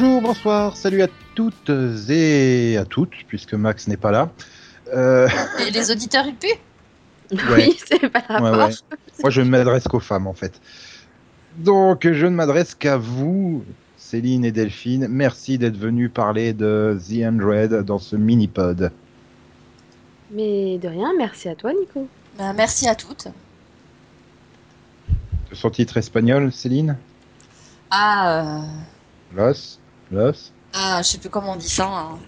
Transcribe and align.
Bonjour, 0.00 0.22
bonsoir, 0.22 0.76
salut 0.76 1.02
à 1.02 1.08
toutes 1.34 1.72
et 2.08 2.76
à 2.76 2.84
toutes, 2.84 3.24
puisque 3.26 3.54
Max 3.54 3.88
n'est 3.88 3.96
pas 3.96 4.12
là. 4.12 4.30
Euh, 4.94 5.28
Et 5.66 5.72
les 5.72 5.90
auditeurs, 5.90 6.24
Ouais. 7.32 7.38
Oui, 7.50 7.76
c'est 7.84 8.08
pas 8.08 8.22
le 8.28 8.34
ouais, 8.36 8.50
rapport. 8.50 8.68
ouais. 8.68 8.74
Moi, 9.22 9.30
je 9.30 9.40
ne 9.40 9.50
m'adresse 9.50 9.88
qu'aux 9.88 9.98
femmes, 9.98 10.28
en 10.28 10.34
fait. 10.34 10.60
Donc, 11.56 12.08
je 12.12 12.26
ne 12.26 12.30
m'adresse 12.30 12.76
qu'à 12.76 12.96
vous, 12.96 13.64
Céline 13.96 14.44
et 14.44 14.52
Delphine. 14.52 15.08
Merci 15.08 15.58
d'être 15.58 15.76
venus 15.76 16.12
parler 16.14 16.52
de 16.52 16.96
The 17.04 17.24
Android 17.26 17.82
dans 17.82 17.98
ce 17.98 18.14
mini-pod. 18.14 18.92
Mais 20.30 20.78
de 20.78 20.86
rien, 20.86 21.12
merci 21.18 21.48
à 21.48 21.56
toi, 21.56 21.72
Nico. 21.72 22.06
Ben, 22.38 22.52
Merci 22.52 22.86
à 22.88 22.94
toutes. 22.94 23.26
Son 25.52 25.70
titre 25.70 25.96
espagnol, 25.96 26.52
Céline? 26.52 26.96
Ah, 27.90 28.60
euh, 28.60 28.60
Los 29.34 29.80
Los 30.10 30.52
ah, 30.72 31.00
je 31.02 31.08
sais 31.08 31.18
plus 31.18 31.30
comment 31.30 31.52
on 31.52 31.56
dit 31.56 31.68
ça. 31.68 31.86
hein. 31.86 32.18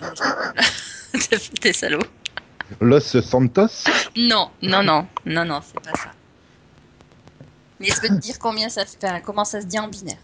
T'es 1.61 1.73
salaud. 1.73 2.01
Los 2.81 3.01
Santos? 3.01 3.85
Non, 4.17 4.51
non, 4.63 4.83
non, 4.83 5.07
non, 5.27 5.45
non, 5.45 5.61
c'est 5.63 5.81
pas 5.81 5.95
ça. 5.97 6.11
Mais 7.79 7.87
je 7.87 8.01
peux 8.01 8.09
te 8.09 8.15
dire 8.15 8.39
combien 8.39 8.69
ça 8.69 8.85
fait, 8.87 9.05
enfin, 9.05 9.21
comment 9.21 9.45
ça 9.45 9.61
se 9.61 9.67
dit 9.67 9.79
en 9.79 9.89
binaire? 9.89 10.19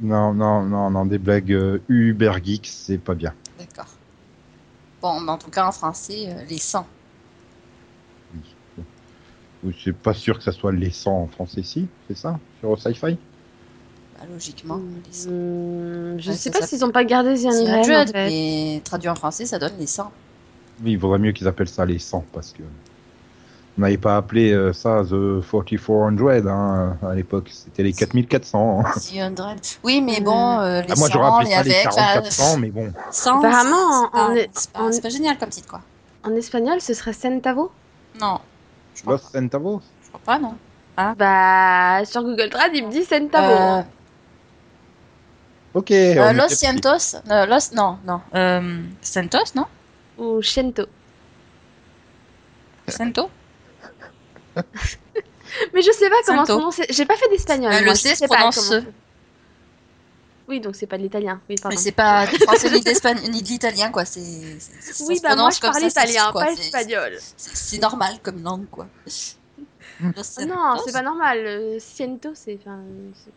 Non, 0.00 0.34
non, 0.34 0.62
non, 0.62 0.90
non, 0.90 1.06
des 1.06 1.18
blagues 1.18 1.52
euh, 1.52 1.82
Uber 1.88 2.32
Geeks, 2.42 2.66
c'est 2.66 2.98
pas 2.98 3.14
bien. 3.14 3.34
D'accord. 3.58 3.92
Bon, 5.00 5.20
mais 5.20 5.32
en 5.32 5.38
tout 5.38 5.50
cas, 5.50 5.66
en 5.66 5.72
français, 5.72 6.26
euh, 6.28 6.44
les 6.44 6.58
100. 6.58 6.86
Je 9.64 9.72
suis 9.72 9.92
pas 9.92 10.14
sûr 10.14 10.38
que 10.38 10.44
ça 10.44 10.52
soit 10.52 10.72
les 10.72 10.90
100 10.90 11.22
en 11.22 11.26
français, 11.26 11.62
si, 11.62 11.88
c'est 12.06 12.16
ça 12.16 12.38
Sur 12.60 12.80
Sci-Fi? 12.80 13.18
Bah, 14.18 14.26
logiquement, 14.32 14.76
les 15.06 15.12
100. 15.12 15.30
Hmm, 15.30 16.18
je 16.18 16.30
Ouais, 16.30 16.36
sais 16.36 16.50
pas 16.50 16.62
s'ils 16.62 16.84
ont 16.84 16.90
pas 16.90 17.04
gardé 17.04 17.34
The 17.34 17.38
C'est 17.38 17.46
Android, 17.46 17.96
un 17.96 18.02
en 18.02 18.06
fait. 18.06 18.12
mais 18.14 18.80
traduit 18.84 19.08
en 19.08 19.14
français, 19.14 19.46
ça 19.46 19.58
donne 19.58 19.74
les 19.78 19.86
100. 19.86 20.10
Oui, 20.84 20.92
il 20.92 20.98
vaudrait 20.98 21.18
mieux 21.18 21.32
qu'ils 21.32 21.48
appellent 21.48 21.68
ça 21.68 21.84
les 21.84 21.98
100 21.98 22.24
parce 22.32 22.52
que 22.52 22.62
on 23.76 23.82
n'avait 23.82 23.96
pas 23.96 24.16
appelé 24.16 24.52
euh, 24.52 24.72
ça 24.72 25.02
The 25.04 25.40
4400 25.40 26.48
hein, 26.48 26.96
à 27.02 27.14
l'époque, 27.14 27.48
c'était 27.52 27.84
les 27.84 27.92
4400. 27.92 28.80
hein. 28.80 28.84
The. 28.98 29.78
Oui, 29.84 30.00
mais 30.00 30.20
bon, 30.20 30.58
euh, 30.58 30.82
les 30.82 30.88
Ah, 30.90 30.94
moi 30.96 31.08
100, 31.08 31.12
j'aurais 31.14 31.28
appelé 31.28 31.44
les 31.44 31.54
ça 31.54 31.62
les 31.62 31.70
avec, 31.70 31.84
là, 31.84 31.90
4400, 31.94 32.56
mais 32.58 32.70
bon. 32.70 32.92
100, 33.12 33.38
Apparemment, 33.38 34.10
c'est 34.34 34.50
c'est 34.54 34.70
pas, 34.72 34.92
c'est 34.92 35.10
génial 35.10 35.38
comme 35.38 35.50
titre, 35.50 35.68
quoi. 35.68 35.80
En 36.24 36.34
espagnol, 36.34 36.80
ce 36.80 36.92
serait 36.94 37.12
Centavo? 37.12 37.70
Non, 38.20 38.40
je 38.96 39.08
Los 39.08 39.18
Centavos? 39.18 39.80
je 40.02 40.08
crois 40.08 40.20
pas, 40.24 40.38
non. 40.40 40.54
Bah, 41.16 42.04
sur 42.04 42.22
Google 42.24 42.50
Trad, 42.50 42.72
il 42.74 42.86
me 42.86 42.90
dit 42.90 43.04
Centavo. 43.04 43.52
Euh, 43.52 43.82
Ok. 45.78 45.90
euh, 45.92 46.32
Los 46.32 46.48
Cientos, 46.48 47.16
euh, 47.30 47.46
Los, 47.46 47.72
non, 47.72 47.98
non. 48.04 48.20
Euh, 48.34 48.82
Santos, 49.02 49.54
non? 49.54 49.66
Ou 50.18 50.42
Cento. 50.42 50.86
Cento? 52.88 53.30
Mais 55.74 55.82
je 55.82 55.92
sais 55.92 56.08
pas 56.10 56.16
comment 56.26 56.44
Cento. 56.46 56.58
son 56.58 56.64
nom 56.66 56.70
c'est. 56.70 56.86
J'ai 56.92 57.04
pas 57.06 57.16
fait 57.16 57.28
d'espagnol. 57.28 57.72
Euh, 57.72 57.80
le 57.80 57.94
C 57.94 58.14
se 58.14 58.24
pas 58.26 58.36
prononce. 58.36 58.72
Oui, 60.48 60.60
donc 60.60 60.76
c'est 60.76 60.86
pas 60.86 60.96
de 60.96 61.02
l'italien. 61.02 61.40
Oui, 61.48 61.56
Mais 61.68 61.76
c'est 61.76 61.92
pas 61.92 62.26
du 62.32 62.38
français 62.38 62.70
ni 62.70 62.80
de 63.42 63.48
l'italien, 63.48 63.90
quoi. 63.90 64.04
C'est, 64.06 64.20
Oui, 64.20 65.16
se 65.18 65.22
bah 65.22 65.28
moi 65.36 65.36
prononce 65.36 65.56
je 65.56 65.60
parle 65.60 65.80
se 65.80 65.86
italien, 65.86 66.32
quoi. 66.32 66.44
pas 66.46 66.54
C'est- 66.56 66.62
espagnol. 66.62 67.18
C'est, 67.36 67.78
normal 67.78 68.14
comme 68.22 68.42
langue, 68.42 68.66
quoi. 68.70 68.86
Non, 70.00 70.12
c'est 70.24 70.92
pas 70.92 71.02
normal. 71.02 71.42
Le 71.44 71.78
Ciento, 71.78 72.30
c'est. 72.34 72.58
Enfin, 72.62 72.78
c'est- 73.14 73.32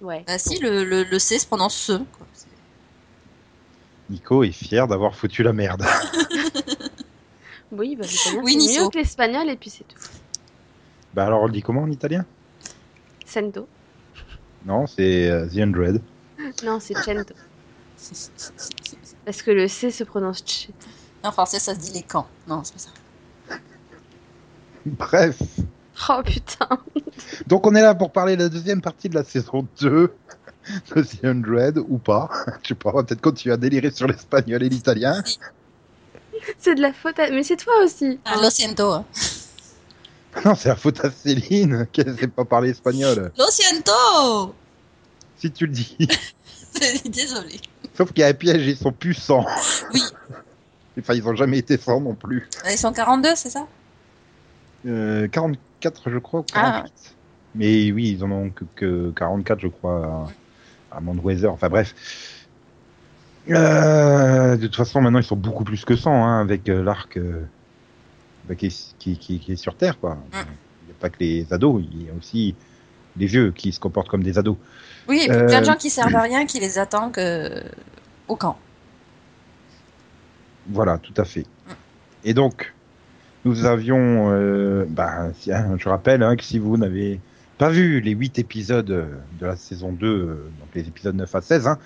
ouais. 0.00 0.24
Bah 0.26 0.38
si, 0.38 0.58
le, 0.58 0.84
le, 0.84 1.04
le 1.04 1.18
C 1.18 1.38
se 1.38 1.46
prononce 1.46 1.74
ce, 1.74 1.92
quoi. 1.92 2.26
C'est- 2.34 2.46
Nico 4.10 4.44
est 4.44 4.52
fier 4.52 4.86
d'avoir 4.86 5.14
foutu 5.16 5.42
la 5.42 5.52
merde. 5.52 5.84
Oui, 7.72 7.96
bah 7.96 8.06
l'italien, 8.06 8.40
Oui, 8.44 8.68
c'est 8.68 8.80
mieux 8.80 8.88
que 8.90 8.96
l'espagnol 8.98 9.50
et 9.50 9.56
puis 9.56 9.70
c'est 9.70 9.82
tout. 9.88 9.98
bah 11.12 11.26
alors 11.26 11.42
on 11.42 11.46
le 11.46 11.52
dit 11.52 11.62
comment 11.62 11.82
en 11.82 11.90
italien? 11.90 12.24
Cento. 13.26 13.66
Non, 14.64 14.86
c'est 14.86 15.28
euh, 15.28 15.48
The 15.48 15.58
Android. 15.62 15.98
Non, 16.64 16.78
c'est 16.78 16.94
Cento. 16.96 17.34
Parce 19.24 19.42
que 19.42 19.50
le 19.50 19.66
C 19.66 19.90
se 19.90 20.04
prononce 20.04 20.44
Ch. 20.46 20.68
En 21.24 21.32
français, 21.32 21.58
ça 21.58 21.74
se 21.74 21.80
dit 21.80 21.90
les 21.92 22.02
camps. 22.04 22.28
Non, 22.46 22.62
c'est 22.62 22.74
pas 22.74 22.78
ça. 22.78 22.90
Bref. 24.86 25.42
Oh 26.08 26.22
putain. 26.24 26.68
Donc 27.46 27.66
on 27.66 27.74
est 27.74 27.80
là 27.80 27.94
pour 27.94 28.12
parler 28.12 28.36
de 28.36 28.42
la 28.44 28.48
deuxième 28.48 28.80
partie 28.80 29.08
de 29.08 29.14
la 29.14 29.24
saison 29.24 29.66
2 29.80 30.12
de 30.94 31.02
The 31.02 31.24
Android 31.24 31.82
ou 31.88 31.98
pas. 31.98 32.28
Je 32.62 32.68
sais 32.68 32.74
pas, 32.74 32.90
on 32.90 32.96
va 32.96 33.02
peut-être 33.02 33.20
continuer 33.20 33.54
à 33.54 33.56
délirer 33.56 33.90
sur 33.90 34.06
l'espagnol 34.06 34.62
et 34.62 34.68
l'italien. 34.68 35.22
C'est 36.58 36.74
de 36.74 36.80
la 36.80 36.92
faute 36.92 37.18
à... 37.18 37.30
Mais 37.30 37.42
c'est 37.42 37.56
toi 37.56 37.82
aussi. 37.82 38.20
Ah, 38.24 38.36
Lo 38.40 38.50
siento. 38.50 39.04
Non, 40.44 40.54
c'est 40.54 40.68
la 40.68 40.76
faute 40.76 41.02
à 41.04 41.10
Céline 41.10 41.86
qui 41.90 42.04
ne 42.04 42.14
sait 42.14 42.28
pas 42.28 42.44
parler 42.44 42.70
espagnol. 42.70 43.32
Lo 43.38 43.46
siento 43.50 44.54
Si 45.38 45.50
tu 45.50 45.66
le 45.66 45.72
dis. 45.72 45.96
Désolé. 47.06 47.60
Sauf 47.96 48.12
qu'il 48.12 48.20
y 48.20 48.24
a 48.24 48.28
un 48.28 48.34
piège, 48.34 48.66
ils 48.66 48.76
sont 48.76 48.92
plus 48.92 49.14
100. 49.14 49.46
Oui. 49.94 50.02
Enfin, 50.98 51.14
ils 51.14 51.26
ont 51.26 51.34
jamais 51.34 51.58
été 51.58 51.78
100 51.78 52.00
non 52.02 52.14
plus. 52.14 52.48
Ils 52.70 52.76
sont 52.76 52.92
42, 52.92 53.30
c'est 53.34 53.50
ça? 53.50 53.66
Euh, 54.86 55.26
44, 55.28 56.10
je 56.10 56.18
crois. 56.18 56.40
ou 56.40 56.44
Ah. 56.54 56.84
48. 56.84 57.14
Mais 57.54 57.90
oui, 57.92 58.10
ils 58.16 58.24
en 58.24 58.30
ont 58.30 58.50
que, 58.50 58.64
que 58.76 59.10
44, 59.16 59.60
je 59.60 59.68
crois, 59.68 60.28
à, 60.92 60.96
à. 60.98 61.00
Enfin 61.50 61.68
bref. 61.68 61.94
Euh, 63.48 64.56
de 64.56 64.66
toute 64.66 64.76
façon, 64.76 65.00
maintenant, 65.00 65.20
ils 65.20 65.24
sont 65.24 65.36
beaucoup 65.36 65.64
plus 65.64 65.84
que 65.84 65.94
100 65.96 66.10
hein, 66.12 66.40
avec 66.40 66.68
euh, 66.68 66.82
l'arc 66.82 67.16
euh, 67.16 67.44
bah, 68.48 68.54
qui, 68.56 68.66
est, 68.66 68.94
qui, 68.98 69.16
qui- 69.16 69.38
qui 69.38 69.52
est 69.52 69.56
sur 69.56 69.76
Terre. 69.76 69.98
quoi. 70.00 70.18
Il 70.32 70.36
n'y 70.86 70.92
a 70.92 70.94
pas 71.00 71.10
que 71.10 71.16
les 71.20 71.46
ados, 71.52 71.82
il 71.92 72.06
y 72.06 72.10
a 72.10 72.12
aussi 72.18 72.54
les 73.16 73.26
vieux 73.26 73.52
qui 73.52 73.72
se 73.72 73.80
comportent 73.80 74.08
comme 74.08 74.22
des 74.24 74.36
ados. 74.38 74.56
Oui, 75.08 75.22
et 75.24 75.28
puis 75.28 75.36
Euh, 75.38 75.46
plein 75.46 75.60
de 75.60 75.64
gens 75.66 75.76
qui 75.76 75.90
servent 75.90 76.14
à 76.16 76.22
rien, 76.22 76.44
qui 76.46 76.58
les 76.58 76.78
attendent 76.78 77.12
que... 77.12 77.62
au 78.28 78.34
camp. 78.36 78.58
Voilà, 80.68 80.98
tout 80.98 81.14
à 81.16 81.24
fait. 81.24 81.46
Et 82.24 82.34
donc, 82.34 82.74
nous 83.46 83.64
avions, 83.64 84.32
euh, 84.32 84.84
bah, 84.88 85.28
si- 85.38 85.52
hein, 85.52 85.76
je 85.78 85.88
rappelle 85.88 86.22
hein, 86.24 86.34
que 86.36 86.42
si 86.42 86.58
vous 86.58 86.76
n'avez 86.76 87.20
pas 87.58 87.70
vu 87.70 88.00
les 88.00 88.10
8 88.10 88.38
épisodes 88.40 88.90
euh, 88.90 89.06
de 89.40 89.46
la 89.46 89.56
saison 89.56 89.92
2, 89.92 90.06
euh, 90.06 90.26
donc 90.58 90.68
les 90.74 90.82
épisodes 90.82 91.14
9 91.14 91.32
à 91.34 91.40
16, 91.40 91.68
hein, 91.68 91.78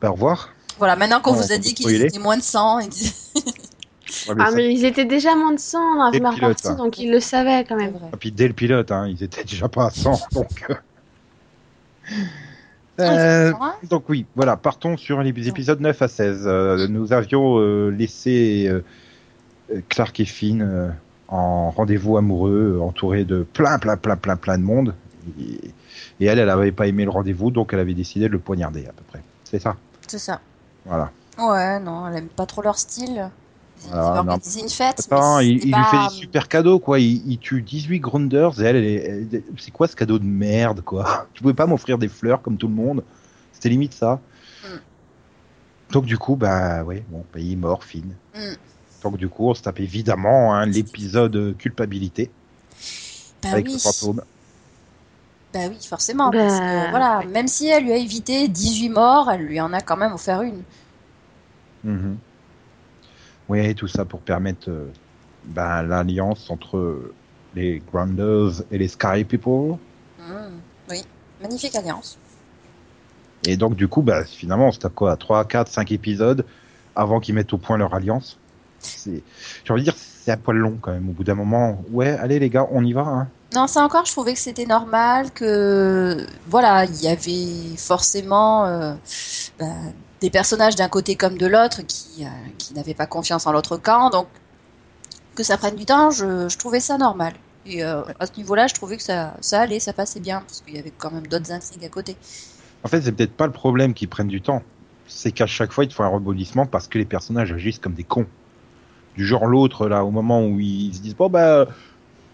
bah, 0.00 0.08
au 0.08 0.14
revoir. 0.14 0.54
Voilà, 0.78 0.96
maintenant 0.96 1.20
qu'on 1.20 1.34
vous 1.34 1.52
a 1.52 1.58
dit 1.58 1.74
qu'ils 1.74 2.02
étaient 2.02 2.18
moins 2.18 2.38
de 2.38 2.42
100, 2.42 2.80
et 2.80 2.88
Ouais, 4.28 4.34
mais 4.36 4.42
Ah, 4.44 4.50
ça- 4.50 4.56
mais 4.56 4.72
ils 4.72 4.84
étaient 4.84 5.04
déjà 5.04 5.34
moins 5.36 5.52
de 5.52 5.58
100 5.58 5.78
dans 5.96 6.04
la 6.04 6.10
première 6.10 6.34
pilotes, 6.34 6.62
partie, 6.62 6.68
hein. 6.68 6.76
donc 6.84 6.98
ils 6.98 7.10
le 7.10 7.20
savaient 7.20 7.64
quand 7.68 7.76
même. 7.76 7.94
Et 8.12 8.16
puis 8.16 8.32
dès 8.32 8.48
le 8.48 8.54
pilote, 8.54 8.90
hein, 8.90 9.06
ils 9.08 9.22
étaient 9.22 9.44
déjà 9.44 9.68
pas 9.68 9.86
à 9.86 9.90
100, 9.90 10.18
donc. 10.32 10.64
euh, 10.70 10.74
Ah, 12.98 13.02
euh, 13.18 13.52
donc 13.88 14.04
oui, 14.08 14.26
voilà, 14.34 14.56
partons 14.56 14.96
sur 14.96 15.22
les 15.22 15.48
épisodes 15.48 15.80
9 15.80 16.00
à 16.02 16.08
16. 16.08 16.42
Euh, 16.46 16.86
nous 16.88 17.12
avions 17.12 17.58
euh, 17.58 17.88
laissé 17.90 18.66
Clark 19.88 20.18
et 20.20 20.24
Finn 20.24 20.62
euh, 20.62 20.88
en 21.28 21.70
rendez-vous 21.70 22.16
amoureux, 22.16 22.76
euh, 22.76 22.82
entourés 22.82 23.24
de 23.24 23.42
plein, 23.42 23.78
plein, 23.78 23.96
plein, 23.96 24.16
plein, 24.16 24.36
plein 24.36 24.58
de 24.58 24.62
monde. 24.64 24.94
Et, 25.40 25.70
et 26.20 26.26
elle, 26.26 26.38
elle 26.38 26.50
avait 26.50 26.72
pas 26.72 26.86
aimé 26.86 27.04
le 27.04 27.10
rendez-vous, 27.10 27.50
donc 27.50 27.72
elle 27.72 27.80
avait 27.80 27.94
décidé 27.94 28.26
de 28.26 28.32
le 28.32 28.38
poignarder 28.38 28.86
à 28.86 28.92
peu 28.92 29.04
près. 29.08 29.22
C'est 29.44 29.60
ça? 29.60 29.76
C'est 30.06 30.18
ça. 30.18 30.40
Voilà. 30.84 31.10
Ouais, 31.38 31.80
non, 31.80 32.08
elle 32.08 32.16
aime 32.18 32.28
pas 32.28 32.46
trop 32.46 32.62
leur 32.62 32.78
style. 32.78 33.30
Ils 33.84 33.94
organisé 33.98 34.60
une 34.60 34.68
fête. 34.68 35.00
Attends, 35.00 35.38
mais 35.38 35.48
il, 35.48 35.74
lui 35.74 35.84
fait 35.84 35.98
des 35.98 36.08
super 36.10 36.48
cadeaux, 36.48 36.78
quoi. 36.78 37.00
Il, 37.00 37.28
il 37.30 37.38
tue 37.38 37.62
18 37.62 37.98
Grounders 37.98 38.60
et 38.60 38.64
elle, 38.64 38.76
elle, 38.76 38.84
est- 38.84 39.32
elle- 39.32 39.42
c'est 39.58 39.70
quoi 39.70 39.88
ce 39.88 39.96
cadeau 39.96 40.18
de 40.18 40.24
merde, 40.24 40.82
quoi? 40.82 41.26
Tu 41.34 41.42
pouvais 41.42 41.54
pas 41.54 41.66
m'offrir 41.66 41.98
des 41.98 42.08
fleurs 42.08 42.42
comme 42.42 42.56
tout 42.56 42.68
le 42.68 42.74
monde 42.74 43.02
C'était 43.52 43.70
limite 43.70 43.94
ça. 43.94 44.20
Mm. 44.62 44.66
Donc 45.92 46.04
du 46.04 46.16
coup, 46.16 46.36
bah 46.36 46.84
ouais, 46.84 47.02
bon, 47.08 47.24
bah, 47.32 47.40
il 47.40 47.52
est 47.52 47.56
mort, 47.56 47.82
Finn. 47.82 48.14
Mm. 48.34 48.54
Donc 49.02 49.16
du 49.16 49.28
coup, 49.28 49.48
on 49.48 49.54
se 49.54 49.62
tape 49.62 49.80
évidemment 49.80 50.54
hein, 50.54 50.66
l'épisode 50.66 51.56
culpabilité 51.58 52.30
Bah 53.42 53.50
avec 53.52 53.66
oui. 53.66 53.74
le 53.74 53.78
fantôme. 53.78 54.22
Bah 55.52 55.60
oui, 55.68 55.76
forcément. 55.86 56.30
Bah, 56.30 56.38
Parce 56.38 56.60
que, 56.60 56.90
voilà, 56.90 57.22
même 57.26 57.48
si 57.48 57.66
elle 57.68 57.84
lui 57.84 57.92
a 57.92 57.96
évité 57.96 58.48
18 58.48 58.88
morts, 58.88 59.30
elle 59.30 59.42
lui 59.42 59.60
en 59.60 59.72
a 59.72 59.80
quand 59.80 59.96
même 59.96 60.12
offert 60.12 60.42
une. 60.42 60.62
Mhm. 61.84 62.16
Ouais, 63.48 63.74
tout 63.74 63.88
ça 63.88 64.04
pour 64.04 64.20
permettre 64.20 64.70
euh, 64.70 64.90
bah, 65.48 65.82
l'alliance 65.82 66.48
entre 66.50 67.12
les 67.54 67.80
Grounders 67.80 68.62
et 68.70 68.78
les 68.78 68.88
Sky 68.88 69.24
People. 69.24 69.76
Mm, 70.18 70.58
Oui, 70.90 71.04
magnifique 71.42 71.74
alliance. 71.74 72.16
Et 73.44 73.56
donc, 73.56 73.74
du 73.74 73.88
coup, 73.88 74.04
finalement, 74.26 74.68
on 74.68 74.72
se 74.72 74.78
tape 74.78 74.94
quoi 74.94 75.16
3, 75.16 75.44
4, 75.44 75.68
5 75.68 75.90
épisodes 75.92 76.46
avant 76.94 77.20
qu'ils 77.20 77.34
mettent 77.34 77.52
au 77.52 77.58
point 77.58 77.76
leur 77.76 77.94
alliance 77.94 78.38
c'est, 78.82 79.22
j'ai 79.64 79.72
envie 79.72 79.82
de 79.82 79.90
dire, 79.90 79.96
c'est 79.96 80.32
un 80.32 80.36
poil 80.36 80.56
long 80.56 80.78
quand 80.80 80.92
même. 80.92 81.08
Au 81.08 81.12
bout 81.12 81.24
d'un 81.24 81.34
moment, 81.34 81.82
ouais, 81.90 82.10
allez 82.10 82.38
les 82.38 82.50
gars, 82.50 82.66
on 82.70 82.84
y 82.84 82.92
va. 82.92 83.02
Hein. 83.02 83.28
Non, 83.54 83.66
ça 83.66 83.82
encore, 83.82 84.06
je 84.06 84.12
trouvais 84.12 84.32
que 84.32 84.38
c'était 84.38 84.66
normal, 84.66 85.30
que 85.32 86.26
voilà, 86.48 86.84
il 86.84 87.02
y 87.02 87.08
avait 87.08 87.76
forcément 87.76 88.66
euh, 88.66 88.94
ben, 89.58 89.92
des 90.20 90.30
personnages 90.30 90.74
d'un 90.74 90.88
côté 90.88 91.16
comme 91.16 91.36
de 91.36 91.46
l'autre 91.46 91.82
qui, 91.82 92.24
euh, 92.24 92.28
qui 92.58 92.72
n'avaient 92.74 92.94
pas 92.94 93.06
confiance 93.06 93.46
en 93.46 93.52
l'autre 93.52 93.76
camp, 93.76 94.10
donc 94.10 94.26
que 95.34 95.42
ça 95.42 95.56
prenne 95.58 95.76
du 95.76 95.84
temps, 95.84 96.10
je, 96.10 96.48
je 96.48 96.58
trouvais 96.58 96.80
ça 96.80 96.96
normal. 96.96 97.34
Et 97.66 97.84
euh, 97.84 98.02
à 98.18 98.26
ce 98.26 98.32
niveau-là, 98.36 98.66
je 98.66 98.74
trouvais 98.74 98.96
que 98.96 99.02
ça, 99.02 99.34
ça 99.40 99.60
allait, 99.60 99.80
ça 99.80 99.92
passait 99.92 100.20
bien, 100.20 100.40
parce 100.40 100.62
qu'il 100.62 100.74
y 100.74 100.78
avait 100.78 100.92
quand 100.96 101.10
même 101.10 101.26
d'autres 101.26 101.52
intrigues 101.52 101.84
à 101.84 101.88
côté. 101.88 102.16
En 102.84 102.88
fait, 102.88 103.02
c'est 103.02 103.12
peut-être 103.12 103.36
pas 103.36 103.46
le 103.46 103.52
problème 103.52 103.94
qu'ils 103.94 104.08
prennent 104.08 104.28
du 104.28 104.40
temps. 104.40 104.62
C'est 105.06 105.32
qu'à 105.32 105.46
chaque 105.46 105.72
fois, 105.72 105.84
il 105.84 105.88
te 105.88 105.94
faut 105.94 106.02
un 106.02 106.08
rebondissement 106.08 106.66
parce 106.66 106.88
que 106.88 106.98
les 106.98 107.04
personnages 107.04 107.52
agissent 107.52 107.78
comme 107.78 107.94
des 107.94 108.04
cons. 108.04 108.26
Du 109.16 109.26
genre 109.26 109.46
l'autre, 109.46 109.88
là, 109.88 110.04
au 110.04 110.10
moment 110.10 110.44
où 110.44 110.58
ils 110.60 110.94
se 110.94 111.00
disent, 111.00 111.16
bon, 111.16 111.28
bah, 111.28 111.66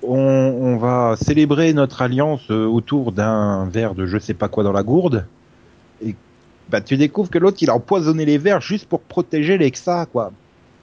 on, 0.03 0.17
on 0.17 0.77
va 0.77 1.17
célébrer 1.21 1.73
notre 1.73 2.03
alliance 2.03 2.51
euh, 2.51 2.67
autour 2.67 3.13
d'un 3.13 3.67
verre 3.69 3.95
de 3.95 4.07
je 4.07 4.19
sais 4.19 4.35
pas 4.35 4.49
quoi 4.49 4.63
dans 4.65 4.73
la 4.73 4.83
gourde. 4.85 5.25
Et 6.05 6.15
bah, 6.69 6.81
tu 6.81 6.97
découvres 6.97 7.31
que 7.31 7.39
l'autre, 7.39 7.59
il 7.61 7.71
a 7.71 7.75
empoisonné 7.75 8.25
les 8.25 8.39
verres 8.39 8.61
juste 8.61 8.87
pour 8.87 9.01
protéger 9.01 9.59
l'Exa, 9.59 10.07
quoi. 10.07 10.31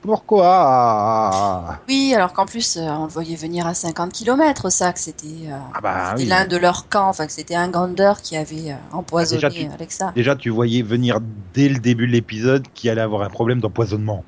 Pourquoi? 0.02 1.78
Oui, 1.88 2.14
alors 2.16 2.34
qu'en 2.34 2.46
plus, 2.46 2.78
euh, 2.78 2.82
on 2.82 3.06
le 3.06 3.10
voyait 3.10 3.36
venir 3.36 3.66
à 3.66 3.74
50 3.74 4.12
km, 4.14 4.70
ça, 4.70 4.94
que 4.94 5.00
c'était 5.00 5.48
euh, 5.48 5.58
Ah 5.74 5.82
bah 5.82 6.14
oui. 6.18 6.26
l'un 6.26 6.46
de 6.46 6.58
leurs 6.58 6.88
camps, 6.90 7.08
enfin 7.10 7.26
que 7.26 7.32
c'était 7.32 7.56
un 7.56 7.70
grandeur 7.70 8.22
qui 8.22 8.36
avait 8.38 8.72
euh, 8.72 8.76
empoisonné 8.94 9.42
déjà, 9.42 9.50
tu- 9.50 9.68
Alexa. 9.74 10.12
Déjà, 10.16 10.36
tu 10.36 10.50
voyais 10.50 10.82
venir 10.84 11.20
dès 11.54 11.70
le 11.70 11.80
début 11.80 12.06
de 12.06 12.12
l'épisode 12.12 12.66
qu'il 12.76 12.90
allait 12.90 13.02
avoir 13.02 13.24
un 13.24 13.30
problème 13.30 13.62
d'empoisonnement. 13.62 14.24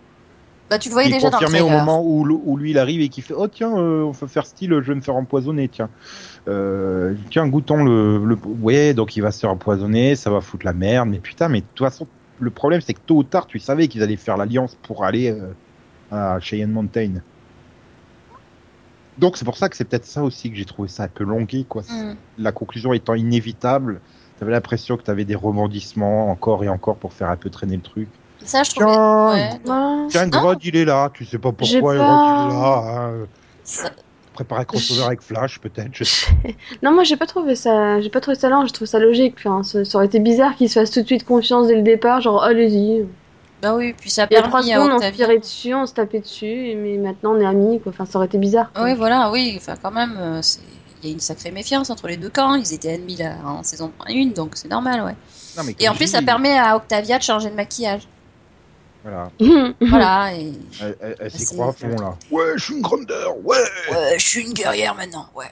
Bah, 0.69 0.79
tu 0.79 0.89
le 0.89 0.93
voyais 0.93 1.09
déjà 1.09 1.29
dans 1.29 1.39
le 1.39 1.45
confirmé 1.45 1.61
au 1.61 1.69
moment 1.69 2.03
où, 2.03 2.27
où 2.27 2.57
lui 2.57 2.71
il 2.71 2.77
arrive 2.77 2.99
et 3.01 3.07
qui 3.07 3.21
fait 3.21 3.33
oh 3.33 3.47
tiens 3.47 3.77
euh, 3.77 4.03
on 4.03 4.11
peut 4.11 4.27
faire 4.27 4.45
style 4.45 4.71
je 4.71 4.91
vais 4.91 4.95
me 4.95 5.01
faire 5.01 5.15
empoisonner 5.15 5.69
tiens. 5.69 5.89
Euh, 6.49 7.15
tiens 7.29 7.47
goûtons 7.47 7.83
le, 7.83 8.23
le 8.25 8.37
ouais 8.61 8.93
donc 8.93 9.15
il 9.15 9.21
va 9.21 9.31
se 9.31 9.39
faire 9.39 9.51
empoisonner 9.51 10.15
ça 10.17 10.29
va 10.29 10.41
foutre 10.41 10.65
la 10.65 10.73
merde 10.73 11.07
mais 11.09 11.19
putain 11.19 11.47
mais 11.47 11.61
de 11.61 11.65
toute 11.73 11.87
façon 11.87 12.05
le 12.39 12.49
problème 12.49 12.81
c'est 12.81 12.93
que 12.93 12.99
tôt 12.99 13.17
ou 13.17 13.23
tard 13.23 13.47
tu 13.47 13.59
savais 13.59 13.87
qu'ils 13.87 14.03
allaient 14.03 14.17
faire 14.17 14.35
l'alliance 14.35 14.77
pour 14.81 15.05
aller 15.05 15.31
euh, 15.31 15.53
à 16.11 16.39
Cheyenne 16.39 16.71
Mountain. 16.71 17.21
Donc 19.17 19.37
c'est 19.37 19.45
pour 19.45 19.57
ça 19.57 19.67
que 19.69 19.75
c'est 19.75 19.85
peut-être 19.85 20.05
ça 20.05 20.23
aussi 20.23 20.51
que 20.51 20.57
j'ai 20.57 20.65
trouvé 20.65 20.89
ça 20.89 21.03
un 21.03 21.07
peu 21.07 21.23
longué 21.23 21.65
quoi. 21.67 21.83
Hmm. 21.83 22.15
la 22.37 22.51
conclusion 22.51 22.91
étant 22.93 23.13
inévitable 23.13 24.01
t'avais 24.37 24.51
l'impression 24.51 24.97
que 24.97 25.03
t'avais 25.03 25.25
des 25.25 25.35
rebondissements 25.35 26.29
encore 26.29 26.63
et 26.63 26.69
encore 26.69 26.97
pour 26.97 27.13
faire 27.13 27.29
un 27.29 27.37
peu 27.37 27.49
traîner 27.49 27.77
le 27.77 27.81
truc 27.81 28.09
Ça, 28.47 28.63
je 28.63 28.71
trouvais. 28.71 28.91
tiens 28.91 29.59
Ouais. 29.65 30.07
Tiens. 30.09 30.27
Grodd, 30.27 30.57
il 30.63 30.75
est 30.75 30.85
là. 30.85 31.09
Tu 31.13 31.25
sais 31.25 31.37
pas 31.37 31.51
pourquoi 31.51 31.93
pas- 31.93 31.97
Grodd, 31.97 32.51
il 32.51 32.55
est 32.55 32.59
là. 32.59 32.99
Hein. 32.99 33.27
ça- 33.63 33.91
Préparer 34.33 34.61
un 34.61 34.65
crossover 34.65 35.03
avec 35.03 35.21
Flash, 35.21 35.59
peut-être. 35.59 35.89
Je. 35.93 36.03
Non, 36.83 36.91
moi 36.93 37.03
j'ai 37.03 37.17
pas 37.17 37.25
trouvé 37.25 37.55
ça, 37.55 37.99
j'ai 38.01 38.09
pas 38.09 38.21
trouvé 38.21 38.35
ça 38.35 38.49
lent, 38.49 38.65
je 38.67 38.71
trouve 38.73 38.87
ça 38.87 38.99
logique. 38.99 39.33
Enfin, 39.39 39.63
ça, 39.63 39.83
ça 39.83 39.97
aurait 39.97 40.05
été 40.05 40.19
bizarre 40.19 40.55
qu'ils 40.55 40.69
se 40.69 40.79
fassent 40.79 40.91
tout 40.91 41.01
de 41.01 41.07
suite 41.07 41.25
confiance 41.25 41.65
dès 41.67 41.75
le 41.75 41.81
départ, 41.81 42.21
genre 42.21 42.43
allez-y. 42.43 43.03
Bah 43.63 43.73
oui, 43.75 43.95
puis 43.99 44.11
ça 44.11 44.23
a 44.23 44.27
Il 44.29 44.35
y 44.35 44.37
a 44.37 44.43
trois 44.43 44.59
permis 44.59 44.73
à 44.73 44.75
secondes, 44.75 44.89
on 44.91 44.99
se 44.99 45.05
Octavia. 45.07 45.25
tirait 45.25 45.39
dessus, 45.39 45.73
on 45.73 45.87
se 45.87 45.93
tapait 45.95 46.19
dessus, 46.19 46.75
mais 46.77 46.97
maintenant 46.97 47.33
on 47.33 47.39
est 47.39 47.45
amis, 47.47 47.79
quoi. 47.81 47.91
Enfin, 47.91 48.05
ça 48.05 48.19
aurait 48.19 48.27
été 48.27 48.37
bizarre. 48.37 48.71
quoi. 48.71 48.83
Oui, 48.83 48.93
voilà, 48.93 49.31
oui, 49.31 49.55
enfin 49.57 49.73
quand 49.81 49.89
même, 49.89 50.15
euh, 50.19 50.41
il 51.01 51.09
y 51.09 51.11
a 51.11 51.13
une 51.13 51.19
sacrée 51.19 51.49
méfiance 51.49 51.89
entre 51.89 52.07
les 52.07 52.17
deux 52.17 52.29
camps. 52.29 52.53
Ils 52.53 52.71
étaient 52.75 52.89
ennemis 52.93 53.15
là 53.15 53.33
en 53.43 53.63
saison 53.63 53.91
1, 54.07 54.27
donc 54.35 54.51
c'est 54.55 54.69
normal, 54.69 55.01
ouais. 55.01 55.15
Non, 55.57 55.63
mais 55.65 55.75
Et 55.79 55.89
en 55.89 55.95
plus, 55.95 56.05
dis, 56.05 56.11
ça 56.11 56.21
permet 56.21 56.55
à 56.55 56.75
Octavia 56.75 57.17
de 57.17 57.23
changer 57.23 57.49
de 57.49 57.55
maquillage. 57.55 58.07
Voilà. 59.07 59.31
Voilà, 59.81 60.33
et 60.35 60.51
Elle, 60.81 60.95
elle- 60.99 61.15
elle 61.19 61.31
s'y 61.31 61.45
C'est- 61.45 61.55
croit 61.55 61.69
à 61.69 61.71
fond, 61.73 61.95
là. 61.95 62.15
Ouais, 62.31 62.43
je 62.57 62.63
suis 62.65 62.73
une 62.75 62.81
grandeur. 62.81 63.37
Ouais. 63.45 63.57
ouais, 63.91 64.19
je 64.19 64.25
suis 64.27 64.45
une 64.45 64.53
guerrière 64.53 64.95
maintenant, 64.95 65.29
ouais, 65.35 65.45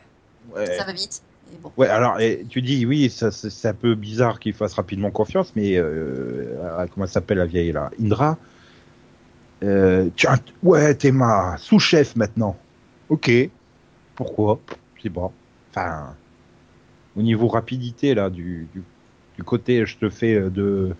Ouais. 0.53 0.77
ça 0.77 0.83
va 0.83 0.91
vite. 0.91 1.21
Et 1.53 1.57
bon. 1.61 1.71
Ouais, 1.77 1.87
alors, 1.87 2.19
et 2.19 2.43
tu 2.49 2.61
dis, 2.61 2.85
oui, 2.85 3.09
ça, 3.09 3.31
c'est 3.31 3.49
c'est 3.49 3.67
un 3.69 3.73
peu 3.73 3.95
bizarre 3.95 4.39
qu'il 4.39 4.53
fasse 4.53 4.73
rapidement 4.73 5.11
confiance, 5.11 5.53
mais 5.55 5.77
euh, 5.77 6.55
à- 6.77 6.87
comment 6.87 7.05
elle 7.05 7.11
s'appelle 7.11 7.37
la 7.37 7.45
vieille, 7.45 7.71
là? 7.71 7.91
Indra? 8.01 8.37
Euh, 9.63 10.09
tiens, 10.15 10.37
ouais, 10.63 10.93
t'es 10.95 11.11
ma 11.11 11.55
sous-chef 11.57 12.15
maintenant. 12.15 12.57
Ok. 13.09 13.31
Pourquoi? 14.15 14.59
Je 14.97 15.03
sais 15.03 15.09
pas. 15.09 15.31
Enfin, 15.71 16.15
au 17.15 17.21
niveau 17.21 17.47
rapidité, 17.47 18.15
là, 18.15 18.29
du, 18.29 18.67
du, 18.73 18.83
du 19.37 19.43
côté, 19.43 19.85
je 19.85 19.97
te 19.97 20.09
fais 20.09 20.33
euh, 20.35 20.49
de 20.49 20.95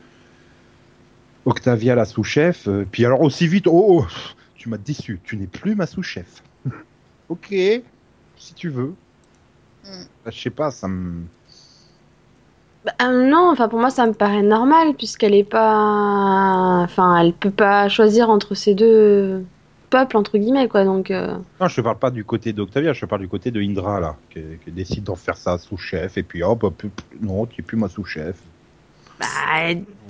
Octavia 1.45 1.94
la 1.95 2.06
sous-chef, 2.06 2.68
euh, 2.68 2.86
puis 2.92 3.06
alors 3.06 3.21
aussi 3.21 3.47
vite, 3.47 3.68
oh, 3.68 4.01
oh, 4.01 4.06
tu 4.56 4.68
m'as 4.68 4.77
déçu, 4.77 5.19
tu 5.24 5.38
n'es 5.38 5.45
plus 5.47 5.75
ma 5.75 5.86
sous-chef. 5.86 6.44
ok, 7.30 7.53
si 8.38 8.53
tu 8.56 8.69
veux. 8.69 8.94
Mm. 9.86 9.89
Je 10.25 10.39
sais 10.39 10.50
pas, 10.50 10.71
ça 10.71 10.88
me. 10.88 11.24
Bah, 12.83 12.94
euh, 13.01 13.30
non, 13.30 13.50
enfin 13.51 13.68
pour 13.68 13.80
moi 13.80 13.89
ça 13.89 14.06
me 14.06 14.13
paraît 14.13 14.44
normal 14.44 14.94
puisqu'elle 14.95 15.33
est 15.33 15.44
pas, 15.44 16.81
enfin 16.83 17.18
elle 17.19 17.33
peut 17.33 17.50
pas 17.50 17.89
choisir 17.89 18.30
entre 18.30 18.53
ces 18.53 18.75
deux 18.75 19.44
peuples 19.89 20.18
entre 20.18 20.38
guillemets 20.38 20.68
quoi. 20.68 20.83
Donc 20.83 21.09
euh, 21.09 21.36
Non, 21.59 21.68
je 21.68 21.75
te 21.75 21.81
parle 21.81 21.98
pas 21.98 22.12
du 22.12 22.24
côté 22.24 22.53
d'Octavia, 22.53 22.94
je 22.94 23.01
te 23.01 23.06
parle 23.06 23.21
du 23.21 23.27
côté 23.27 23.50
de 23.50 23.59
Indra, 23.62 24.00
là, 24.00 24.18
qui, 24.30 24.41
qui 24.63 24.71
décide 24.71 25.03
d'en 25.03 25.15
faire 25.15 25.38
sa 25.38 25.57
sous-chef, 25.57 26.18
et 26.18 26.24
puis 26.24 26.44
hop, 26.44 26.63
hop, 26.63 26.83
non, 27.21 27.45
tu 27.45 27.62
es 27.62 27.63
plus 27.63 27.77
ma 27.77 27.88
sous-chef. 27.88 28.36
Bah, 29.19 29.25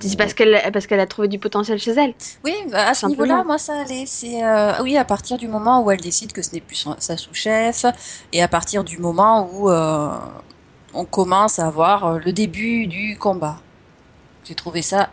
c'est 0.00 0.18
parce 0.18 0.34
qu'elle 0.34 0.60
parce 0.72 0.86
qu'elle 0.86 1.00
a 1.00 1.06
trouvé 1.06 1.28
du 1.28 1.38
potentiel 1.38 1.78
chez 1.78 1.92
elle. 1.92 2.14
Oui, 2.44 2.54
bah, 2.70 2.88
à 2.88 2.94
ce 2.94 3.06
niveau-là, 3.06 3.44
moi, 3.44 3.58
ça 3.58 3.80
allait. 3.80 4.04
C'est 4.06 4.42
euh, 4.42 4.82
oui, 4.82 4.96
à 4.96 5.04
partir 5.04 5.38
du 5.38 5.48
moment 5.48 5.82
où 5.82 5.90
elle 5.90 6.00
décide 6.00 6.32
que 6.32 6.42
ce 6.42 6.52
n'est 6.52 6.60
plus 6.60 6.86
sa 6.98 7.16
sous-chef, 7.16 7.86
et 8.32 8.42
à 8.42 8.48
partir 8.48 8.82
du 8.82 8.98
moment 8.98 9.48
où 9.52 9.70
euh, 9.70 10.10
on 10.92 11.04
commence 11.04 11.58
à 11.58 11.70
voir 11.70 12.06
euh, 12.06 12.18
le 12.24 12.32
début 12.32 12.86
du 12.86 13.16
combat. 13.16 13.58
J'ai 14.44 14.54
trouvé 14.54 14.82
ça 14.82 15.10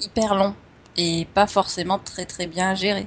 hyper 0.00 0.34
long 0.34 0.54
et 0.96 1.26
pas 1.34 1.46
forcément 1.46 1.98
très 1.98 2.24
très 2.24 2.46
bien 2.46 2.74
géré. 2.74 3.06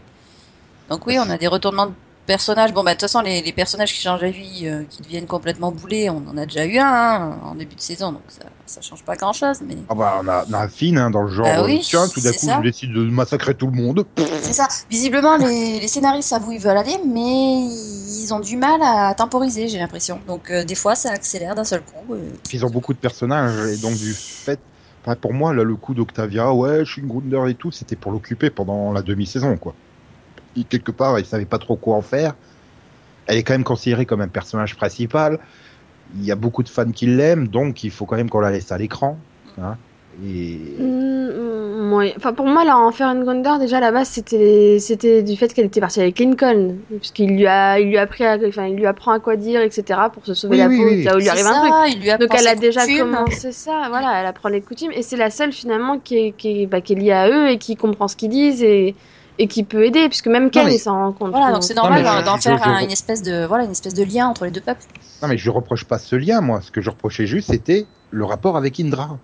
Donc 0.90 1.06
oui, 1.08 1.18
on 1.20 1.30
a 1.30 1.38
des 1.38 1.48
retournements 1.48 1.94
personnages. 2.28 2.74
Bon, 2.74 2.84
bah 2.84 2.92
de 2.92 2.96
toute 3.00 3.02
façon, 3.10 3.22
les, 3.22 3.42
les 3.42 3.52
personnages 3.54 3.92
qui 3.94 4.02
changent 4.02 4.22
la 4.22 4.30
vie, 4.30 4.64
euh, 4.68 4.84
qui 4.88 5.02
deviennent 5.02 5.26
complètement 5.26 5.72
boulés, 5.72 6.10
on 6.12 6.18
en 6.30 6.38
a 6.38 6.46
déjà 6.46 6.66
eu 6.66 6.78
un 6.78 6.86
hein, 6.86 7.40
en 7.44 7.56
début 7.56 7.76
de 7.76 7.82
saison, 7.82 8.12
donc 8.12 8.22
ça, 8.28 8.44
ça 8.68 8.82
change 8.82 9.04
pas 9.04 9.16
grand-chose. 9.16 9.58
Mais 9.66 9.76
Ah 9.90 9.96
bah, 9.96 10.22
on 10.24 10.28
a, 10.28 10.46
on 10.48 10.54
a 10.54 10.68
Finn, 10.68 10.98
hein, 11.00 11.10
dans 11.10 11.24
le 11.24 11.30
genre, 11.30 11.46
Bah 11.48 11.64
oui, 11.66 11.78
euh, 11.78 11.84
tiens, 11.84 12.08
tout 12.08 12.22
d'un 12.22 12.32
coup, 12.34 12.46
ça. 12.46 12.58
je 12.58 12.62
décide 12.62 12.94
de 12.94 13.02
massacrer 13.10 13.56
tout 13.56 13.66
le 13.68 13.74
monde. 13.82 14.06
C'est 14.44 14.54
ça. 14.54 14.68
Visiblement, 14.92 15.38
les, 15.38 15.80
les 15.80 15.88
scénaristes 15.88 16.30
savent 16.30 16.48
où 16.48 16.52
ils 16.52 16.60
veulent 16.60 16.78
aller, 16.78 16.98
mais 17.08 17.62
ils 17.66 18.30
ont 18.32 18.40
du 18.40 18.58
mal 18.58 18.80
à 18.84 19.16
temporiser, 19.16 19.68
j'ai 19.70 19.80
l'impression. 19.80 20.20
Donc, 20.28 20.52
euh, 20.52 20.64
des 20.64 20.76
fois, 20.76 20.94
ça 20.94 21.12
accélère 21.12 21.56
d'un 21.56 21.64
seul 21.64 21.82
coup. 21.82 22.14
euh. 22.14 22.30
Puis 22.48 22.58
ils 22.60 22.66
ont 22.66 22.70
beaucoup 22.70 22.94
de 22.94 23.00
personnages, 23.00 23.58
et 23.72 23.78
donc 23.78 23.96
du 23.96 24.14
fait, 24.14 24.60
pour 25.22 25.34
moi, 25.34 25.54
là, 25.54 25.64
le 25.64 25.76
coup 25.78 25.94
d'Octavia, 25.94 26.52
ouais, 26.54 26.84
je 26.84 26.92
suis 26.92 27.02
une 27.02 27.08
Grunder 27.08 27.50
et 27.50 27.56
tout, 27.56 27.72
c'était 27.72 27.96
pour 27.96 28.12
l'occuper 28.12 28.50
pendant 28.50 28.92
la 28.92 29.02
demi-saison, 29.02 29.56
quoi. 29.56 29.74
Quelque 30.66 30.92
part, 30.92 31.18
ils 31.20 31.26
savaient 31.26 31.46
pas 31.46 31.60
trop 31.60 31.76
quoi 31.76 31.96
en 31.96 32.02
faire. 32.02 32.34
Elle 33.28 33.38
est 33.38 33.44
quand 33.44 33.54
même 33.54 33.64
considérée 33.64 34.06
comme 34.06 34.22
un 34.22 34.28
personnage 34.28 34.76
principal. 34.76 35.40
Il 36.16 36.24
y 36.26 36.32
a 36.32 36.36
beaucoup 36.36 36.64
de 36.64 36.70
fans 36.70 36.90
qui 36.92 37.06
l'aiment, 37.06 37.48
donc 37.50 37.84
il 37.84 37.92
faut 37.92 38.06
quand 38.06 38.16
même 38.16 38.30
qu'on 38.30 38.40
la 38.40 38.52
laisse 38.52 38.72
à 38.72 38.78
l'écran. 38.78 39.18
Hein. 39.62 39.76
Et 40.26 40.58
Mm, 40.80 41.94
ouais. 41.94 42.14
Enfin 42.18 42.34
pour 42.34 42.48
moi 42.48 42.64
là 42.66 42.78
en 42.78 42.92
faire 42.92 43.10
une 43.10 43.24
Gondor 43.24 43.60
déjà 43.60 43.78
à 43.78 43.82
la 43.82 43.92
base 43.92 44.08
c'était 44.10 44.78
c'était 44.80 45.22
du 45.22 45.36
fait 45.36 45.54
qu'elle 45.54 45.66
était 45.66 45.80
partie 45.80 46.00
avec 46.02 46.18
Lincoln 46.18 46.76
puisqu'il 47.00 47.36
lui 47.36 47.46
a 47.46 47.80
il 47.80 47.90
lui 47.90 47.98
a 47.98 48.02
appris 48.02 48.26
à, 48.26 48.38
enfin 48.48 48.66
il 48.66 48.76
lui 48.78 48.88
apprend 48.88 49.12
à 49.12 49.20
quoi 49.20 49.36
dire 49.36 49.62
etc 49.62 50.00
pour 50.12 50.26
se 50.26 50.34
sauver 50.34 50.56
Oui, 50.56 50.58
la 50.58 50.68
oui, 50.70 50.78
peau 50.78 50.84
oui. 50.86 51.04
là 51.04 51.16
où 51.16 51.20
il 51.20 51.24
lui 51.24 51.30
arrive 51.30 51.46
un 51.46 51.82
truc. 51.82 51.94
il 51.96 52.02
lui 52.02 52.18
Donc 52.18 52.36
elle 52.40 52.48
a 52.48 52.56
déjà 52.56 52.82
coutumes. 52.82 53.00
commencé 53.00 53.52
ça, 53.52 53.86
voilà, 53.90 54.20
elle 54.20 54.26
apprend 54.26 54.50
les 54.50 54.62
coutumes 54.62 54.92
et 54.92 55.04
c'est 55.04 55.18
la 55.18 55.30
seule 55.30 55.52
finalement 55.52 56.00
qui 56.00 56.18
est, 56.18 56.32
qui, 56.32 56.64
est, 56.64 56.66
bah, 56.66 56.82
qui 56.82 56.94
est 56.94 56.96
liée 56.96 57.12
à 57.12 57.30
eux 57.30 57.50
et 57.50 57.58
qui 57.60 57.76
comprend 57.76 58.08
ce 58.08 58.16
qu'ils 58.16 58.30
disent 58.30 58.64
et, 58.64 58.96
et 59.40 59.48
qui 59.48 59.64
peut 59.64 59.86
aider 59.86 60.08
puisque 60.10 60.28
même 60.28 60.50
Ken 60.50 60.66
mais- 60.66 60.76
il 60.76 60.80
s'en 60.80 60.94
rend 60.94 61.12
compte. 61.12 61.32
Voilà, 61.32 61.52
donc 61.52 61.64
c'est 61.64 61.74
normal 61.76 62.04
d'en- 62.26 62.38
faire 62.38 62.58
je- 62.58 62.70
un- 62.70 62.80
une 62.80 62.92
espèce 62.92 63.22
de 63.22 63.46
voilà 63.46 63.64
une 63.66 63.72
espèce 63.72 63.94
de 63.94 64.04
lien 64.04 64.28
entre 64.28 64.46
les 64.46 64.52
deux 64.52 64.62
peuples. 64.62 64.82
non, 65.22 65.28
mais 65.28 65.38
je 65.38 65.50
reproche 65.50 65.86
pas 65.86 65.98
ce 66.00 66.16
lien, 66.16 66.42
moi. 66.42 66.62
Ce 66.62 66.72
que 66.72 66.82
je 66.82 66.90
reprochais 66.90 67.26
juste, 67.28 67.50
c'était 67.52 67.86
le 68.12 68.26
rapport 68.26 68.58
avec 68.58 68.80
Indra. 68.80 69.18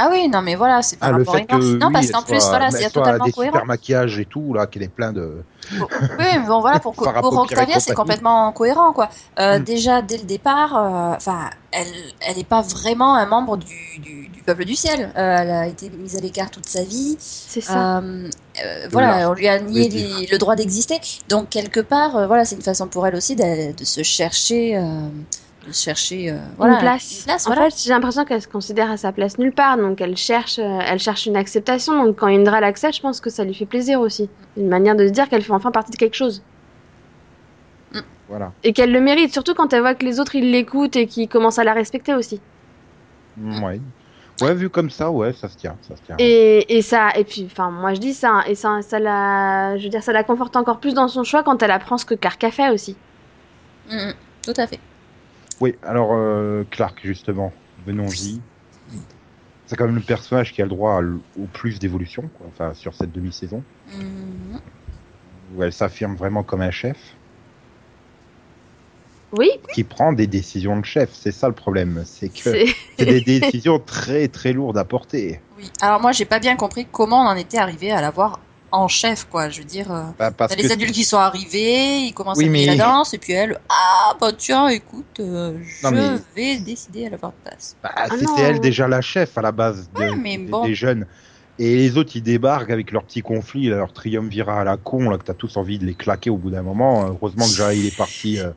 Ah 0.00 0.08
oui, 0.12 0.28
non 0.28 0.42
mais 0.42 0.54
voilà, 0.54 0.80
c'est 0.80 0.96
par 0.96 1.08
Ah, 1.08 1.12
le 1.12 1.18
rapport 1.18 1.34
fait 1.34 1.44
que 1.46 1.56
Non, 1.78 1.88
oui, 1.88 1.92
parce 1.92 2.10
qu'en 2.12 2.22
plus, 2.22 2.42
voilà, 2.44 2.66
elle 2.66 2.72
c'est 2.72 2.90
totalement 2.90 3.24
des 3.24 3.32
cohérent. 3.32 3.52
super 3.54 3.66
maquillages 3.66 4.18
et 4.20 4.24
tout 4.26 4.54
là, 4.54 4.66
qu'elle 4.68 4.84
est 4.84 4.88
plein 4.88 5.12
de. 5.12 5.42
Oui, 5.72 5.78
mais 6.18 6.38
bon 6.46 6.60
voilà, 6.60 6.78
pour, 6.78 6.94
Octavia, 7.42 7.80
c'est 7.80 7.94
complètement 7.94 8.52
cohérent, 8.52 8.92
quoi. 8.92 9.08
Euh, 9.38 9.58
Mm. 9.58 9.62
Déjà, 9.64 10.02
dès 10.02 10.18
le 10.18 10.24
départ, 10.24 10.76
euh, 10.76 11.14
enfin, 11.16 11.50
elle, 11.72 11.86
elle 12.20 12.36
n'est 12.36 12.44
pas 12.44 12.62
vraiment 12.62 13.16
un 13.16 13.26
membre 13.26 13.56
du, 13.56 13.98
du, 13.98 14.28
du 14.28 14.42
peuple 14.42 14.64
du 14.64 14.74
ciel. 14.76 15.12
Euh, 15.16 15.36
elle 15.40 15.50
a 15.50 15.66
été 15.66 15.90
mise 15.90 16.16
à 16.16 16.20
l'écart 16.20 16.50
toute 16.50 16.68
sa 16.68 16.82
vie. 16.84 17.16
C'est 17.18 17.60
ça. 17.60 17.98
Euh, 17.98 18.28
euh, 18.64 18.88
voilà, 18.92 19.28
on 19.30 19.34
lui 19.34 19.48
a 19.48 19.58
nié 19.58 19.88
les- 19.88 20.26
le 20.30 20.38
droit 20.38 20.54
d'exister. 20.54 21.00
Donc 21.28 21.48
quelque 21.50 21.80
part, 21.80 22.16
euh, 22.16 22.26
voilà, 22.26 22.44
c'est 22.44 22.56
une 22.56 22.62
façon 22.62 22.86
pour 22.86 23.06
elle 23.06 23.16
aussi 23.16 23.34
de, 23.36 23.72
de 23.76 23.84
se 23.84 24.02
chercher, 24.02 24.76
euh, 24.76 25.08
chercher 25.72 26.30
euh, 26.30 26.34
Une 26.36 26.40
voilà, 26.56 26.76
place. 26.78 27.18
une 27.20 27.24
place, 27.24 27.46
en 27.46 27.50
voilà. 27.50 27.70
fait, 27.70 27.82
j'ai 27.84 27.90
l'impression 27.90 28.24
qu'elle 28.24 28.40
se 28.42 28.48
considère 28.48 28.90
à 28.90 28.96
sa 28.96 29.12
place 29.12 29.38
nulle 29.38 29.52
part, 29.52 29.76
donc 29.76 30.00
elle 30.00 30.16
cherche, 30.16 30.58
euh, 30.58 30.78
elle 30.86 30.98
cherche 30.98 31.26
une 31.26 31.36
acceptation. 31.36 32.04
Donc 32.04 32.16
quand 32.16 32.26
Indra 32.28 32.60
l'accepte, 32.60 32.96
je 32.96 33.00
pense 33.02 33.20
que 33.20 33.30
ça 33.30 33.44
lui 33.44 33.54
fait 33.54 33.66
plaisir 33.66 34.00
aussi. 34.00 34.30
Une 34.56 34.68
manière 34.68 34.96
de 34.96 35.06
se 35.06 35.12
dire 35.12 35.28
qu'elle 35.28 35.42
fait 35.42 35.52
enfin 35.52 35.70
partie 35.70 35.92
de 35.92 35.96
quelque 35.96 36.16
chose. 36.16 36.42
Voilà. 38.28 38.52
Et 38.62 38.74
qu'elle 38.74 38.92
le 38.92 39.00
mérite, 39.00 39.32
surtout 39.32 39.54
quand 39.54 39.72
elle 39.72 39.80
voit 39.80 39.94
que 39.94 40.04
les 40.04 40.20
autres 40.20 40.34
ils 40.34 40.50
l'écoutent 40.50 40.96
et 40.96 41.06
qu'ils 41.06 41.28
commencent 41.28 41.58
à 41.58 41.64
la 41.64 41.72
respecter 41.72 42.14
aussi. 42.14 42.40
Ouais. 43.38 43.80
Ouais, 44.42 44.54
vu 44.54 44.68
comme 44.70 44.90
ça, 44.90 45.10
ouais, 45.10 45.32
ça 45.32 45.48
se 45.48 45.56
tient, 45.56 45.76
ça 45.88 45.96
se 45.96 46.02
tient. 46.02 46.14
Et, 46.18 46.76
et 46.76 46.82
ça, 46.82 47.10
et 47.16 47.24
puis, 47.24 47.48
enfin, 47.50 47.70
moi 47.70 47.94
je 47.94 48.00
dis 48.00 48.14
ça, 48.14 48.42
et 48.46 48.54
ça, 48.54 48.82
ça 48.82 48.98
la, 49.00 49.76
je 49.78 49.82
veux 49.84 49.88
dire, 49.88 50.02
ça 50.02 50.12
la 50.12 50.22
conforte 50.24 50.54
encore 50.56 50.78
plus 50.78 50.94
dans 50.94 51.08
son 51.08 51.24
choix 51.24 51.42
quand 51.42 51.60
elle 51.62 51.70
apprend 51.72 51.98
ce 51.98 52.04
que 52.04 52.14
Clark 52.14 52.42
a 52.44 52.50
fait 52.52 52.70
aussi. 52.70 52.96
Mm, 53.90 53.96
mm, 54.10 54.14
tout 54.44 54.52
à 54.56 54.66
fait. 54.66 54.78
Oui, 55.60 55.74
alors 55.82 56.10
euh, 56.12 56.64
Clark, 56.70 57.00
justement, 57.02 57.52
venons-y. 57.86 58.40
C'est 59.66 59.76
quand 59.76 59.84
même 59.86 59.96
le 59.96 60.00
personnage 60.00 60.52
qui 60.52 60.62
a 60.62 60.64
le 60.64 60.70
droit 60.70 61.00
au 61.38 61.44
plus 61.52 61.78
d'évolution, 61.78 62.30
enfin, 62.48 62.72
sur 62.74 62.94
cette 62.94 63.12
demi-saison, 63.12 63.62
Mm, 63.94 64.56
où 65.54 65.62
elle 65.62 65.72
s'affirme 65.72 66.14
vraiment 66.16 66.42
comme 66.42 66.60
un 66.62 66.70
chef, 66.70 66.96
Oui, 69.32 69.50
qui 69.74 69.84
prend 69.84 70.12
des 70.14 70.26
décisions 70.26 70.78
de 70.80 70.84
chef. 70.86 71.10
C'est 71.12 71.32
ça 71.32 71.48
le 71.48 71.54
problème, 71.54 72.02
c'est 72.06 72.30
que 72.30 72.38
c'est, 72.38 72.64
c'est 72.98 73.04
des 73.04 73.20
décisions 73.20 73.78
très 73.78 74.28
très 74.28 74.52
lourdes 74.54 74.78
à 74.78 74.84
porter. 74.84 75.40
oui. 75.58 75.70
Alors 75.82 76.00
moi, 76.00 76.12
j'ai 76.12 76.24
pas 76.24 76.38
bien 76.38 76.56
compris 76.56 76.86
comment 76.90 77.22
on 77.24 77.28
en 77.28 77.36
était 77.36 77.58
arrivé 77.58 77.90
à 77.90 78.00
l'avoir 78.00 78.40
en 78.70 78.88
chef, 78.88 79.26
quoi. 79.30 79.48
Je 79.48 79.58
veux 79.60 79.64
dire, 79.64 79.90
euh, 79.92 80.02
Bah, 80.18 80.30
parce 80.30 80.54
t'as 80.54 80.60
les 80.62 80.70
adultes 80.72 80.92
qui 80.92 81.04
sont 81.04 81.16
arrivés, 81.18 82.00
ils 82.00 82.12
commencent 82.12 82.38
Oui, 82.38 82.44
à 82.48 82.52
faire 82.52 82.60
mais- 82.70 82.76
la 82.76 82.84
danse, 82.84 83.14
et 83.14 83.18
puis 83.18 83.32
elle, 83.32 83.58
ah 83.68 84.14
bah 84.20 84.32
tiens, 84.36 84.68
écoute, 84.68 85.20
euh, 85.20 85.58
je 85.62 85.86
Non, 85.86 85.92
mais- 85.92 86.18
vais 86.36 86.56
décider 86.58 87.06
à 87.06 87.10
la 87.10 87.16
leur 87.20 87.32
place. 87.32 87.76
bah, 87.82 87.90
Ah 87.96 88.06
c'était 88.10 88.24
non. 88.24 88.36
elle 88.38 88.60
déjà 88.60 88.86
la 88.88 89.00
chef 89.00 89.36
à 89.38 89.42
la 89.42 89.52
base 89.52 89.88
de- 89.94 90.00
Ouais, 90.00 90.14
mais 90.16 90.36
des- 90.38 90.44
bon. 90.44 90.64
des 90.64 90.74
jeunes. 90.74 91.06
Et 91.60 91.74
les 91.76 91.96
autres, 91.98 92.12
ils 92.14 92.22
débarquent 92.22 92.70
avec 92.70 92.92
leur 92.92 93.02
petit 93.02 93.20
conflit, 93.20 93.66
leur 93.68 93.92
triumvirat 93.92 94.60
à 94.60 94.64
la 94.64 94.76
con, 94.76 95.10
là, 95.10 95.18
que 95.18 95.24
t'as 95.24 95.34
tous 95.34 95.56
envie 95.56 95.78
de 95.78 95.86
les 95.86 95.94
claquer 95.94 96.30
au 96.30 96.36
bout 96.36 96.50
d'un 96.50 96.62
moment. 96.62 97.04
Heureusement 97.08 97.46
que 97.46 97.52
Jai, 97.52 97.78
il 97.78 97.86
est 97.86 97.96
parti, 97.96 98.38
euh, 98.38 98.50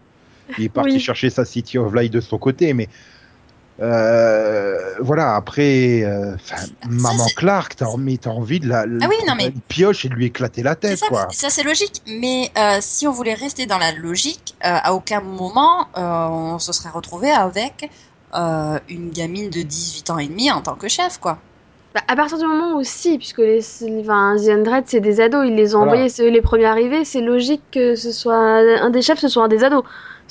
il 0.59 0.65
est 0.65 0.69
parti 0.69 0.91
Oui. 0.93 0.99
chercher 0.99 1.29
sa 1.31 1.43
City 1.45 1.77
of 1.79 1.93
Light 1.93 2.11
de 2.13 2.21
son 2.21 2.37
côté, 2.37 2.73
mais 2.73 2.89
euh, 3.79 4.77
voilà. 4.99 5.35
Après, 5.35 6.03
euh, 6.03 6.35
maman 6.89 7.25
Clark, 7.35 7.75
t'as 7.75 7.85
mais 7.97 8.17
t'as 8.17 8.29
envie 8.31 8.59
de 8.59 8.67
la, 8.67 8.81
Ah 8.81 9.07
oui, 9.09 9.15
non, 9.27 9.35
mais- 9.35 9.47
une 9.47 9.61
pioche 9.61 10.05
et 10.05 10.09
de 10.09 10.13
lui 10.15 10.25
éclater 10.25 10.63
la 10.63 10.75
tête, 10.75 10.97
ça, 10.99 11.07
quoi. 11.07 11.27
ça 11.31 11.49
c'est 11.49 11.63
logique, 11.63 12.01
mais 12.07 12.51
euh, 12.57 12.77
si 12.81 13.07
on 13.07 13.11
voulait 13.11 13.33
rester 13.33 13.65
dans 13.65 13.77
la 13.77 13.91
logique, 13.91 14.55
euh, 14.65 14.69
à 14.83 14.93
aucun 14.93 15.21
moment 15.21 15.87
euh, 15.97 16.01
on 16.27 16.59
se 16.59 16.73
serait 16.73 16.89
retrouvé 16.89 17.31
avec 17.31 17.89
euh, 18.35 18.79
une 18.89 19.09
gamine 19.09 19.49
de 19.49 19.61
18 19.61 20.09
ans 20.09 20.17
et 20.19 20.27
demi 20.27 20.51
en 20.51 20.61
tant 20.61 20.75
que 20.75 20.87
chef, 20.87 21.17
quoi. 21.19 21.37
Bah, 21.93 22.01
à 22.07 22.15
partir 22.15 22.37
du 22.37 22.45
moment 22.45 22.77
où 22.77 22.83
si, 22.83 23.17
puisque 23.17 23.39
les, 23.39 23.59
enfin, 23.99 24.35
The 24.37 24.83
c'est 24.85 25.01
des 25.01 25.19
ados, 25.19 25.45
ils 25.45 25.55
les 25.55 25.75
ont 25.75 25.79
Voilà. 25.79 25.91
envoyés, 25.93 26.09
c'est 26.09 26.23
eux 26.23 26.29
les 26.29 26.41
premiers 26.41 26.65
arrivés, 26.65 27.03
c'est 27.03 27.19
logique 27.19 27.63
que 27.71 27.95
ce 27.95 28.13
soit 28.13 28.37
un 28.37 28.89
des 28.89 29.01
chefs, 29.01 29.19
ce 29.19 29.27
soit 29.27 29.43
un 29.43 29.49
des 29.49 29.63
ados. 29.65 29.83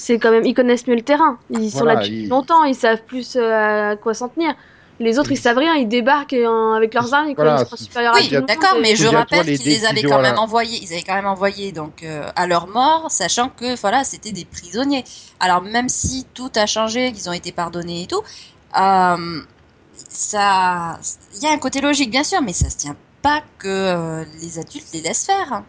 C'est 0.02 0.18
quand 0.18 0.30
même, 0.30 0.46
ils 0.46 0.54
connaissent 0.54 0.86
mieux 0.86 0.94
le 0.94 1.02
terrain, 1.02 1.38
ils 1.50 1.70
sont 1.70 1.80
Voilà, 1.80 1.94
là 1.96 2.00
depuis 2.00 2.22
ils- 2.22 2.28
longtemps, 2.28 2.64
ils 2.64 2.74
savent 2.74 3.02
plus 3.04 3.36
euh, 3.36 3.90
à 3.90 3.96
quoi 3.96 4.14
s'en 4.14 4.28
tenir. 4.30 4.54
Les 4.98 5.18
autres, 5.18 5.30
ils 5.30 5.36
savent 5.36 5.58
rien, 5.58 5.74
ils 5.74 5.88
débarquent 5.88 6.32
et, 6.32 6.46
avec 6.46 6.94
leurs 6.94 7.12
armes, 7.12 7.28
ils 7.28 7.34
Voilà, 7.34 7.64
sont 7.66 7.76
supérieurs 7.76 8.14
à 8.14 8.18
Oui, 8.18 8.30
monde. 8.32 8.46
d'accord, 8.46 8.76
mais 8.80 8.96
je 8.96 9.06
rappelle 9.06 9.44
qu'ils 9.44 9.66
les 9.66 9.84
avaient 9.84 10.02
quand 10.02 10.22
même 10.22 10.38
envoyés, 10.38 10.78
ils 10.82 10.92
avaient 10.94 11.02
quand 11.02 11.14
même 11.14 11.26
envoyé 11.26 11.72
donc 11.72 12.02
euh, 12.02 12.26
à 12.34 12.46
leur 12.46 12.66
mort, 12.66 13.10
sachant 13.10 13.50
que 13.50 13.78
voilà, 13.78 14.04
c'était 14.04 14.32
des 14.32 14.46
prisonniers. 14.46 15.04
Alors 15.38 15.60
même 15.60 15.90
si 15.90 16.26
tout 16.32 16.50
a 16.56 16.64
changé, 16.66 17.12
qu'ils 17.12 17.28
ont 17.28 17.34
été 17.34 17.52
pardonnés 17.52 18.02
et 18.04 18.06
tout, 18.06 18.22
euh, 18.78 19.40
ça, 20.08 20.98
il 21.34 21.42
y 21.42 21.46
a 21.46 21.50
un 21.52 21.58
côté 21.58 21.80
logique 21.82 22.10
bien 22.10 22.24
sûr, 22.24 22.40
mais 22.42 22.52
ça 22.54 22.70
se 22.70 22.76
tient 22.78 22.96
pas 23.22 23.42
que 23.58 23.68
euh, 23.68 24.24
les 24.40 24.58
adultes 24.58 24.88
les 24.94 25.02
laissent 25.02 25.26
faire. 25.26 25.62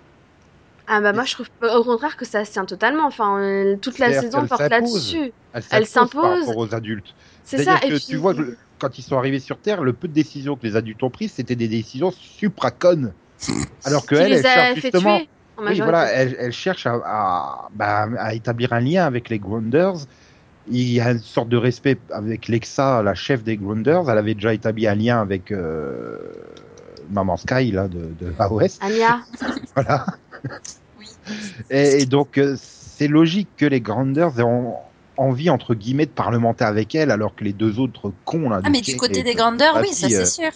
Ah 0.94 1.00
bah 1.00 1.14
moi 1.14 1.24
je 1.24 1.36
trouve 1.36 1.48
au 1.62 1.84
contraire 1.86 2.18
que 2.18 2.26
ça 2.26 2.44
se 2.44 2.52
tient 2.52 2.66
totalement, 2.66 3.06
enfin 3.06 3.40
euh, 3.40 3.78
toute 3.78 3.98
la 3.98 4.12
saison 4.20 4.46
porte 4.46 4.70
là-dessus. 4.70 5.32
Elle 5.72 5.86
s'impose 5.86 6.46
par 6.46 6.58
aux 6.58 6.76
adultes. 6.76 7.16
C'est 7.46 7.64
ça, 7.64 7.78
et 7.78 7.88
que 7.88 7.96
puis... 7.96 8.06
tu 8.10 8.18
vois, 8.18 8.34
quand 8.78 8.98
ils 8.98 9.02
sont 9.02 9.18
arrivés 9.18 9.40
sur 9.40 9.58
Terre, 9.58 9.84
le 9.84 9.94
peu 9.94 10.10
de 10.10 10.14
décisions 10.14 10.58
que 10.58 10.68
les 10.68 10.76
adultes 10.76 11.02
ont 11.02 11.10
prises, 11.10 11.32
c'était 11.32 11.56
des 11.56 11.70
décisions 11.70 12.12
supraconnes. 12.12 13.14
Alors 13.86 14.06
que 14.06 14.16
elle, 14.16 14.34
elle 14.34 14.46
a 14.46 14.54
cherche 14.54 14.82
justement, 14.82 15.20
tuer 15.20 15.30
oui, 15.60 15.80
voilà, 15.80 16.12
elle, 16.12 16.36
elle 16.38 16.52
cherche 16.52 16.86
à, 16.86 17.00
à, 17.06 17.70
bah, 17.74 18.10
à 18.18 18.34
établir 18.34 18.74
un 18.74 18.82
lien 18.82 19.06
avec 19.06 19.30
les 19.30 19.40
Grounders. 19.40 19.96
Il 20.68 20.92
y 20.92 21.00
a 21.00 21.12
une 21.12 21.20
sorte 21.20 21.48
de 21.48 21.58
respect 21.58 21.98
avec 22.12 22.50
Lexa, 22.50 23.02
la 23.02 23.16
chef 23.16 23.44
des 23.44 23.56
Grounders. 23.56 24.10
Elle 24.10 24.18
avait 24.18 24.34
déjà 24.34 24.54
établi 24.54 24.88
un 24.88 24.96
lien 24.96 25.22
avec 25.22 25.52
euh, 25.52 26.18
Maman 27.10 27.38
Sky 27.38 27.72
là 27.72 27.88
de, 27.88 28.12
de 28.20 28.34
AOS. 28.40 28.80
Anya, 28.82 29.22
Voilà. 29.76 30.06
Et, 31.70 32.02
et 32.02 32.06
donc, 32.06 32.38
euh, 32.38 32.56
c'est 32.60 33.08
logique 33.08 33.50
que 33.58 33.66
les 33.66 33.82
Grounders 33.82 34.40
aient 34.40 34.44
en- 34.44 34.80
envie, 35.18 35.50
entre 35.50 35.76
guillemets, 35.76 36.06
de 36.06 36.12
parlementer 36.12 36.64
avec 36.64 36.96
elle, 36.96 37.12
alors 37.12 37.36
que 37.36 37.44
les 37.44 37.54
deux 37.54 37.80
autres 37.80 38.14
cons, 38.26 38.50
là. 38.50 38.62
Ah 38.64 38.70
mais 38.70 38.82
du 38.82 38.98
côté 38.98 39.24
des 39.24 39.36
grandeurs, 39.36 39.80
oui, 39.82 39.94
ça 39.94 40.08
euh, 40.08 40.26
c'est 40.26 40.42
sûr. 40.42 40.52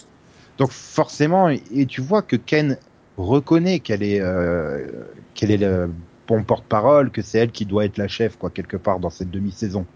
Donc, 0.58 0.70
forcément, 0.70 1.48
et, 1.50 1.62
et 1.74 1.86
tu 1.86 2.00
vois 2.00 2.22
que 2.22 2.36
Ken 2.36 2.78
reconnaît 3.16 3.80
qu'elle 3.80 4.02
est, 4.02 4.20
euh, 4.20 4.86
qu'elle 5.34 5.50
est 5.50 5.58
le 5.58 5.90
bon 6.28 6.42
porte-parole, 6.42 7.10
que 7.10 7.22
c'est 7.22 7.38
elle 7.38 7.52
qui 7.52 7.66
doit 7.66 7.84
être 7.84 7.98
la 7.98 8.08
chef, 8.08 8.36
quoi, 8.36 8.50
quelque 8.50 8.76
part, 8.76 8.98
dans 8.98 9.10
cette 9.10 9.30
demi-saison. 9.30 9.86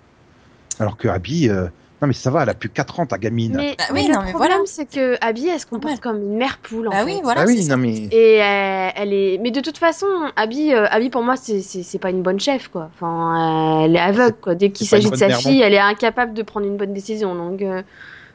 Alors 0.79 0.97
que 0.97 1.09
Abby, 1.09 1.49
euh, 1.49 1.69
non, 2.03 2.09
mais 2.09 2.15
ça 2.15 2.31
va, 2.31 2.43
elle 2.45 2.49
a 2.49 2.55
plus 2.55 2.71
4 2.71 3.01
ans, 3.01 3.07
ta 3.07 3.19
gamine. 3.19 3.53
mais, 3.57 3.75
Bah 3.79 3.85
mais 3.93 4.01
oui, 4.03 4.07
le 4.09 4.15
non, 4.15 4.23
mais 4.25 4.31
problème 4.31 4.53
voilà. 4.53 4.63
c'est 4.67 4.87
que 4.87 5.17
Abby 5.21 5.49
elle 5.49 5.61
se 5.61 5.67
comporte 5.67 5.95
Ouais. 5.95 6.01
comme 6.01 6.17
une 6.23 6.37
mère 6.39 6.59
poule 6.59 6.89
en 6.89 6.91
Bah 6.93 6.99
fait. 6.99 7.05
oui, 7.05 7.21
voilà. 7.23 7.43
ah 7.43 7.47
c'est 7.47 7.53
oui, 7.53 7.67
non, 7.67 7.77
mais. 7.77 7.95
Et 8.11 8.43
euh, 8.43 8.89
elle 8.97 9.13
est, 9.13 9.39
mais 9.43 9.51
de 9.51 9.61
toute 9.61 9.79
façon, 9.79 10.07
Abby, 10.37 10.73
euh, 10.73 10.87
Abby 10.91 11.11
pour 11.11 11.23
moi 11.23 11.35
c'est 11.37 11.99
pas 11.99 12.11
une 12.11 12.23
bonne 12.23 12.41
chef 12.41 12.69
quoi. 12.69 12.91
Enfin, 12.95 13.83
euh, 13.83 13.85
elle 13.85 13.97
est 13.97 14.01
aveugle 14.01 14.37
quoi. 14.41 14.55
Dès 14.55 14.71
qu'il 14.71 14.87
s'agit 14.87 15.11
de 15.11 15.17
sa 15.17 15.31
fille, 15.31 15.61
elle 15.61 15.75
est 15.75 15.79
incapable 15.79 16.33
de 16.35 16.43
prendre 16.43 16.67
une 16.67 16.77
bonne 16.77 16.95
décision. 16.95 17.35
Donc 17.35 17.61
euh, 17.63 17.83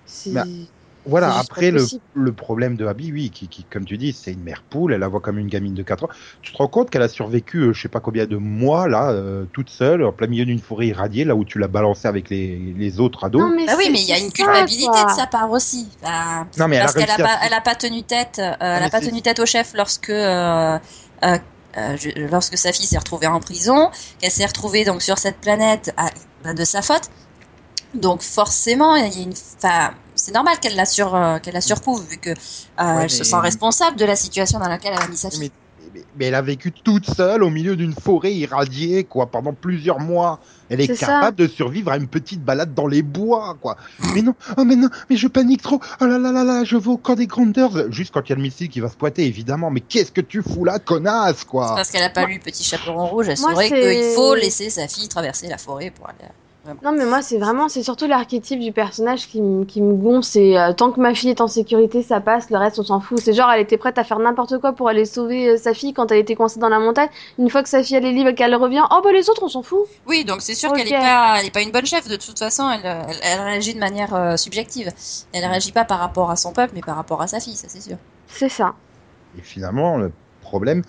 c'est 0.05 0.31
Bah, 0.31 0.45
Voilà, 1.05 1.38
après, 1.38 1.69
le, 1.71 1.85
le 2.13 2.33
problème 2.33 2.75
de 2.77 2.85
Abby, 2.88 3.12
oui, 3.12 3.29
qui, 3.29 3.47
qui, 3.47 3.63
comme 3.65 3.85
tu 3.85 3.97
dis, 3.97 4.12
c'est 4.12 4.33
une 4.33 4.41
mère 4.43 4.63
poule, 4.63 4.91
elle 4.93 5.01
la 5.01 5.07
voit 5.07 5.21
comme 5.21 5.38
une 5.38 5.47
gamine 5.47 5.75
de 5.75 5.83
4 5.83 6.05
ans. 6.05 6.09
Tu 6.41 6.51
te 6.51 6.57
rends 6.57 6.67
compte 6.67 6.89
qu'elle 6.89 7.03
a 7.03 7.07
survécu, 7.07 7.59
euh, 7.59 7.74
je 7.74 7.81
sais 7.83 7.89
pas 7.89 8.00
combien 8.00 8.25
de 8.25 8.38
mois, 8.38 8.88
là, 8.88 9.12
euh, 9.12 9.45
toute 9.53 9.69
seule, 9.69 10.03
en 10.03 10.12
plein 10.12 10.27
milieu 10.27 10.45
d'une 10.45 10.59
forêt 10.59 10.88
irradiée, 10.88 11.24
là 11.24 11.35
où 11.35 11.45
tu 11.45 11.59
l'as 11.59 11.67
balancée 11.67 12.07
avec 12.07 12.29
les, 12.31 12.74
les 12.75 13.00
autres 13.00 13.24
ados. 13.24 13.41
Non, 13.41 13.55
mais 13.55 13.65
Bah 13.67 13.74
oui, 13.77 13.89
mais 13.91 14.01
il 14.01 14.07
y 14.07 14.13
a 14.13 14.19
une 14.19 14.31
culpabilité 14.31 15.05
de 15.05 15.12
sa 15.12 15.27
part 15.27 15.51
aussi. 15.51 15.91
Bah, 16.01 16.47
Non, 16.57 16.67
mais 16.67 16.77
elle 16.77 16.81
a 16.81 16.85
parce 16.85 16.95
qu'elle 16.95 17.09
a 17.12 17.13
à- 17.13 17.17
pas, 17.19 17.39
elle 17.45 17.53
a 17.53 17.62
pas 17.62 17.75
tenu 17.75 18.03
tête, 18.03 18.39
euh, 18.39 18.53
elle 18.59 18.79
mais 18.79 18.85
a 18.85 18.89
pas 18.89 19.01
tenu 19.01 19.21
tête 19.21 19.39
au 19.39 19.45
chef 19.45 19.74
lorsque 19.75 20.09
euh, 20.09 20.79
euh, 21.24 21.38
euh, 21.77 21.97
je- 21.97 22.09
lorsque 22.31 22.57
sa 22.57 22.71
fille 22.71 22.88
s'est 22.88 22.97
retrouvée 22.97 23.27
en 23.27 23.39
prison, 23.39 23.89
qu'elle 24.19 24.31
s'est 24.31 24.45
retrouvée 24.45 24.85
donc 24.85 25.01
sur 25.01 25.17
cette 25.17 25.39
planète 25.39 25.93
à- 25.97 26.09
bah, 26.43 26.53
de 26.53 26.63
sa 26.65 26.81
faute. 26.81 27.09
Donc 27.96 28.22
forcément, 28.22 28.96
il 28.96 29.14
y 29.14 29.20
a 29.20 29.24
une, 29.24 29.34
enfin, 29.58 29.92
c'est 30.16 30.34
normal 30.34 30.60
qu'elle 30.60 30.75
la 30.75 30.86
sur, 30.86 31.14
euh, 31.16 31.40
qu'elle 31.40 31.54
la 31.54 31.62
surcouvre 31.62 32.04
vu 32.04 32.18
que 32.18 32.30
euh, 32.30 32.34
Ouais, 32.78 33.04
elle 33.04 33.10
se 33.10 33.24
sent 33.24 33.36
responsable 33.38 33.98
de 33.98 34.06
la 34.06 34.16
situation 34.16 34.60
dans 34.60 34.68
laquelle 34.70 34.94
elle 34.96 35.04
a 35.04 35.08
mis 35.08 35.18
sa 35.18 35.30
fille. 35.30 35.40
Mais, 35.40 35.52
mais- 35.94 36.04
mais 36.18 36.25
elle 36.25 36.36
a 36.36 36.42
vécu 36.42 36.72
toute 36.74 37.06
seule 37.10 37.42
au 37.44 37.50
milieu 37.50 37.75
d'une 37.78 37.94
forêt 37.94 38.34
irradiée, 38.34 39.06
quoi, 39.06 39.28
pendant 39.28 39.54
plusieurs 39.54 40.00
mois. 40.00 40.40
Elle 40.70 40.82
est, 40.82 40.94
ça. 40.94 41.06
capable 41.06 41.38
de 41.38 41.48
survivre 41.48 41.92
à 41.92 41.98
une 41.98 42.08
petite 42.08 42.44
balade 42.44 42.74
dans 42.74 42.88
les 42.88 43.02
bois, 43.02 43.56
quoi. 43.62 43.78
mais 44.14 44.22
non, 44.22 44.34
oh 44.58 44.66
mais 44.66 44.75
non, 44.75 44.90
mais 45.10 45.16
je 45.16 45.28
panique 45.28 45.62
trop. 45.62 45.80
Oh 46.02 46.06
là 46.06 46.18
là 46.18 46.32
là 46.32 46.44
là, 46.44 46.64
je 46.66 46.75
vais 46.75 46.88
au 46.90 46.98
camp 46.98 47.16
des 47.16 47.28
Grounders. 47.28 47.92
Juste 47.92 48.12
quand 48.14 48.22
il 48.25 48.30
y 48.30 48.34
a 48.34 48.36
le 48.36 48.42
missile 48.42 48.68
qui 48.68 48.80
va 48.82 48.90
se 48.90 48.96
pointer, 48.98 49.25
évidemment. 49.25 49.70
Mais 49.70 49.80
qu'est-ce 49.82 50.12
que 50.12 50.22
tu 50.22 50.42
fous 50.42 50.66
là, 50.66 50.80
connasse, 50.80 51.38
C'est 51.40 51.48
quoi 51.48 51.75
parce 51.75 51.92
qu'elle 51.92 52.04
a 52.04 52.10
pas 52.10 52.25
lu 52.25 52.40
Petit 52.40 52.64
Chaperon 52.64 53.06
Rouge, 53.06 53.28
elle 53.30 53.40
Moi, 53.40 53.52
saurait 53.52 53.70
qu'il 53.70 54.16
faut 54.16 54.36
laisser 54.36 54.70
sa 54.70 54.88
fille 54.88 55.08
traverser 55.08 55.48
la 55.48 55.58
forêt 55.58 55.92
pour 55.92 56.10
aller. 56.10 56.18
Non, 56.84 56.91
mais 56.91 57.05
moi, 57.05 57.22
c'est 57.22 57.38
vraiment, 57.38 57.69
c'est 57.69 57.84
surtout 57.84 58.07
l'archétype 58.07 58.60
du 58.60 58.72
personnage 58.72 59.27
qui, 59.27 59.41
me- 59.41 59.65
qui 59.65 59.81
me 59.81 59.93
gonfle. 59.93 60.24
C'est 60.24 60.57
euh, 60.57 60.74
tant 60.74 60.91
que 60.91 61.00
ma 61.00 61.13
fille 61.13 61.29
est 61.29 61.41
en 61.41 61.48
sécurité, 61.48 62.01
ça 62.03 62.19
passe, 62.22 62.50
le 62.50 62.57
reste, 62.57 62.79
on 62.79 62.84
s'en 62.84 63.00
fout. 63.00 63.19
C'est 63.19 63.34
genre, 63.34 63.50
elle 63.51 63.62
était 63.62 63.77
prête 63.77 63.98
à 63.98 64.03
faire 64.03 64.19
n'importe 64.19 64.57
quoi 64.60 64.74
pour 64.74 64.88
aller 64.89 65.05
sauver 65.05 65.50
euh, 65.50 65.57
sa 65.57 65.74
fille 65.74 65.93
quand 65.93 66.12
elle 66.12 66.19
était 66.19 66.36
coincée 66.36 66.60
dans 66.60 66.69
la 66.69 66.79
montagne. 66.79 67.10
Une 67.39 67.50
fois 67.50 67.63
que 67.63 67.69
sa 67.69 67.84
fille, 67.84 67.95
elle 67.95 68.05
est 68.05 68.12
libre 68.12 68.29
et 68.29 68.36
qu'elle 68.36 68.55
revient, 68.55 68.84
oh 68.91 69.01
bah 69.03 69.12
les 69.12 69.29
autres, 69.29 69.43
on 69.43 69.50
s'en 69.50 69.63
fout. 69.63 69.86
Oui, 70.07 70.25
donc 70.25 70.41
c'est 70.41 70.55
sûr 70.55 70.72
qu'elle 70.74 70.88
est 70.88 70.91
pas, 70.91 71.39
elle 71.39 71.48
est 71.48 71.51
pas 71.53 71.62
une 71.62 71.72
bonne 71.72 71.86
chef. 71.86 72.07
De 72.07 72.15
toute 72.15 72.38
façon, 72.39 72.69
elle, 72.69 72.81
elle, 72.86 73.15
elle 73.24 73.39
réagit 73.41 73.74
de 73.74 73.79
manière 73.79 74.13
euh, 74.13 74.38
subjective. 74.38 74.91
Elle 75.34 75.45
réagit 75.45 75.72
pas 75.72 75.86
par 75.86 76.00
rapport 76.00 76.29
à 76.31 76.36
son 76.36 76.53
peuple, 76.53 76.74
mais 76.75 76.81
par 76.81 76.95
rapport 76.95 77.22
à 77.22 77.27
sa 77.27 77.39
fille, 77.39 77.55
ça 77.55 77.67
c'est 77.69 77.81
sûr. 77.81 77.98
C'est 78.27 78.50
ça. 78.50 78.74
Et 79.38 79.41
finalement, 79.41 79.98
le 79.98 80.12
problème, 80.41 80.81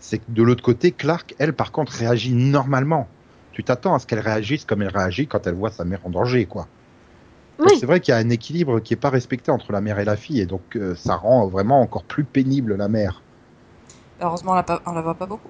c'est 0.00 0.18
que 0.18 0.24
de 0.28 0.42
l'autre 0.42 0.62
côté, 0.62 0.92
Clark, 0.92 1.34
elle, 1.38 1.52
par 1.52 1.72
contre, 1.72 1.92
réagit 1.92 2.32
normalement. 2.32 3.08
Tu 3.56 3.64
t'attends 3.64 3.94
à 3.94 3.98
ce 3.98 4.06
qu'elle 4.06 4.18
réagisse 4.20 4.66
comme 4.66 4.82
elle 4.82 4.94
réagit 4.94 5.26
quand 5.26 5.46
elle 5.46 5.54
voit 5.54 5.70
sa 5.70 5.86
mère 5.86 6.00
en 6.04 6.10
danger, 6.10 6.44
quoi. 6.44 6.68
Oui. 7.58 7.78
C'est 7.80 7.86
vrai 7.86 8.00
qu'il 8.00 8.12
y 8.12 8.14
a 8.14 8.20
un 8.20 8.28
équilibre 8.28 8.80
qui 8.80 8.92
est 8.92 8.98
pas 8.98 9.08
respecté 9.08 9.50
entre 9.50 9.72
la 9.72 9.80
mère 9.80 9.98
et 9.98 10.04
la 10.04 10.14
fille, 10.16 10.40
et 10.40 10.44
donc 10.44 10.76
euh, 10.76 10.94
ça 10.94 11.16
rend 11.16 11.46
vraiment 11.46 11.80
encore 11.80 12.04
plus 12.04 12.24
pénible 12.24 12.76
la 12.76 12.88
mère. 12.88 13.22
Heureusement, 14.20 14.52
on 14.52 14.56
la, 14.56 14.62
pas- 14.62 14.82
on 14.84 14.92
la 14.92 15.00
voit 15.00 15.14
pas 15.14 15.24
beaucoup. 15.24 15.48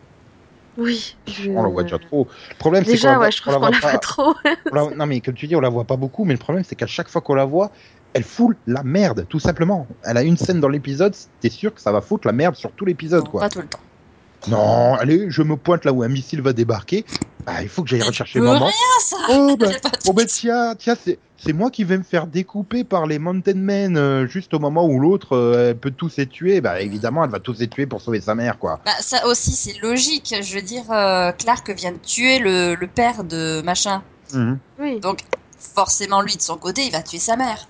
Oui. 0.79 1.17
je- 1.27 1.51
On 1.51 1.65
la 1.65 1.69
voit 1.69 1.83
déjà 1.83 1.99
trop. 1.99 2.29
Le 2.51 2.55
problème, 2.59 2.85
c'est 2.85 2.91
qu'on 2.91 2.95
Déjà, 2.95 3.11
la 3.11 3.17
voit- 3.17 3.25
ouais, 3.27 3.33
je 3.33 3.41
trouve 3.43 3.55
on 3.55 3.59
qu'on 3.59 3.65
la 3.65 3.71
la 3.73 3.79
voit 3.81 3.91
voit 3.91 3.93
pas. 3.93 3.99
trop. 3.99 4.35
la- 4.73 4.95
Non, 4.97 5.07
mais 5.07 5.21
comme 5.21 5.35
tu 5.35 5.49
dis, 5.49 5.57
on 5.57 5.61
la 5.61 5.69
voit 5.69 5.83
pas 5.85 5.97
beaucoup, 5.97 6.25
mais 6.25 6.33
le 6.35 6.39
problème, 6.39 6.63
c'est 6.63 6.77
qu'à 6.77 6.87
chaque 6.87 7.09
fois 7.09 7.23
qu'on 7.23 7.35
la 7.35 7.45
voit, 7.45 7.73
elle 8.13 8.23
fout 8.23 8.57
la 8.69 8.85
merde, 8.85 9.27
tout 9.29 9.41
simplement. 9.41 9.89
Elle 10.05 10.17
a 10.17 10.23
une 10.23 10.37
scène 10.37 10.61
dans 10.61 10.69
l'épisode, 10.69 11.17
t'es 11.41 11.51
sûr 11.51 11.75
que 11.75 11.81
ça 11.81 11.91
va 11.91 12.01
foutre 12.01 12.29
la 12.29 12.33
merde 12.33 12.55
sur 12.55 12.71
tout 12.71 12.85
l'épisode, 12.85 13.29
quoi. 13.29 13.41
Pas 13.41 13.49
tout 13.49 13.59
le 13.63 13.67
temps. 13.67 13.81
Non, 14.49 14.95
allez, 14.95 15.27
je 15.29 15.43
me 15.43 15.57
pointe 15.57 15.85
là 15.85 15.93
où 15.93 16.03
un 16.03 16.09
missile 16.09 16.41
va 16.41 16.53
débarquer. 16.53 17.05
Bah, 17.45 17.63
il 17.63 17.69
faut 17.69 17.83
que 17.83 17.89
j'aille 17.89 18.03
rechercher 18.03 18.41
maman. 18.41 18.67
rien, 18.67 18.73
ça 19.01 19.17
Oh, 19.31 19.57
bah, 19.61 19.69
oh, 20.07 20.13
bah, 20.13 20.25
tiens, 20.27 20.75
tiens, 20.77 20.97
c'est, 21.01 21.19
c'est 21.37 21.53
moi 21.53 21.71
qui 21.71 21.85
vais 21.85 21.97
me 21.97 22.03
faire 22.03 22.27
découper 22.27 22.83
par 22.83 23.07
les 23.07 23.21
Mountain 23.21 23.55
Men 23.55 23.97
euh, 23.97 24.27
juste 24.27 24.53
au 24.55 24.59
moment 24.59 24.85
où 24.87 24.99
l'autre 24.99 25.37
euh, 25.37 25.71
elle 25.71 25.79
peut 25.79 25.93
tous 25.93 26.17
les 26.17 26.27
tuer. 26.27 26.61
Bah, 26.61 26.81
évidemment, 26.81 27.25
elle 27.25 27.31
va 27.31 27.39
tous 27.39 27.61
les 27.61 27.69
tuer 27.69 27.87
pour 27.87 28.01
sauver 28.01 28.21
sa 28.21 28.35
mère, 28.35 28.59
quoi. 28.59 28.81
Bah, 28.85 28.91
ça 29.01 29.27
aussi, 29.27 29.53
c'est 29.53 29.79
logique. 29.81 30.35
Je 30.43 30.55
veux 30.57 30.63
dire, 30.63 30.91
euh, 30.91 31.31
Clark 31.33 31.71
vient 31.71 31.93
de 31.93 31.99
tuer 31.99 32.41
le, 32.41 32.75
le 32.75 32.87
père 32.89 33.23
de 33.23 33.63
machin. 33.63 34.03
Mhm. 34.33 34.59
Oui. 34.81 34.99
Donc, 35.01 35.21
forcément, 35.59 36.23
lui, 36.23 36.37
de 36.37 36.43
son 36.43 36.57
côté, 36.57 36.85
il 36.85 36.93
va 36.93 37.03
tuer 37.03 37.19
sa 37.21 37.37
mère. 37.37 37.69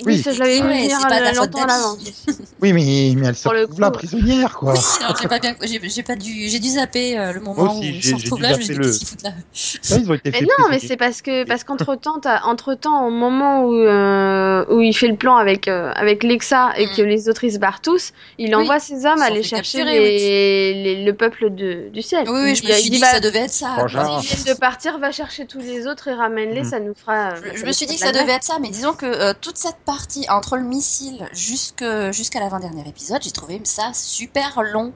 Oui, 0.00 0.04
Oui. 0.06 0.22
ça, 0.22 0.32
je 0.32 0.38
l'avais 0.38 0.60
vu 0.60 0.66
Ouais, 0.66 0.82
venir 0.82 0.98
c'est 1.00 1.08
pas 1.08 1.18
de 1.20 1.24
la 1.24 1.34
faute 1.34 1.52
longtemps 1.54 1.62
à 1.64 1.66
l'avance. 1.66 1.98
d'Abby. 2.26 2.48
Oui, 2.60 2.72
mais, 2.72 3.14
mais 3.20 3.26
elle 3.28 3.34
se 3.36 3.48
retrouve 3.48 3.80
là, 3.80 3.90
prisonnière, 3.90 4.54
quoi. 4.58 4.72
Oui, 4.74 4.80
j'ai 5.20 5.28
pas 5.28 5.38
bien, 5.38 5.54
j'ai 5.62 6.02
pas 6.02 6.16
dû, 6.16 6.48
j'ai 6.48 6.58
dû 6.58 6.68
zapper 6.70 7.18
euh, 7.18 7.32
le 7.32 7.40
moment 7.40 7.78
aussi, 7.78 7.90
où 7.90 7.94
ils 7.94 8.02
se 8.04 8.14
retrouvent 8.14 8.40
là. 8.42 8.58
Je 8.58 8.72
me 8.72 8.78
là 9.24 9.30
Ça, 9.52 9.96
ils 9.98 10.10
ont 10.10 10.14
été 10.14 10.30
Mais 10.30 10.40
non, 10.42 10.66
mais 10.70 10.78
c'est 10.78 10.96
parce 10.96 11.22
que 11.22 11.44
parce 11.44 11.64
qu'entre 11.64 11.94
temps, 11.96 12.20
entre 12.44 12.74
temps, 12.74 13.06
au 13.06 13.10
moment 13.10 13.64
où 13.64 13.74
euh, 13.74 14.64
où 14.70 14.80
il 14.80 14.94
fait 14.94 15.08
le 15.08 15.16
plan 15.16 15.36
avec 15.36 15.68
euh, 15.68 15.92
avec 15.94 16.22
Lexa 16.22 16.72
et 16.76 16.86
Mm. 16.86 16.96
que 16.96 17.02
les 17.02 17.28
autres 17.28 17.44
ils 17.44 17.52
se 17.52 17.58
barrent 17.58 17.80
tous, 17.80 18.12
il 18.38 18.48
Oui. 18.48 18.54
envoie 18.62 18.78
ses 18.80 19.06
hommes 19.06 19.18
Ils 19.18 19.22
aller 19.22 19.42
chercher 19.42 19.78
capturer, 19.78 20.00
les, 20.00 20.74
les- 20.96 21.04
le 21.04 21.14
peuple 21.14 21.50
de, 21.54 21.88
du 21.90 22.02
ciel. 22.02 22.26
Oui, 22.28 22.54
je 22.54 22.66
me 22.66 22.72
suis 22.72 22.90
dit 22.90 23.00
que 23.00 23.06
ça 23.06 23.20
devait 23.20 23.40
être 23.40 23.50
ça. 23.50 23.76
S'ils 23.88 23.98
viennent 23.98 24.54
de 24.54 24.58
partir, 24.58 24.98
va 24.98 25.10
chercher 25.12 25.46
tous 25.46 25.58
les 25.60 25.86
autres 25.86 26.08
et 26.08 26.14
ramène-les, 26.14 26.62
Mm. 26.62 26.70
ça 26.70 26.80
nous 26.80 26.94
fera. 26.94 27.34
Je, 27.54 27.64
me 27.64 27.72
suis 27.72 27.86
dit 27.86 27.94
que 27.94 28.00
ça 28.00 28.12
devait 28.12 28.32
être 28.32 28.44
ça, 28.44 28.58
mais 28.60 28.68
disons 28.70 28.92
que 28.94 29.32
toute 29.34 29.56
cette 29.56 29.76
partie 29.84 30.28
entre 30.28 30.56
le 30.56 30.64
missile 30.64 31.28
jusqu'à 31.32 32.40
l'avant-dernier 32.40 32.88
épisode, 32.88 33.22
j'ai 33.22 33.30
trouvé 33.30 33.60
ça 33.64 33.92
super 33.94 34.62
long. 34.62 34.92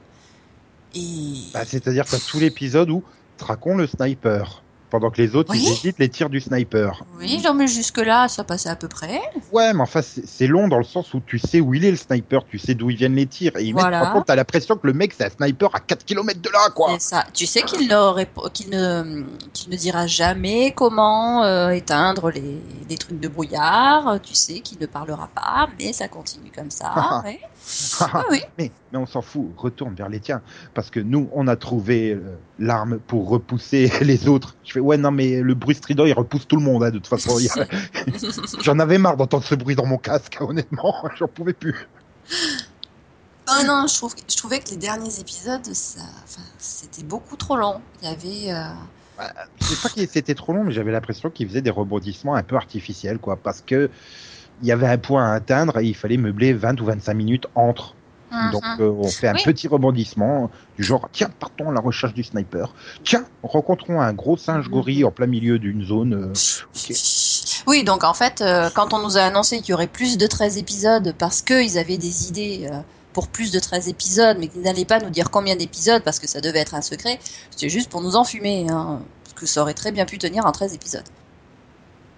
Et 0.95 1.51
Bah, 1.53 1.65
c'est-à-dire 1.65 2.05
que 2.05 2.15
tout 2.29 2.39
l'épisode 2.39 2.89
où 2.89 3.03
Tracon 3.37 3.77
le 3.77 3.87
sniper. 3.87 4.63
Pendant 4.89 5.09
que 5.09 5.21
les 5.21 5.35
autres, 5.35 5.51
Oui. 5.51 5.61
ils 5.65 5.71
hésitent 5.73 5.99
les 5.99 6.07
tirs 6.07 6.29
du 6.29 6.39
sniper. 6.39 7.03
oui, 7.19 7.41
non, 7.43 7.53
mais 7.53 7.67
jusque 7.67 7.97
là, 7.97 8.27
ça 8.29 8.45
passait 8.45 8.69
à 8.69 8.75
peu 8.77 8.87
près. 8.87 9.19
Ouais, 9.51 9.73
mais 9.73 9.81
enfin, 9.81 10.01
c'est 10.01 10.47
long 10.47 10.69
dans 10.69 10.77
le 10.77 10.85
sens 10.85 11.13
où 11.13 11.19
tu 11.25 11.39
sais 11.39 11.59
où 11.59 11.73
il 11.73 11.83
est 11.83 11.91
le 11.91 11.97
sniper, 11.97 12.45
tu 12.45 12.57
sais 12.57 12.73
d'où 12.73 12.89
ils 12.89 12.95
viennent 12.95 13.15
les 13.15 13.25
tirs. 13.25 13.51
Et 13.57 13.73
Voilà. 13.73 13.99
par 13.99 14.13
contre, 14.13 14.25
t'as 14.27 14.35
l'impression 14.35 14.77
que 14.77 14.87
le 14.87 14.93
mec, 14.93 15.13
c'est 15.17 15.25
un 15.25 15.29
sniper 15.29 15.75
à 15.75 15.79
4 15.81 16.05
km 16.05 16.39
de 16.41 16.49
là, 16.49 16.69
quoi. 16.73 16.95
Ça. 16.99 17.25
Tu 17.33 17.45
sais 17.45 17.63
qu'il 17.63 17.79
qu'il 18.53 18.69
ne 18.69 19.23
qu'il 19.53 19.71
ne 19.71 19.75
dira 19.75 20.07
jamais 20.07 20.71
comment 20.73 21.43
euh, 21.43 21.69
éteindre 21.71 22.31
les, 22.31 22.61
les 22.89 22.97
trucs 22.97 23.19
de 23.19 23.27
brouillard. 23.27 24.19
Tu 24.23 24.35
sais 24.35 24.59
qu'il 24.61 24.79
ne 24.79 24.85
parlera 24.85 25.27
pas, 25.35 25.67
mais 25.79 25.91
ça 25.93 26.07
continue 26.07 26.51
comme 26.55 26.71
ça. 26.71 27.21
ouais. 27.25 27.39
Ah 27.99 28.23
oui. 28.31 28.41
mais, 28.57 28.71
mais 28.93 28.97
on 28.99 29.05
s'en 29.05 29.21
fout, 29.21 29.47
retourne 29.57 29.93
vers 29.95 30.07
les 30.07 30.21
tiens. 30.21 30.41
Parce 30.73 30.89
que 30.89 30.99
nous, 31.01 31.29
on 31.33 31.47
a 31.47 31.55
trouvé 31.57 32.11
euh, 32.13 32.37
l'arme 32.59 32.99
pour 32.99 33.27
repousser 33.29 33.91
les 34.01 34.27
autres. 34.29 34.55
Je 34.67 34.73
fais, 34.73 34.79
ouais, 34.81 34.97
non, 34.97 35.11
mais 35.11 35.41
le 35.41 35.55
bruit 35.55 35.75
strident, 35.75 36.05
il 36.05 36.13
repousse 36.13 36.47
tout 36.47 36.57
le 36.57 36.61
monde, 36.61 36.83
hein, 36.83 36.91
de 36.91 36.97
toute 36.99 37.07
façon. 37.07 37.37
A- 37.37 37.65
J'en 38.63 38.79
avais 38.79 38.97
marre 38.97 39.17
d'entendre 39.17 39.45
ce 39.45 39.55
bruit 39.55 39.75
dans 39.75 39.85
mon 39.85 39.97
casque, 39.97 40.37
honnêtement, 40.41 40.93
j'en 41.17 41.27
pouvais 41.27 41.53
plus. 41.53 41.75
Oh 43.49 43.63
non, 43.65 43.87
je, 43.87 43.95
trouve, 43.95 44.13
je 44.29 44.35
trouvais 44.35 44.59
que 44.59 44.69
les 44.71 44.75
derniers 44.77 45.19
épisodes, 45.21 45.65
ça, 45.73 46.01
enfin, 46.23 46.41
c'était 46.59 47.03
beaucoup 47.03 47.37
trop 47.37 47.55
long. 47.55 47.81
Il 48.01 48.09
y 48.09 48.11
avait. 48.11 48.51
euh, 48.53 49.23
C'est 49.61 49.81
pas 49.81 49.89
que 49.89 50.05
c'était 50.05 50.35
trop 50.35 50.51
long, 50.53 50.65
mais 50.65 50.71
j'avais 50.73 50.91
l'impression 50.91 51.29
qu'il 51.29 51.47
faisait 51.47 51.61
des 51.61 51.69
rebondissements 51.69 52.35
un 52.35 52.43
peu 52.43 52.57
artificiels, 52.57 53.19
quoi. 53.19 53.37
Parce 53.41 53.61
que 53.61 53.89
il 54.61 54.67
y 54.67 54.71
avait 54.71 54.87
un 54.87 54.97
point 54.97 55.31
à 55.31 55.35
atteindre 55.35 55.77
et 55.79 55.85
il 55.85 55.95
fallait 55.95 56.17
meubler 56.17 56.53
20 56.53 56.79
ou 56.81 56.85
25 56.85 57.13
minutes 57.13 57.47
entre. 57.55 57.96
Donc 58.31 58.63
mhm. 58.63 58.81
euh, 58.81 58.91
on 58.91 59.07
fait 59.07 59.27
un 59.29 59.33
Oui. 59.35 59.41
petit 59.43 59.67
rebondissement 59.67 60.51
du 60.77 60.83
genre 60.83 61.07
tiens 61.11 61.29
partons 61.39 61.69
à 61.69 61.73
la 61.73 61.79
recherche 61.79 62.13
du 62.13 62.23
sniper. 62.23 62.73
Tiens 63.03 63.25
rencontrons 63.41 64.01
un 64.01 64.13
gros 64.13 64.37
singe 64.37 64.69
gorille 64.69 65.05
en 65.05 65.11
plein 65.11 65.27
milieu 65.27 65.59
d'une 65.59 65.83
zone. 65.83 66.13
euh. 66.13 66.33
Oui, 67.67 67.83
donc 67.83 68.03
en 68.03 68.13
fait, 68.13 68.41
euh, 68.41 68.69
quand 68.73 68.93
on 68.93 68.99
nous 68.99 69.17
a 69.17 69.21
annoncé 69.21 69.59
qu'il 69.59 69.69
y 69.69 69.73
aurait 69.73 69.87
plus 69.87 70.17
de 70.17 70.27
13 70.27 70.57
épisodes 70.57 71.13
parce 71.17 71.41
qu'ils 71.41 71.77
avaient 71.77 71.97
des 71.97 72.29
idées 72.29 72.67
euh, 72.71 72.79
pour 73.13 73.27
plus 73.29 73.51
de 73.51 73.59
13 73.59 73.87
épisodes, 73.89 74.37
mais 74.39 74.47
qu'ils 74.47 74.61
n'allaient 74.61 74.85
pas 74.85 74.99
nous 74.99 75.09
dire 75.09 75.31
combien 75.31 75.55
d'épisodes 75.55 76.03
parce 76.03 76.19
que 76.19 76.27
ça 76.27 76.41
devait 76.41 76.59
être 76.59 76.75
un 76.75 76.81
secret, 76.81 77.19
c'était 77.51 77.69
juste 77.69 77.89
pour 77.89 78.01
nous 78.01 78.15
enfumer. 78.15 78.67
Hein, 78.69 78.99
parce 79.23 79.33
que 79.35 79.45
ça 79.45 79.61
aurait 79.61 79.73
très 79.73 79.91
bien 79.91 80.05
pu 80.05 80.17
tenir 80.17 80.45
en 80.45 80.51
13 80.51 80.73
épisodes. 80.73 81.07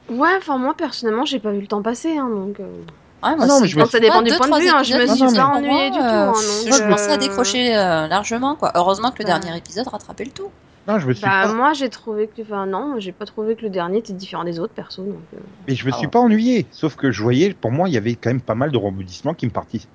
Ouais, 0.10 0.30
enfin 0.38 0.58
moi 0.58 0.74
personnellement, 0.76 1.26
j'ai 1.26 1.40
pas 1.40 1.52
vu 1.52 1.62
le 1.62 1.68
temps 1.68 1.84
passer, 1.84 2.18
hein, 2.18 2.30
donc. 2.30 2.60
euh, 2.60 2.84
Ouais, 3.22 3.36
moi, 3.36 3.38
Ah 3.42 3.48
non, 3.48 3.60
mais 3.62 3.68
je 3.68 3.76
me 3.78 3.84
Bon, 3.84 3.90
ça 3.90 4.00
dépend 4.00 4.20
Ouais, 4.20 4.24
du 4.24 4.30
deux, 4.32 4.38
point 4.38 4.48
de 4.48 4.64
vue, 4.64 4.70
hein, 4.70 4.84
je 4.84 4.94
me 4.96 5.08
suis 5.08 5.24
non, 5.24 5.34
pas 5.34 5.46
ennuyée 5.48 5.72
moi, 5.72 5.90
du 5.90 5.98
tout. 5.98 6.04
Hein, 6.04 6.26
donc, 6.28 6.36
Je 6.38 7.10
à 7.10 7.14
euh, 7.14 7.18
décrocher 7.18 7.76
euh, 7.76 8.08
largement, 8.08 8.56
quoi. 8.56 8.72
Heureusement 8.76 9.12
que 9.12 9.20
le 9.20 9.26
dernier 9.26 9.56
épisode 9.58 9.88
rattrapait 9.88 10.26
le 10.26 10.32
tout. 10.32 10.50
Non 10.88 10.98
je 10.98 11.08
me 11.08 11.14
suis 11.14 11.22
Bah, 11.24 11.44
pas, 11.44 11.54
moi 11.54 11.74
j'ai 11.74 11.90
trouvé 11.90 12.28
que. 12.28 12.42
Enfin, 12.42 12.66
non, 12.66 12.96
j'ai 12.98 13.12
pas 13.12 13.26
trouvé 13.26 13.56
que 13.56 13.62
le 13.62 13.70
dernier 13.70 14.00
était 14.00 14.14
différent 14.14 14.44
des 14.44 14.60
autres 14.60 14.74
perso. 14.74 15.04
Donc, 15.04 15.20
euh. 15.34 15.38
mais 15.68 15.76
je 15.76 15.86
me 15.86 15.92
suis 15.92 16.08
Ah. 16.08 16.10
pas 16.10 16.20
ennuyé. 16.20 16.66
Sauf 16.72 16.96
que 16.96 17.12
je 17.12 17.22
voyais 17.22 17.54
pour 17.54 17.72
moi 17.72 17.88
il 17.90 17.94
y 17.94 17.98
avait 17.98 18.16
quand 18.16 18.30
même 18.32 18.42
pas 18.42 18.56
mal 18.56 18.72
de 18.72 18.78
rebondissements 18.78 19.34
qui 19.34 19.46
me 19.46 19.52
partis 19.52 19.86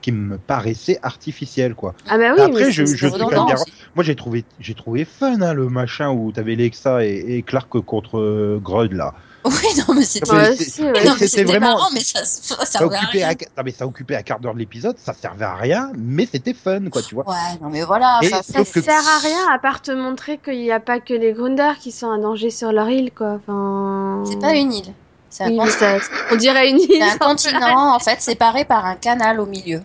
qui 0.00 0.12
me 0.12 0.38
paraissaient 0.38 0.98
artificiels 1.02 1.74
quoi. 1.74 1.92
Ah, 2.08 2.16
bah 2.16 2.32
oui, 2.36 2.40
Après, 2.40 2.64
mais 2.66 2.70
je- 2.70 2.84
suis 2.84 3.10
quand 3.10 3.46
même. 3.48 3.56
Moi 3.96 4.04
j'ai 4.04 4.14
trouvé 4.14 4.44
j'ai 4.60 4.74
trouvé 4.74 5.04
fun 5.04 5.40
hein, 5.42 5.52
le 5.52 5.68
machin 5.68 6.10
où 6.10 6.30
t'avais 6.32 6.54
Lexa 6.54 7.04
et, 7.04 7.24
et 7.28 7.42
Clark 7.42 7.68
contre 7.80 8.18
euh, 8.18 8.60
Grud 8.62 8.92
là. 8.92 9.12
Oui, 9.48 9.82
non, 9.86 9.94
mais 9.94 10.04
c'était. 10.04 10.30
Ouais, 10.30 11.44
vraiment- 11.44 11.60
marrant, 11.76 11.88
mais 11.92 12.00
ça, 12.00 12.24
ça 12.24 12.56
Ça 12.56 12.66
servait 12.66 12.96
à 12.96 12.98
occupait, 13.00 13.24
rien. 13.24 13.28
un... 13.30 13.56
non, 13.56 13.62
mais 13.64 13.70
ça 13.72 13.86
occupait 13.86 14.16
un 14.16 14.22
quart 14.22 14.40
d'heure 14.40 14.54
de 14.54 14.58
l'épisode, 14.58 14.96
ça 14.98 15.14
servait 15.14 15.44
à 15.44 15.54
rien, 15.54 15.90
mais 15.96 16.28
c'était 16.30 16.54
fun 16.54 16.88
quoi 16.90 17.02
tu 17.02 17.14
vois. 17.14 17.28
Ouais, 17.28 17.58
non, 17.62 17.68
mais 17.70 17.82
voilà. 17.84 18.18
Et 18.22 18.28
Ça 18.28 18.42
que- 18.64 18.80
sert 18.82 19.06
à 19.08 19.18
rien 19.20 19.46
à 19.54 19.58
part 19.58 19.80
te 19.82 19.90
montrer 19.90 20.38
qu'il 20.38 20.58
n'y 20.60 20.70
a 20.72 20.80
pas 20.80 21.00
que 21.00 21.14
les 21.14 21.32
Grunders 21.32 21.78
qui 21.78 21.92
sont 21.92 22.08
un 22.10 22.18
danger 22.18 22.50
sur 22.50 22.72
leur 22.72 22.88
île, 22.90 23.10
quoi. 23.12 23.38
Enfin... 23.46 24.22
C'est 24.28 24.38
pas 24.40 24.54
une 24.54 24.72
île. 24.72 24.92
Oui, 25.40 25.58
ça- 25.70 25.98
on 26.32 26.36
dirait 26.36 26.70
une 26.70 26.80
île. 26.80 26.88
c'est 26.90 27.02
un 27.02 27.18
continent, 27.18 27.94
en 27.94 27.98
fait, 27.98 28.20
séparé 28.20 28.64
par 28.64 28.84
un 28.84 28.96
canal 28.96 29.40
au 29.40 29.46
milieu. 29.46 29.78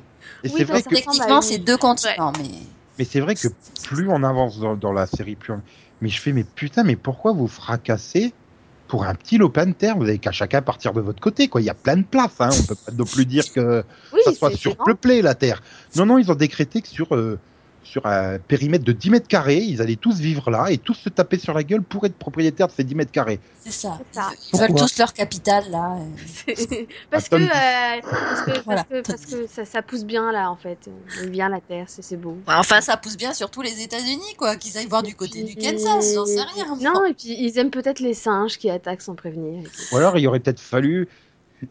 Et 0.43 0.49
Oui, 0.49 0.53
c'est 0.57 0.63
vrai 0.65 0.81
que 0.81 0.87
à 0.89 0.91
Techniquement, 0.91 1.41
c'est 1.41 1.57
deux 1.59 1.77
continents, 1.77 2.33
mais. 2.37 2.49
Mais 2.99 3.05
c'est 3.05 3.19
vrai 3.21 3.35
que 3.35 3.47
plus 3.83 4.07
on 4.09 4.23
avance 4.23 4.59
dans, 4.59 4.75
dans 4.75 4.93
la 4.93 5.07
série, 5.07 5.35
plus 5.35 5.53
on... 5.53 5.61
Mais 6.01 6.09
je 6.09 6.19
fais, 6.21 6.31
mais 6.33 6.43
putain, 6.43 6.83
mais 6.83 6.95
pourquoi 6.95 7.31
vous 7.31 7.47
fracassez 7.47 8.33
pour 8.93 9.05
un 9.05 9.15
petit 9.15 9.39
lopin 9.39 9.65
de 9.65 9.71
terre 9.71 9.97
Vous 9.97 10.03
avez 10.03 10.19
qu'à 10.19 10.31
chacun 10.31 10.61
partir 10.61 10.93
de 10.93 11.01
votre 11.01 11.19
côté, 11.19 11.47
quoi. 11.47 11.61
Il 11.61 11.63
y 11.63 11.69
a 11.71 11.73
plein 11.73 11.97
de 11.97 12.03
place, 12.03 12.39
hein. 12.39 12.49
On 12.51 12.61
peut 12.61 12.75
pas 12.75 12.91
non 12.91 13.05
plus 13.05 13.25
dire 13.25 13.43
que 13.51 13.83
Oui, 14.13 14.19
ça 14.23 14.33
soit 14.33 14.55
surpeuplé, 14.55 15.23
la 15.23 15.33
terre. 15.33 15.63
Non, 15.95 16.05
non, 16.05 16.19
ils 16.19 16.31
ont 16.31 16.35
décrété 16.35 16.83
que 16.83 16.87
sur, 16.87 17.15
euh, 17.15 17.39
sur 17.83 18.05
un 18.05 18.39
périmètre 18.39 18.85
de 18.85 18.91
10 18.91 19.09
mètres 19.09 19.27
carrés, 19.27 19.59
ils 19.59 19.81
allaient 19.81 19.95
tous 19.95 20.19
vivre 20.19 20.49
là 20.49 20.67
et 20.69 20.77
tous 20.77 20.93
se 20.93 21.09
taper 21.09 21.37
sur 21.37 21.53
la 21.53 21.63
gueule 21.63 21.81
pour 21.81 22.05
être 22.05 22.15
propriétaires 22.15 22.67
de 22.67 22.73
ces 22.73 22.83
10 22.83 22.95
mètres 22.95 23.11
carrés. 23.11 23.39
C'est 23.61 23.71
ça. 23.71 23.99
Ils 24.53 24.59
veulent 24.59 24.75
tous 24.75 24.97
leur 24.97 25.13
capitale, 25.13 25.65
là. 25.71 25.97
Parce, 27.09 27.29
que, 27.29 27.35
euh, 27.35 28.01
parce 28.01 28.41
que 28.41 28.65
parce 28.65 28.83
que 28.83 29.01
parce 29.01 29.25
que 29.25 29.47
ça, 29.47 29.65
ça 29.65 29.81
pousse 29.81 30.03
bien 30.03 30.31
là 30.31 30.49
en 30.49 30.55
fait. 30.55 30.89
J'aime 31.15 31.29
bien 31.29 31.49
la 31.49 31.61
terre, 31.61 31.85
c'est 31.87 32.01
c'est 32.01 32.17
beau. 32.17 32.37
Enfin, 32.47 32.81
ça 32.81 32.97
pousse 32.97 33.17
bien 33.17 33.33
sur 33.33 33.49
tous 33.49 33.61
les 33.61 33.81
États-Unis, 33.81 34.35
quoi. 34.37 34.55
Qu'ils 34.55 34.77
aillent 34.77 34.87
voir 34.87 35.03
du 35.03 35.15
côté 35.15 35.43
du 35.43 35.55
Kansas, 35.55 36.13
j'en 36.13 36.25
sais 36.25 36.41
rien. 36.41 36.75
Non, 36.81 37.05
et 37.05 37.13
puis 37.13 37.35
ils 37.39 37.57
aiment 37.57 37.71
peut-être 37.71 37.99
les 37.99 38.13
singes 38.13 38.57
qui 38.57 38.69
attaquent 38.69 39.01
sans 39.01 39.15
prévenir. 39.15 39.63
Ou 39.91 39.97
alors, 39.97 40.17
il 40.17 40.27
aurait 40.27 40.39
peut-être 40.39 40.59
fallu 40.59 41.07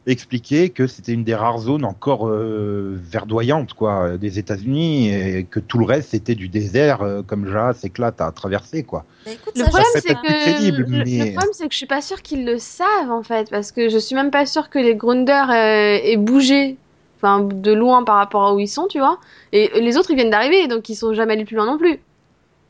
expliquer 0.06 0.70
que 0.70 0.86
c'était 0.86 1.12
une 1.12 1.24
des 1.24 1.34
rares 1.34 1.58
zones 1.58 1.84
encore 1.84 2.28
euh, 2.28 2.98
verdoyantes 3.02 3.74
quoi 3.74 4.16
des 4.18 4.38
États-Unis 4.38 5.10
et 5.12 5.44
que 5.44 5.60
tout 5.60 5.78
le 5.78 5.84
reste 5.84 6.10
c'était 6.10 6.34
du 6.34 6.48
désert 6.48 7.02
euh, 7.02 7.22
comme 7.22 7.46
Jas 7.50 7.74
s'éclate 7.74 8.20
à 8.20 8.30
traverser 8.32 8.82
quoi. 8.82 9.04
Bah, 9.24 9.32
écoute, 9.32 9.52
Le 9.56 9.62
ça, 9.64 9.68
problème, 9.68 9.86
c'est 9.94 10.14
que 10.14 10.42
crédible, 10.42 10.78
le, 10.88 10.98
le 10.98 11.04
mais- 11.04 11.32
problème, 11.32 11.50
c'est 11.52 11.66
que 11.68 11.72
je 11.72 11.76
suis 11.78 11.86
pas 11.86 12.00
sûre 12.02 12.22
qu'ils 12.22 12.44
le 12.44 12.58
savent 12.58 13.10
en 13.10 13.22
fait, 13.22 13.50
parce 13.50 13.72
que 13.72 13.88
je 13.88 13.98
suis 13.98 14.14
même 14.14 14.30
pas 14.30 14.46
sûre 14.46 14.68
que 14.70 14.78
les 14.78 14.94
Grunders 14.96 15.50
euh, 15.50 15.98
aient 16.02 16.16
bougé, 16.16 16.76
enfin 17.18 17.40
de 17.40 17.72
loin 17.72 18.02
par 18.04 18.16
rapport 18.16 18.42
à 18.44 18.54
où 18.54 18.58
ils 18.58 18.66
sont, 18.68 18.86
tu 18.88 18.98
vois. 18.98 19.18
Et 19.52 19.70
les 19.80 19.96
autres, 19.96 20.10
ils 20.10 20.16
viennent 20.16 20.30
d'arriver, 20.30 20.66
donc 20.68 20.88
ils 20.88 20.96
sont 20.96 21.14
jamais 21.14 21.34
allés 21.34 21.44
plus 21.44 21.56
loin 21.56 21.66
non 21.66 21.78
plus. 21.78 22.00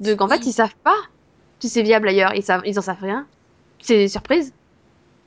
Donc 0.00 0.20
en 0.20 0.28
fait, 0.28 0.44
ils 0.46 0.52
savent 0.52 0.74
pas 0.84 0.96
si 1.60 1.68
c'est 1.68 1.82
viable 1.82 2.08
ailleurs. 2.08 2.32
Ils 2.34 2.42
savent, 2.42 2.62
ils 2.66 2.78
en 2.78 2.82
savent 2.82 3.00
rien. 3.00 3.26
C'est 3.80 4.08
surprise. 4.08 4.52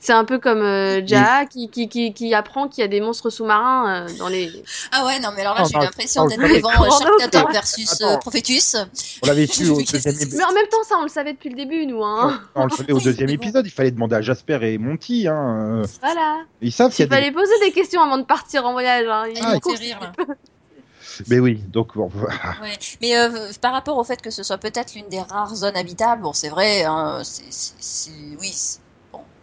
C'est 0.05 0.13
un 0.13 0.23
peu 0.23 0.37
comme 0.37 0.61
euh, 0.61 1.01
Jaha 1.03 1.47
qui, 1.47 1.67
qui, 1.67 1.89
qui, 1.89 2.13
qui 2.13 2.31
apprend 2.35 2.67
qu'il 2.67 2.83
y 2.83 2.85
a 2.85 2.87
des 2.87 3.01
monstres 3.01 3.31
sous-marins 3.31 4.05
euh, 4.07 4.17
dans 4.19 4.27
les. 4.27 4.51
Ah 4.91 5.03
ouais, 5.03 5.19
non, 5.19 5.29
mais 5.35 5.41
alors 5.41 5.55
là, 5.55 5.63
j'ai 5.63 5.79
l'impression 5.79 6.27
d'être 6.27 6.39
devant 6.39 6.69
euh, 6.69 7.27
donc 7.31 7.51
versus 7.51 7.99
euh, 8.01 8.05
Attends. 8.09 8.19
Prophétus. 8.19 8.75
On 9.23 9.27
l'avait 9.27 9.47
su 9.51 9.67
au 9.67 9.77
deuxième 9.81 10.13
épisode. 10.13 10.37
Mais 10.37 10.43
en 10.43 10.53
même 10.53 10.67
temps, 10.67 10.83
ça, 10.87 10.97
on 10.99 11.01
le 11.01 11.09
savait 11.09 11.33
depuis 11.33 11.49
le 11.49 11.55
début, 11.55 11.87
nous. 11.87 12.03
Hein. 12.03 12.39
On 12.53 12.65
le 12.65 12.69
savait 12.69 12.93
au 12.93 12.97
Oui, 12.97 13.03
deuxième 13.03 13.29
épisode, 13.31 13.65
il 13.65 13.71
fallait 13.71 13.89
demander 13.89 14.15
à 14.17 14.21
Jasper 14.21 14.59
et 14.61 14.77
Monty. 14.77 15.27
Hein. 15.27 15.81
euh, 15.81 15.85
Voilà. 16.03 16.41
Ils 16.61 16.71
savent 16.71 16.91
qu'il 16.93 17.07
Il 17.07 17.09
y 17.09 17.11
a 17.11 17.17
des... 17.17 17.23
fallait 17.23 17.31
poser 17.31 17.59
des 17.63 17.71
questions 17.71 18.03
avant 18.03 18.19
de 18.19 18.25
partir 18.25 18.63
en 18.67 18.73
voyage. 18.73 19.07
hein. 19.09 19.23
Ils 19.31 19.37
Il 19.39 19.43
Ah, 19.43 19.59
courent. 19.59 19.75
fait 19.75 19.85
rire, 19.85 19.99
là. 20.01 20.11
Mais 21.29 21.39
oui, 21.39 21.63
donc 21.69 21.95
bon, 21.95 22.11
Ouais. 22.61 22.77
Mais 23.01 23.17
euh, 23.17 23.29
par 23.59 23.71
rapport 23.73 23.97
au 23.97 24.03
fait 24.03 24.21
que 24.21 24.29
ce 24.29 24.43
soit 24.43 24.57
peut-être 24.59 24.93
l'une 24.93 25.07
des 25.09 25.21
rares 25.21 25.55
zones 25.55 25.77
habitables, 25.77 26.21
bon, 26.21 26.33
c'est 26.33 26.49
vrai, 26.49 26.83
hein, 26.83 27.21
c'est- 27.23 28.11
oui, 28.39 28.53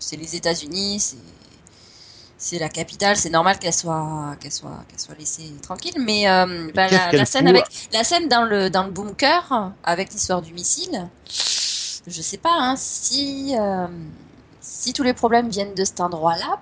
c'est- 0.03 0.17
les 0.17 0.37
États-Unis, 0.37 1.01
c'est, 1.01 1.17
c'est 2.39 2.59
la 2.59 2.69
capitale, 2.69 3.17
c'est 3.17 3.31
normal 3.31 3.59
qu'elle 3.59 3.73
soit, 3.73 4.37
qu'elle 4.41 4.53
soit, 4.53 4.85
qu'elle 4.89 4.99
soit 5.01 5.15
laissée 5.15 5.53
tranquille. 5.63 5.95
Mais 6.01 6.29
euh, 6.29 6.71
ben, 6.75 6.89
la, 7.15 7.25
scène 7.25 7.47
avec, 7.47 7.65
la 7.93 8.03
scène 8.05 8.29
dans 8.29 8.45
le 8.45 8.69
dans 8.71 8.85
le 8.85 8.91
bunker 8.91 9.73
avec 9.85 10.13
l'histoire 10.13 10.43
du 10.43 10.53
missile, 10.53 11.09
je 12.07 12.23
sais 12.23 12.39
pas, 12.39 12.55
hein, 12.59 12.75
si 12.77 13.55
euh, 13.59 13.87
si 14.61 14.93
tous 14.93 15.03
les 15.05 15.15
problèmes 15.15 15.49
viennent 15.49 15.75
de 15.75 15.85
cet 15.85 16.01
endroit-là, 16.01 16.59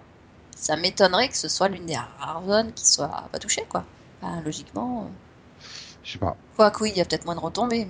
ça 0.57 0.77
m'étonnerait 0.77 1.29
que 1.29 1.37
ce 1.37 1.49
soit 1.49 1.69
l'une 1.69 1.87
des 1.87 1.97
rares 1.97 2.43
zones 2.47 2.73
qui 2.75 2.87
soit 2.87 3.25
pas 3.33 3.39
touchée, 3.39 3.65
quoi. 3.69 3.85
Enfin, 4.23 4.43
logiquement. 4.45 5.05
euh, 5.05 5.09
je 6.03 6.13
sais 6.13 6.19
pas. 6.19 6.37
Quoique 6.57 6.83
oui, 6.83 6.91
il 6.95 6.99
y 6.99 7.01
a 7.01 7.05
peut-être 7.05 7.25
moins 7.25 7.35
de 7.35 7.41
retombées. 7.41 7.87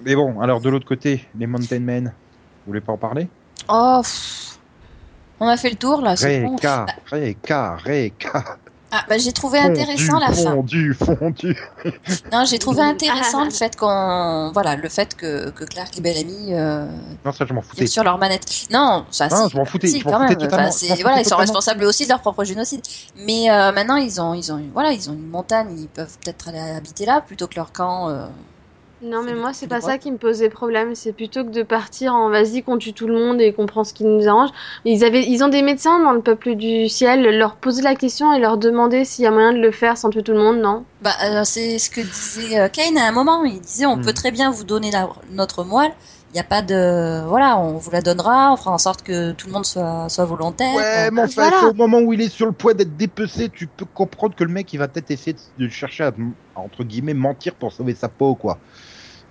Mais 0.00 0.14
bon, 0.16 0.40
alors 0.40 0.60
de 0.60 0.68
l'autre 0.68 0.86
côté, 0.86 1.28
les 1.34 1.46
Mountain 1.46 1.80
Men, 1.80 2.04
vous 2.64 2.70
voulez 2.70 2.80
pas 2.80 2.92
en 2.92 2.98
parler? 2.98 3.28
Oh, 3.68 4.00
pff, 4.02 4.49
on 5.40 5.46
a 5.48 5.56
fait 5.56 5.70
le 5.70 5.76
tour 5.76 6.00
là, 6.02 6.16
c'est 6.16 6.40
bon. 6.42 6.56
Réca, 6.56 6.86
Réca, 7.10 7.76
Réca. 7.76 8.44
Ah, 8.92 9.04
bah, 9.08 9.18
j'ai 9.18 9.30
trouvé 9.32 9.60
intéressant 9.60 10.18
la 10.18 10.32
fin. 10.32 10.50
Fondu, 10.50 10.94
fondu. 10.94 11.56
Non, 12.32 12.44
j'ai 12.44 12.58
trouvé 12.58 12.82
intéressant 12.82 13.42
Ah. 13.42 13.44
le 13.44 13.50
fait 13.52 13.76
qu'on, 13.76 14.50
voilà, 14.52 14.74
le 14.74 14.88
fait 14.88 15.14
que, 15.16 15.50
que 15.50 15.62
Clark 15.62 15.96
et 15.96 16.00
Bellamy 16.00 16.54
euh, 16.54 16.86
Non, 17.24 17.30
ça 17.30 17.44
je 17.46 17.52
m'en 17.54 17.62
foutais. 17.62 17.86
sur 17.86 18.02
leur 18.02 18.18
manette. 18.18 18.66
Non, 18.72 19.04
ça, 19.12 19.28
Non, 19.28 19.46
je 19.48 19.56
m'en 19.56 19.64
foutais, 19.64 19.86
si, 19.86 20.00
je 20.00 20.04
quand 20.04 20.26
foutais 20.26 20.34
même. 20.44 20.52
Enfin, 20.52 20.70
je 20.72 21.02
voilà, 21.02 21.18
ils 21.20 21.24
sont 21.24 21.30
totalement. 21.30 21.38
responsables 21.38 21.84
aussi 21.84 22.02
de 22.02 22.08
leur 22.08 22.20
propre 22.20 22.42
génocide. 22.42 22.80
Mais 23.24 23.48
euh, 23.48 23.70
maintenant, 23.70 23.94
ils 23.94 24.20
ont, 24.20 24.34
ils 24.34 24.52
ont, 24.52 24.60
voilà, 24.74 24.90
ils 24.90 25.08
ont 25.08 25.12
une 25.14 25.28
montagne, 25.28 25.68
ils 25.78 25.86
peuvent 25.88 26.18
peut-être 26.24 26.48
aller 26.48 26.58
habiter 26.58 27.06
là 27.06 27.20
plutôt 27.20 27.46
que 27.46 27.54
leur 27.54 27.70
camp. 27.70 28.08
euh, 28.08 28.26
Non, 29.02 29.22
mais 29.22 29.34
moi, 29.34 29.54
c'est 29.54 29.66
pas 29.66 29.80
ça 29.80 29.96
qui 29.96 30.10
me 30.12 30.18
posait 30.18 30.50
problème. 30.50 30.94
C'est 30.94 31.14
plutôt 31.14 31.42
que 31.44 31.50
de 31.50 31.62
partir 31.62 32.14
en 32.14 32.28
vas-y, 32.28 32.62
qu'on 32.62 32.76
tue 32.76 32.92
tout 32.92 33.06
le 33.06 33.14
monde 33.14 33.40
et 33.40 33.52
qu'on 33.54 33.64
prend 33.64 33.82
ce 33.82 33.94
qui 33.94 34.04
nous 34.04 34.28
arrange. 34.28 34.50
Ils, 34.84 35.04
avaient, 35.04 35.24
ils 35.26 35.42
ont 35.42 35.48
des 35.48 35.62
médecins 35.62 36.00
dans 36.02 36.12
le 36.12 36.20
peuple 36.20 36.54
du 36.54 36.86
ciel. 36.88 37.22
Leur 37.38 37.56
poser 37.56 37.80
la 37.80 37.94
question 37.94 38.32
et 38.34 38.38
leur 38.38 38.58
demander 38.58 39.06
s'il 39.06 39.24
y 39.24 39.26
a 39.26 39.30
moyen 39.30 39.52
de 39.54 39.58
le 39.58 39.70
faire 39.70 39.96
sans 39.96 40.10
tuer 40.10 40.22
tout 40.22 40.32
le 40.32 40.38
monde, 40.38 40.58
non 40.60 40.84
Bah, 41.00 41.12
euh, 41.24 41.42
c'est 41.44 41.78
ce 41.78 41.88
que 41.88 42.02
disait 42.02 42.58
euh, 42.60 42.68
Kane 42.68 42.98
à 42.98 43.08
un 43.08 43.12
moment. 43.12 43.42
Il 43.44 43.60
disait 43.60 43.86
on 43.86 43.96
Hmm. 43.96 44.02
peut 44.02 44.12
très 44.12 44.32
bien 44.32 44.50
vous 44.50 44.64
donner 44.64 44.90
la- 44.90 45.08
notre 45.30 45.64
moelle. 45.64 45.92
Il 46.32 46.34
n'y 46.34 46.40
a 46.40 46.44
pas 46.44 46.62
de. 46.62 47.26
Voilà, 47.26 47.58
on 47.58 47.78
vous 47.78 47.90
la 47.90 48.02
donnera. 48.02 48.52
On 48.52 48.56
fera 48.56 48.70
en 48.70 48.78
sorte 48.78 49.02
que 49.02 49.32
tout 49.32 49.48
le 49.48 49.52
monde 49.52 49.64
soit, 49.66 50.08
soit 50.08 50.24
volontaire. 50.26 50.72
Ouais, 50.76 51.10
mais 51.10 51.22
enfin, 51.22 51.50
Voilà. 51.50 51.68
au 51.70 51.74
moment 51.74 51.98
où 52.00 52.12
il 52.12 52.20
est 52.20 52.28
sur 52.28 52.46
le 52.46 52.52
point 52.52 52.74
d'être 52.74 52.96
dépecé, 52.96 53.48
tu 53.50 53.66
peux 53.66 53.84
comprendre 53.86 54.36
que 54.36 54.44
le 54.44 54.52
mec, 54.52 54.72
il 54.72 54.76
va 54.76 54.86
peut-être 54.86 55.10
essayer 55.10 55.32
de, 55.32 55.40
de 55.64 55.68
chercher 55.68 56.04
à, 56.04 56.12
à, 56.54 56.60
entre 56.60 56.84
guillemets, 56.84 57.14
mentir 57.14 57.56
pour 57.56 57.72
sauver 57.72 57.96
sa 57.96 58.08
peau, 58.08 58.36
quoi. 58.36 58.60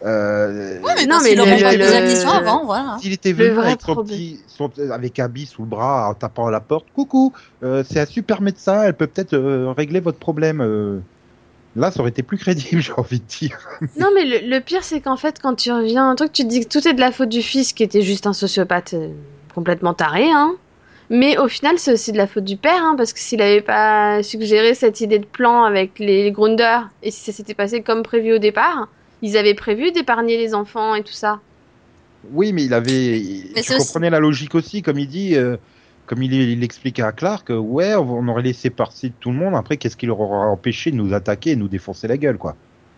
Euh, 0.06 0.80
Ouais, 0.82 0.94
mais 0.96 1.06
Non, 1.06 1.20
mais 1.24 1.34
il 1.34 1.40
aurait 1.42 1.78
posé 1.78 1.92
la 1.92 2.02
question 2.02 2.30
avant, 2.32 2.66
voilà. 2.66 2.98
S'il 3.02 3.12
était 3.14 3.34
venu 3.34 3.50
avec 3.68 3.82
son 3.82 3.96
petit, 4.14 4.40
son- 4.48 4.72
avec 4.92 5.20
Abby 5.20 5.46
sous 5.46 5.64
le 5.64 5.68
bras 5.68 6.10
en 6.10 6.14
tapant 6.14 6.48
à 6.48 6.52
la 6.52 6.60
porte, 6.62 6.88
coucou, 6.94 7.34
euh, 7.64 7.84
c'est 7.90 8.00
un 8.00 8.06
super 8.06 8.42
médecin, 8.42 8.84
elle 8.84 8.94
peut 8.96 9.08
peut-être 9.08 9.34
euh, 9.34 9.72
régler 9.76 10.00
votre 10.00 10.20
problème. 10.20 10.62
euh. 10.62 11.00
Là, 11.76 11.92
ça 11.92 12.00
aurait 12.00 12.10
été 12.10 12.24
plus 12.24 12.38
crédible, 12.38 12.82
j'ai 12.82 12.94
envie 12.94 13.20
de 13.20 13.26
dire. 13.26 13.58
Non, 13.98 14.08
mais 14.16 14.26
le, 14.26 14.50
le 14.50 14.60
pire, 14.60 14.84
c'est 14.84 15.02
qu'en 15.02 15.18
fait, 15.18 15.40
quand 15.42 15.56
tu 15.56 15.72
reviens 15.72 16.10
un 16.10 16.16
truc, 16.16 16.32
tu 16.32 16.44
te 16.44 16.48
dis 16.48 16.62
que 16.62 16.68
tout 16.68 16.88
est 16.88 16.94
de 16.94 17.00
la 17.00 17.12
faute 17.12 17.30
du 17.30 17.42
fils 17.42 17.74
qui 17.74 17.84
était 17.84 18.02
juste 18.02 18.26
un 18.26 18.34
sociopathe 18.34 18.94
euh, 18.96 19.10
complètement 19.54 19.94
taré, 19.94 20.30
hein. 20.32 20.56
Mais 21.12 21.38
au 21.40 21.48
final, 21.48 21.80
c'est 21.80 21.92
aussi 21.94 22.12
de 22.12 22.18
la 22.18 22.28
faute 22.28 22.44
du 22.44 22.56
père, 22.56 22.84
hein, 22.84 22.94
parce 22.96 23.14
que 23.14 23.20
s'il 23.20 23.42
avait 23.42 23.62
pas 23.62 24.22
suggéré 24.22 24.76
cette 24.76 25.02
idée 25.02 25.18
de 25.18 25.26
plan 25.26 25.64
avec 25.64 25.98
les, 25.98 26.24
les 26.24 26.32
Grunders, 26.32 26.88
et 27.02 27.10
si 27.10 27.20
ça 27.32 27.32
s'était 27.36 27.56
passé 27.56 27.82
comme 27.82 28.04
prévu 28.04 28.34
au 28.34 28.38
départ, 28.38 28.88
ils 29.22 29.38
avaient 29.38 29.54
prévu 29.56 29.92
d'épargner 29.92 30.38
les 30.38 30.54
enfants 30.54 30.96
et 30.96 31.04
tout 31.04 31.14
ça. 31.14 31.42
Oui, 32.24 32.52
mais 32.54 32.66
il 32.66 32.74
avait, 32.74 33.22
Mais 33.56 33.62
tu 33.62 33.74
aussi- 33.74 33.88
comprenais 33.88 34.10
la 34.10 34.20
logique 34.20 34.56
aussi, 34.56 34.82
comme 34.82 35.00
il 35.00 35.08
dit, 35.08 35.36
euh, 35.36 35.58
comme 36.06 36.22
il, 36.22 36.34
il 36.34 36.64
expliquait 36.64 37.02
à 37.02 37.12
Clark, 37.12 37.50
euh, 37.50 37.58
ouais, 37.58 37.96
on 37.96 38.28
aurait 38.28 38.42
laissé 38.42 38.70
passer 38.70 39.14
tout 39.20 39.32
le 39.32 39.38
monde. 39.38 39.56
Après, 39.56 39.78
qu'est-ce 39.78 39.96
qui 39.96 40.06
leur 40.06 40.20
aura 40.20 40.48
empêché 40.48 40.92
de 40.92 40.98
nous 40.98 41.14
attaquer 41.14 41.52
et 41.52 41.56
de 41.56 41.62
nous 41.62 41.70
défoncer 41.70 42.08
la 42.08 42.18
gueule, 42.18 42.38
quoi? 42.38 42.58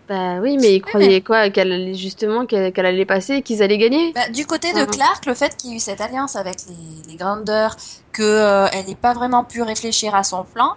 Bah 0.10 0.40
oui, 0.42 0.58
mais 0.58 0.76
ils 0.76 0.82
croyaient 0.82 1.22
quoi 1.22 1.50
Qu'elle 1.52 1.72
allait 1.72 1.94
justement 1.94 2.46
qu'elle 2.46 2.74
qu'elle 2.74 2.86
allait 2.86 3.06
passer 3.06 3.36
et 3.36 3.42
qu'ils 3.44 3.62
allaient 3.64 3.78
gagner? 3.78 4.12
Bah, 4.14 4.28
du 4.30 4.46
côté 4.46 4.74
de. 4.74 4.84
Clark, 4.86 5.26
le 5.26 5.34
fait 5.36 5.56
qu'il 5.56 5.70
y 5.70 5.74
ait 5.74 5.78
eu 5.78 5.80
cette 5.80 6.02
alliance 6.02 6.36
avec 6.36 6.56
les, 6.68 7.12
les 7.12 7.16
Grandeurs, 7.16 7.78
que 8.12 8.24
euh, 8.24 8.68
n'ait 8.88 8.96
pas 8.96 9.14
vraiment 9.14 9.46
pu 9.46 9.62
réfléchir 9.62 10.14
à 10.16 10.24
son 10.24 10.44
plan, 10.44 10.72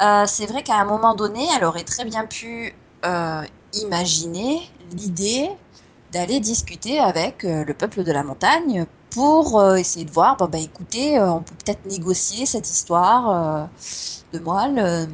euh, 0.00 0.24
c'est 0.26 0.46
vrai 0.46 0.62
qu'à 0.62 0.76
un 0.80 0.84
moment 0.84 1.14
donné, 1.14 1.40
elle 1.56 1.64
aurait 1.64 1.84
très 1.84 2.04
bien 2.06 2.24
pu 2.24 2.72
euh, 3.04 3.42
imaginer 3.74 4.60
l'idée 4.94 5.48
d'aller 6.12 6.40
discuter 6.40 6.98
avec 6.98 7.44
euh, 7.44 7.64
le 7.64 7.74
peuple 7.74 8.02
de 8.04 8.12
la 8.12 8.22
montagne 8.24 8.86
pour 9.10 9.60
euh, 9.60 9.76
essayer 9.76 10.04
de 10.04 10.10
voir, 10.10 10.36
bon 10.36 10.46
bah 10.46 10.58
écoutez, 10.58 11.18
euh, 11.18 11.30
on 11.32 11.40
peut 11.40 11.54
peut-être 11.64 11.84
négocier 11.86 12.46
cette 12.46 12.68
histoire 12.68 13.30
euh, 13.30 13.66
de 14.32 14.42
moelle, 14.42 14.78
euh, 14.78 15.06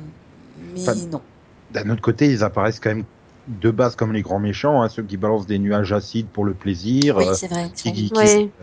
mais 0.75 0.81
Enfin, 0.83 0.95
non. 1.11 1.21
D'un 1.73 1.91
autre 1.91 2.03
côté, 2.03 2.27
ils 2.31 2.45
apparaissent 2.45 2.81
quand 2.81 2.91
même 2.91 3.05
de 3.49 3.71
base 3.71 3.95
comme 3.97 4.13
les 4.13 4.23
grands 4.23 4.41
méchants, 4.41 4.83
hein, 4.83 4.89
ceux 4.89 5.03
qui 5.03 5.17
balancent 5.17 5.47
des 5.47 5.59
nuages 5.59 5.93
acides 5.93 6.27
pour 6.29 6.45
le 6.45 6.53
plaisir, 6.55 7.17
Oui, 7.17 7.27
euh, 7.29 7.35
c'est 7.35 7.49
vrai. 7.49 7.71
qui, 7.75 7.93
qui, 7.93 8.13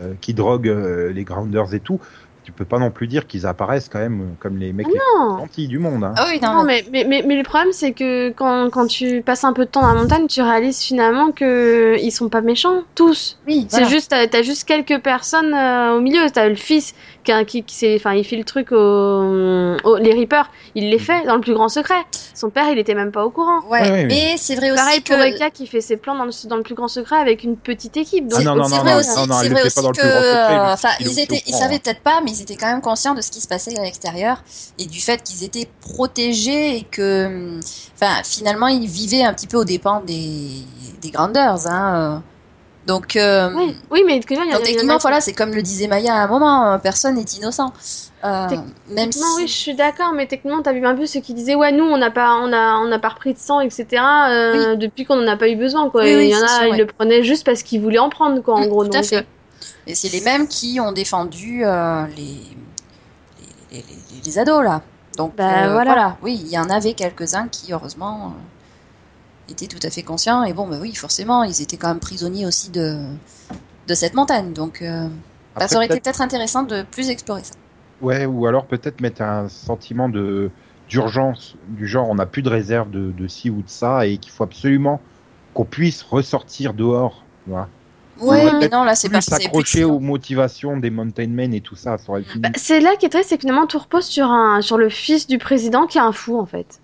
euh, 0.00 0.14
qui 0.20 0.34
droguent 0.34 0.68
euh, 0.68 1.12
les 1.12 1.24
grounders 1.24 1.72
et 1.74 1.80
tout. 1.80 2.00
Tu 2.44 2.52
peux 2.52 2.66
pas 2.66 2.78
non 2.78 2.90
plus 2.90 3.06
dire 3.08 3.26
qu'ils 3.26 3.46
apparaissent 3.46 3.88
quand 3.88 3.98
même 3.98 4.20
euh, 4.20 4.34
comme 4.38 4.58
les 4.58 4.72
mecs 4.72 4.86
les 4.86 4.92
Non 4.94 5.36
plus 5.36 5.42
gentils 5.42 5.66
du 5.68 5.78
monde. 5.78 6.04
Hein. 6.04 6.12
Ah 6.16 6.26
oui, 6.28 6.38
non, 6.42 6.52
Non, 6.52 6.64
mais, 6.64 6.84
mais, 6.92 7.04
mais, 7.04 7.22
mais 7.26 7.36
le 7.36 7.42
problème, 7.42 7.72
c'est 7.72 7.92
que 7.92 8.30
quand, 8.30 8.68
quand 8.70 8.86
tu 8.86 9.22
passes 9.22 9.44
un 9.44 9.54
peu 9.54 9.64
de 9.64 9.70
temps 9.70 9.80
dans 9.80 9.94
la 9.94 10.00
montagne, 10.00 10.26
tu 10.26 10.42
réalises 10.42 10.80
finalement 10.82 11.32
que 11.32 11.96
ils 12.00 12.10
sont 12.12 12.28
pas 12.28 12.42
méchants, 12.42 12.82
tous. 12.94 13.38
oui, 13.46 13.66
C'est 13.70 13.80
voilà. 13.80 13.88
juste, 13.88 14.10
t'as 14.10 14.26
t'as 14.28 14.42
juste 14.42 14.64
quelques 14.64 15.00
personnes 15.02 15.54
euh, 15.54 15.96
au 15.96 16.00
milieu. 16.00 16.20
T'as 16.30 16.48
le 16.48 16.54
fils 16.54 16.94
qui, 17.24 17.32
qui, 17.46 17.62
qui 17.64 17.74
s'est- 17.74 17.96
enfin, 17.96 18.14
il 18.14 18.24
fait 18.24 18.36
le 18.36 18.44
truc 18.44 18.70
au, 18.72 18.76
au- 18.76 19.96
les 19.96 20.12
Reapers. 20.12 20.50
Il 20.74 20.90
les 20.90 20.98
fait 20.98 21.24
dans 21.26 21.34
le 21.36 21.40
plus 21.40 21.54
grand 21.54 21.68
secret. 21.68 22.02
Son 22.34 22.50
père, 22.50 22.68
il 22.70 22.78
était 22.78 22.94
même 22.94 23.12
pas 23.12 23.24
au 23.24 23.30
courant. 23.30 23.60
Ouais, 23.68 24.04
mais 24.06 24.36
c'est 24.36 24.54
vrai 24.56 24.70
aussi 24.70 24.80
Pareil 24.80 25.02
que 25.02 25.14
pour 25.14 25.22
Eka 25.22 25.50
qui 25.50 25.66
fait 25.66 25.80
ses 25.80 25.96
plans 25.96 26.14
dans 26.14 26.24
le, 26.24 26.48
dans 26.48 26.56
le 26.56 26.62
plus 26.62 26.74
grand 26.74 26.88
secret 26.88 27.16
avec 27.16 27.44
une 27.44 27.56
petite 27.56 27.96
équipe. 27.96 28.28
Donc, 28.28 28.40
Ah 28.40 28.44
non, 28.44 28.56
non, 28.56 28.64
c'est 28.64 28.78
vrai 28.78 28.92
non, 28.92 28.98
aussi, 28.98 29.28
non, 29.28 29.34
c'est 29.40 29.48
vrai 29.48 29.62
aussi 29.64 29.82
dans 29.82 29.88
le 29.90 29.94
que, 29.94 30.02
euh, 30.02 30.72
enfin, 30.72 30.88
il 31.00 31.06
ils 31.08 31.20
étaient, 31.20 31.42
ils 31.46 31.54
savaient 31.54 31.78
peut-être 31.78 32.02
pas, 32.02 32.20
mais 32.24 32.30
ils 32.32 32.42
étaient 32.42 32.56
quand 32.56 32.66
même 32.66 32.80
conscients 32.80 33.14
de 33.14 33.20
ce 33.20 33.30
qui 33.30 33.40
se 33.40 33.48
passait 33.48 33.78
à 33.78 33.82
l'extérieur 33.82 34.42
et 34.78 34.86
du 34.86 35.00
fait 35.00 35.22
qu'ils 35.22 35.44
étaient 35.44 35.68
protégés 35.80 36.76
et 36.76 36.82
que, 36.82 37.58
enfin, 37.94 38.22
finalement, 38.24 38.68
ils 38.68 38.86
vivaient 38.88 39.22
un 39.24 39.32
petit 39.32 39.46
peu 39.46 39.56
aux 39.58 39.64
dépens 39.64 40.00
des, 40.00 40.64
des 41.00 41.10
grandeurs, 41.10 41.66
hein. 41.66 42.22
Donc, 42.86 43.16
euh, 43.16 43.50
oui, 43.54 43.76
oui, 43.90 44.02
mais 44.06 44.20
que, 44.20 44.34
y 44.34 44.36
a- 44.36 44.52
donc 44.52 44.64
techniquement, 44.64 44.98
voilà, 44.98 45.20
c'est 45.20 45.32
comme 45.32 45.54
le 45.54 45.62
disait 45.62 45.86
Maya 45.88 46.14
à 46.14 46.24
un 46.24 46.26
moment, 46.26 46.72
euh, 46.72 46.78
personne 46.78 47.14
n'est 47.14 47.22
innocent. 47.22 47.72
Euh, 48.24 48.56
même 48.88 49.10
si, 49.12 49.20
oui, 49.36 49.46
je 49.46 49.52
suis 49.52 49.74
d'accord, 49.74 50.12
mais 50.12 50.26
techniquement, 50.26 50.62
t'as 50.62 50.72
vu 50.72 50.84
un 50.84 50.94
peu 50.96 51.06
ceux 51.06 51.20
qui 51.20 51.34
disaient 51.34 51.54
ouais, 51.54 51.72
nous, 51.72 51.84
on 51.84 51.96
n'a 51.96 52.10
pas, 52.10 52.34
on 52.36 52.52
a, 52.52 52.76
on 52.78 52.86
n'a 52.88 52.98
pas 52.98 53.08
repris 53.10 53.32
de 53.34 53.38
sang, 53.38 53.60
etc. 53.60 54.30
euh, 54.30 54.76
Depuis 54.76 55.04
qu'on 55.04 55.22
en 55.22 55.26
a 55.26 55.36
pas 55.36 55.48
eu 55.48 55.56
besoin, 55.56 55.88
quoi. 55.90 56.04
Oui, 56.04 56.10
Et 56.10 56.16
oui, 56.16 56.24
il 56.26 56.30
y 56.30 56.36
en 56.36 56.42
a, 56.42 56.48
sûr, 56.58 56.68
ils 56.68 56.72
ouais. 56.72 56.78
le 56.78 56.86
prenaient 56.86 57.22
juste 57.22 57.44
parce 57.46 57.62
qu'ils 57.62 57.80
voulaient 57.80 57.98
en 57.98 58.10
prendre, 58.10 58.40
quoi, 58.42 58.54
en 58.54 58.60
Mm, 58.62 58.68
gros. 58.68 58.84
tout 58.84 58.96
à 58.98 59.02
fait. 59.02 59.26
Et 59.86 59.94
c'est 59.94 60.08
les 60.08 60.20
mêmes 60.20 60.48
qui 60.48 60.80
ont 60.80 60.92
défendu 60.92 61.60
les, 61.60 61.66
les, 62.16 62.56
les, 63.72 63.84
les- 64.12 64.20
les 64.24 64.38
ados, 64.38 64.62
là. 64.64 64.82
Donc, 65.16 65.32
Bah, 65.36 65.68
voilà. 65.70 65.84
voilà. 65.84 66.16
Oui, 66.22 66.40
il 66.40 66.48
y 66.48 66.58
en 66.58 66.68
avait 66.70 66.94
quelques-uns 66.94 67.48
qui, 67.48 67.72
heureusement, 67.72 68.34
étaient 69.48 69.66
tout 69.66 69.78
à 69.82 69.90
fait 69.90 70.02
conscients. 70.02 70.42
Et 70.44 70.52
bon, 70.52 70.66
bah 70.66 70.78
oui, 70.80 70.94
forcément, 70.94 71.42
ils 71.44 71.62
étaient 71.62 71.76
quand 71.76 71.88
même 71.88 72.00
prisonniers 72.00 72.46
aussi 72.46 72.70
de, 72.70 72.98
de 73.88 73.94
cette 73.94 74.14
montagne. 74.14 74.52
Donc, 74.52 74.82
euh, 74.82 75.06
bah, 75.06 75.12
Après, 75.56 75.68
ça 75.68 75.76
aurait 75.76 75.86
été 75.86 76.00
peut-être- 76.00 76.20
intéressant 76.20 76.62
de 76.62 76.82
plus 76.82 77.10
explorer 77.10 77.44
ça. 77.44 77.54
Ouais, 78.00 78.26
ou 78.26 78.46
alors 78.46 78.66
peut-être 78.66 79.00
mettre 79.00 79.22
un 79.22 79.48
sentiment 79.48 80.08
de 80.08 80.50
d'urgence 80.90 81.54
du 81.68 81.86
genre 81.88 82.10
on 82.10 82.16
n'a 82.16 82.26
plus 82.26 82.42
de 82.42 82.50
réserve 82.50 82.90
de, 82.90 83.10
de 83.10 83.26
ci 83.26 83.48
ou 83.48 83.62
de 83.62 83.68
ça 83.68 84.06
et 84.06 84.18
qu'il 84.18 84.30
faut 84.30 84.44
absolument 84.44 85.00
qu'on 85.54 85.64
puisse 85.64 86.02
ressortir 86.02 86.74
dehors. 86.74 87.22
Tu 87.44 87.50
vois 87.50 87.68
Ouais, 88.20 88.52
mais 88.60 88.68
non, 88.68 88.84
là, 88.84 88.94
c'est 88.94 89.08
pas 89.08 89.20
s'accrocher 89.20 89.84
aux 89.84 89.98
motivations 89.98 90.76
des 90.76 90.90
Mountain 90.90 91.26
Men 91.28 91.52
et 91.52 91.60
tout 91.60 91.74
ça, 91.74 91.98
ça 91.98 92.12
bah, 92.36 92.48
c'est 92.56 92.80
là 92.80 92.94
qui 92.96 93.06
est 93.06 93.08
triste, 93.08 93.30
c'est 93.30 93.36
que 93.36 93.40
finalement, 93.42 93.66
tout 93.66 93.78
repose 93.78 94.04
sur 94.06 94.26
un, 94.26 94.60
sur 94.62 94.78
le 94.78 94.88
fils 94.88 95.26
du 95.26 95.38
président 95.38 95.86
qui 95.86 95.98
est 95.98 96.02
un 96.02 96.12
fou, 96.12 96.38
en 96.38 96.46
fait. 96.46 96.80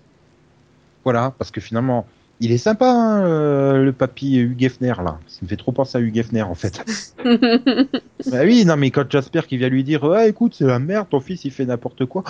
Voilà, 1.03 1.33
parce 1.37 1.49
que 1.51 1.61
finalement, 1.61 2.05
il 2.41 2.51
est 2.51 2.57
sympa, 2.57 2.89
hein, 2.89 3.77
le 3.77 3.93
papy 3.93 4.39
Hugh 4.39 4.63
Hefner, 4.63 4.95
là. 4.97 5.19
Ça 5.27 5.39
me 5.43 5.47
fait 5.47 5.57
trop 5.57 5.71
penser 5.71 5.99
à 5.99 6.01
Hugh 6.01 6.17
Hefner, 6.17 6.41
en 6.41 6.55
fait. 6.55 6.83
bah 7.23 8.39
oui, 8.43 8.65
non, 8.65 8.75
mais 8.77 8.89
quand 8.89 9.09
Jasper 9.09 9.41
qui 9.47 9.57
vient 9.57 9.69
lui 9.69 9.83
dire, 9.83 10.03
ah, 10.03 10.27
écoute, 10.27 10.55
c'est 10.57 10.65
la 10.65 10.79
merde, 10.79 11.07
ton 11.09 11.19
fils, 11.19 11.45
il 11.45 11.51
fait 11.51 11.65
n'importe 11.65 12.05
quoi. 12.05 12.23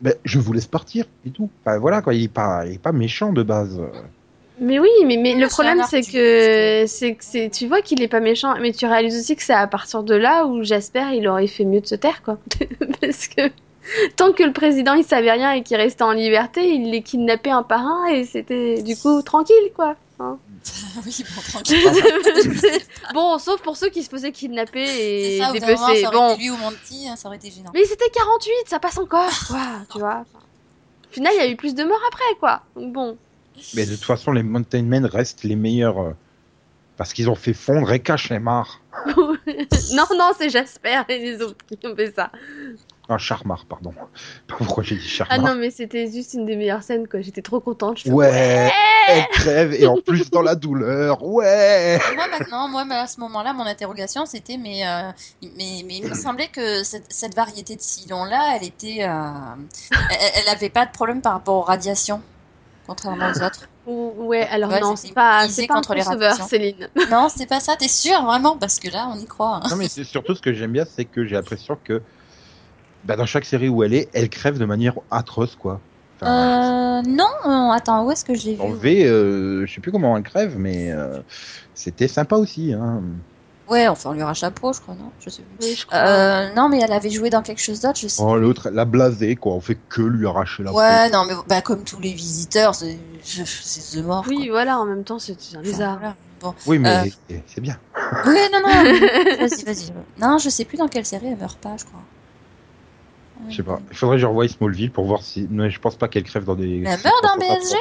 Ben, 0.00 0.14
je 0.24 0.38
vous 0.38 0.52
laisse 0.52 0.66
partir, 0.66 1.06
et 1.26 1.30
tout. 1.30 1.50
Enfin, 1.64 1.78
voilà, 1.78 2.02
quoi, 2.02 2.14
il 2.14 2.24
est 2.24 2.28
pas, 2.28 2.64
il 2.66 2.74
est 2.74 2.82
pas 2.82 2.92
méchant 2.92 3.32
de 3.32 3.42
base. 3.42 3.80
Mais 4.60 4.78
oui, 4.78 4.90
mais, 5.06 5.16
mais 5.16 5.34
le 5.34 5.48
c'est 5.48 5.48
problème 5.48 5.82
c'est 5.88 6.02
que 6.02 6.84
c'est 6.86 7.14
que 7.14 7.24
c'est 7.24 7.50
tu 7.50 7.66
vois 7.66 7.80
qu'il 7.80 8.00
est 8.02 8.08
pas 8.08 8.20
méchant, 8.20 8.54
mais 8.60 8.72
tu 8.72 8.86
réalises 8.86 9.18
aussi 9.18 9.34
que 9.34 9.42
c'est 9.42 9.54
à 9.54 9.66
partir 9.66 10.04
de 10.04 10.14
là 10.14 10.46
où 10.46 10.62
Jasper 10.62 11.06
il 11.14 11.26
aurait 11.26 11.48
fait 11.48 11.64
mieux 11.64 11.80
de 11.80 11.86
se 11.86 11.94
taire 11.94 12.22
quoi, 12.22 12.38
parce 13.00 13.26
que 13.26 13.50
Tant 14.16 14.32
que 14.32 14.42
le 14.42 14.52
président 14.52 14.94
il 14.94 15.04
savait 15.04 15.32
rien 15.32 15.52
et 15.52 15.62
qu'il 15.62 15.76
restait 15.76 16.02
en 16.04 16.12
liberté, 16.12 16.74
il 16.74 16.90
les 16.90 17.02
kidnappait 17.02 17.50
un 17.50 17.62
par 17.62 17.80
un 17.86 18.06
et 18.06 18.24
c'était 18.24 18.82
du 18.82 18.96
coup 18.96 19.22
tranquille 19.22 19.70
quoi. 19.74 19.96
hein. 20.20 20.38
oui, 21.04 21.24
bon, 21.34 21.42
tranquille. 21.42 21.78
bon, 23.14 23.38
sauf 23.38 23.60
pour 23.62 23.76
ceux 23.76 23.88
qui 23.90 24.02
se 24.02 24.08
faisaient 24.08 24.30
kidnapper 24.32 24.84
et 24.84 25.38
ça, 25.38 25.48
moment, 25.48 25.52
dépecer. 25.60 26.02
ça 26.02 26.10
Bon, 26.10 26.32
été 26.34 26.42
lui 26.42 26.50
ou 26.50 26.56
Monty, 26.56 27.08
hein, 27.08 27.16
ça 27.16 27.28
aurait 27.28 27.36
été 27.38 27.50
gênant. 27.50 27.70
mais 27.74 27.84
c'était 27.84 28.08
48, 28.10 28.52
ça 28.68 28.78
passe 28.78 28.98
encore 28.98 29.30
quoi, 29.48 29.66
tu 29.90 29.98
vois. 29.98 30.20
Enfin, 30.22 30.44
Au 31.10 31.12
final, 31.14 31.32
il 31.34 31.38
y 31.38 31.46
a 31.46 31.48
eu 31.50 31.56
plus 31.56 31.74
de 31.74 31.82
morts 31.84 32.00
après 32.06 32.38
quoi. 32.38 32.62
Donc 32.76 32.92
bon. 32.92 33.18
Mais 33.74 33.84
de 33.84 33.94
toute 33.96 34.04
façon, 34.04 34.32
les 34.32 34.42
Mountain 34.42 34.82
Men 34.82 35.04
restent 35.06 35.44
les 35.44 35.56
meilleurs 35.56 35.98
euh, 36.00 36.12
parce 36.96 37.12
qu'ils 37.12 37.30
ont 37.30 37.34
fait 37.34 37.54
fondre 37.54 37.90
Eka 37.92 38.16
Shemar. 38.16 38.80
non, 39.16 40.06
non, 40.16 40.30
c'est 40.38 40.50
Jasper 40.50 41.02
et 41.08 41.18
les 41.18 41.42
autres 41.42 41.64
qui 41.66 41.86
ont 41.86 41.96
fait 41.96 42.14
ça. 42.14 42.30
Ah, 43.08 43.18
Charmar, 43.18 43.64
pardon. 43.68 43.92
Pas 44.46 44.56
pourquoi 44.56 44.84
j'ai 44.84 44.96
dit 44.96 45.06
Ah 45.20 45.24
Charmar. 45.26 45.54
non, 45.54 45.60
mais 45.60 45.70
c'était 45.70 46.10
juste 46.10 46.34
une 46.34 46.46
des 46.46 46.56
meilleures 46.56 46.82
scènes 46.82 47.08
quoi. 47.08 47.20
J'étais 47.20 47.42
trop 47.42 47.60
contente. 47.60 47.98
Je 47.98 48.04
fais, 48.04 48.10
ouais, 48.10 48.70
elle 49.08 49.26
crève 49.32 49.74
et 49.74 49.86
en 49.86 49.96
plus 49.96 50.30
dans 50.30 50.42
la 50.42 50.54
douleur. 50.54 51.22
Ouais. 51.24 51.98
Moi 52.14 52.26
maintenant, 52.28 52.68
moi 52.68 52.84
à 52.90 53.06
ce 53.06 53.18
moment-là, 53.20 53.52
mon 53.52 53.64
interrogation 53.66 54.24
c'était 54.26 54.56
mais, 54.56 54.86
euh, 54.86 55.10
mais, 55.42 55.82
mais 55.86 55.96
il 55.96 56.08
me 56.08 56.14
semblait 56.14 56.48
que 56.48 56.84
cette, 56.84 57.12
cette 57.12 57.34
variété 57.34 57.74
de 57.76 57.80
Cylon 57.80 58.24
là, 58.24 58.56
elle 58.56 58.66
était, 58.66 58.98
euh, 59.02 59.30
elle, 60.10 60.30
elle 60.36 60.48
avait 60.48 60.70
pas 60.70 60.86
de 60.86 60.92
problème 60.92 61.20
par 61.20 61.32
rapport 61.32 61.56
aux 61.56 61.62
radiations, 61.62 62.22
contrairement 62.86 63.30
aux 63.30 63.42
autres. 63.42 63.68
Ou- 63.86 64.12
Ouais, 64.26 64.46
alors 64.48 64.70
Ouais, 64.70 64.80
non, 64.80 64.94
c'est 64.96 65.12
pas, 65.12 65.48
c'est 65.48 65.66
pas 65.66 65.74
un 65.74 65.76
contre 65.76 65.94
les 65.94 66.02
crossover, 66.02 66.26
radiations. 66.26 66.46
Céline. 66.48 66.88
Non, 67.10 67.28
c'est 67.28 67.46
pas 67.46 67.60
ça, 67.60 67.76
t'es 67.76 67.88
sûr 67.88 68.22
vraiment? 68.24 68.56
Parce 68.56 68.78
que 68.78 68.88
là, 68.88 69.08
on 69.12 69.18
y 69.18 69.26
croit. 69.26 69.56
hein. 69.56 69.68
Non 69.70 69.76
mais 69.76 69.88
c'est 69.88 70.04
surtout 70.04 70.34
ce 70.34 70.40
que 70.40 70.52
j'aime 70.52 70.72
bien, 70.72 70.84
c'est 70.84 71.04
que 71.04 71.24
j'ai 71.26 71.34
l'impression 71.34 71.76
que 71.82 72.00
bah, 73.04 73.16
dans 73.16 73.26
chaque 73.26 73.44
série 73.44 73.68
où 73.68 73.82
elle 73.82 73.94
est, 73.94 74.08
elle 74.12 74.28
crève 74.30 74.58
de 74.58 74.64
manière 74.64 74.94
atroce 75.10 75.56
quoi. 75.56 75.80
Enfin, 76.20 77.00
Euh, 77.00 77.02
non, 77.08 77.26
euh, 77.46 77.70
attends, 77.72 78.04
où 78.06 78.10
est-ce 78.12 78.24
que 78.24 78.34
je 78.34 78.46
l'ai 78.50 78.56
En 78.56 78.68
vu? 78.68 78.76
V, 78.78 79.04
euh, 79.06 79.66
je 79.66 79.74
sais 79.74 79.80
plus 79.80 79.90
comment 79.90 80.16
elle 80.16 80.22
crève, 80.22 80.56
mais 80.56 80.92
euh, 80.92 81.20
c'était 81.74 82.06
sympa 82.08 82.36
aussi. 82.36 82.72
Hein. 82.72 83.02
Ouais, 83.72 83.88
enfin, 83.88 84.10
on 84.10 84.12
lui 84.12 84.22
arrache 84.22 84.42
la 84.42 84.50
peau, 84.50 84.72
je 84.72 84.80
crois, 84.80 84.94
non? 84.94 85.10
Je 85.18 85.30
sais 85.30 85.42
plus. 85.42 85.66
Oui, 85.66 85.74
je 85.74 85.86
crois. 85.86 85.98
Euh, 85.98 86.52
non, 86.54 86.68
mais 86.68 86.80
elle 86.80 86.92
avait 86.92 87.10
joué 87.10 87.30
dans 87.30 87.42
quelque 87.42 87.60
chose 87.62 87.80
d'autre, 87.80 87.98
je 87.98 88.08
sais. 88.08 88.22
Oh, 88.22 88.36
l'autre, 88.36 88.68
la 88.70 88.84
blasée, 88.84 89.34
quoi. 89.36 89.54
On 89.54 89.60
fait 89.60 89.78
que 89.88 90.02
lui 90.02 90.26
arracher 90.26 90.62
la 90.62 90.72
Ouais, 90.72 91.08
peau. 91.10 91.16
non, 91.16 91.24
mais 91.26 91.34
bah, 91.48 91.62
comme 91.62 91.82
tous 91.84 91.98
les 92.00 92.12
visiteurs, 92.12 92.74
c'est 92.74 92.98
The 93.24 93.96
Mort. 94.04 94.24
oui, 94.28 94.48
voilà, 94.50 94.78
en 94.78 94.84
même 94.84 95.04
temps, 95.04 95.18
c'est 95.18 95.32
un. 95.32 95.36
Enfin, 95.58 95.60
lézard. 95.62 95.98
voilà. 95.98 96.16
Bon. 96.40 96.54
Oui, 96.66 96.78
mais 96.78 97.08
Euh. 97.30 97.36
c'est 97.46 97.60
bien. 97.60 97.78
Ouais, 98.26 98.48
non, 98.52 98.60
non. 98.60 98.68
vas-y, 99.38 99.64
vas-y. 99.64 99.92
Non, 100.20 100.38
je 100.38 100.48
sais 100.50 100.64
plus 100.64 100.76
dans 100.76 100.88
quelle 100.88 101.06
série 101.06 101.28
elle 101.28 101.38
meurt 101.38 101.58
pas, 101.58 101.76
je 101.78 101.84
crois. 101.84 102.00
Je 103.48 103.56
sais 103.56 103.62
pas. 103.62 103.80
Il 103.90 103.96
faudrait 103.96 104.16
que 104.16 104.20
je 104.20 104.26
revoie 104.26 104.46
Smallville 104.48 104.90
pour 104.92 105.04
voir 105.06 105.22
si. 105.22 105.48
Mais 105.50 105.70
je 105.70 105.80
pense 105.80 105.96
pas 105.96 106.08
qu'elle 106.08 106.24
crève 106.24 106.44
dans 106.44 106.54
des. 106.56 106.80
Mais 106.80 106.90
elle 106.90 107.00
meurt 107.02 107.22
dans 107.22 107.36
BSG 107.38 107.76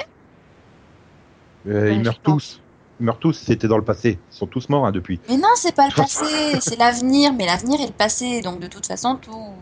Euh, 1.67 1.83
Ouais, 1.89 1.95
ils 1.95 2.01
meurent 2.03 2.19
pense. 2.19 2.43
tous. 2.43 2.60
Meurent 3.01 3.19
tous. 3.19 3.33
C'était 3.33 3.67
dans 3.67 3.77
le 3.77 3.83
passé. 3.83 4.19
Ils 4.31 4.35
sont 4.35 4.47
tous 4.47 4.69
morts 4.69 4.85
hein, 4.85 4.91
depuis. 4.91 5.19
Mais 5.27 5.37
non, 5.37 5.49
c'est 5.55 5.75
pas 5.75 5.87
le 5.87 5.93
passé, 5.93 6.59
c'est 6.61 6.77
l'avenir. 6.77 7.33
Mais 7.33 7.45
l'avenir 7.45 7.81
et 7.81 7.87
le 7.87 7.91
passé, 7.93 8.41
donc 8.41 8.59
de 8.59 8.67
toute 8.67 8.85
façon, 8.85 9.15
tout. 9.15 9.53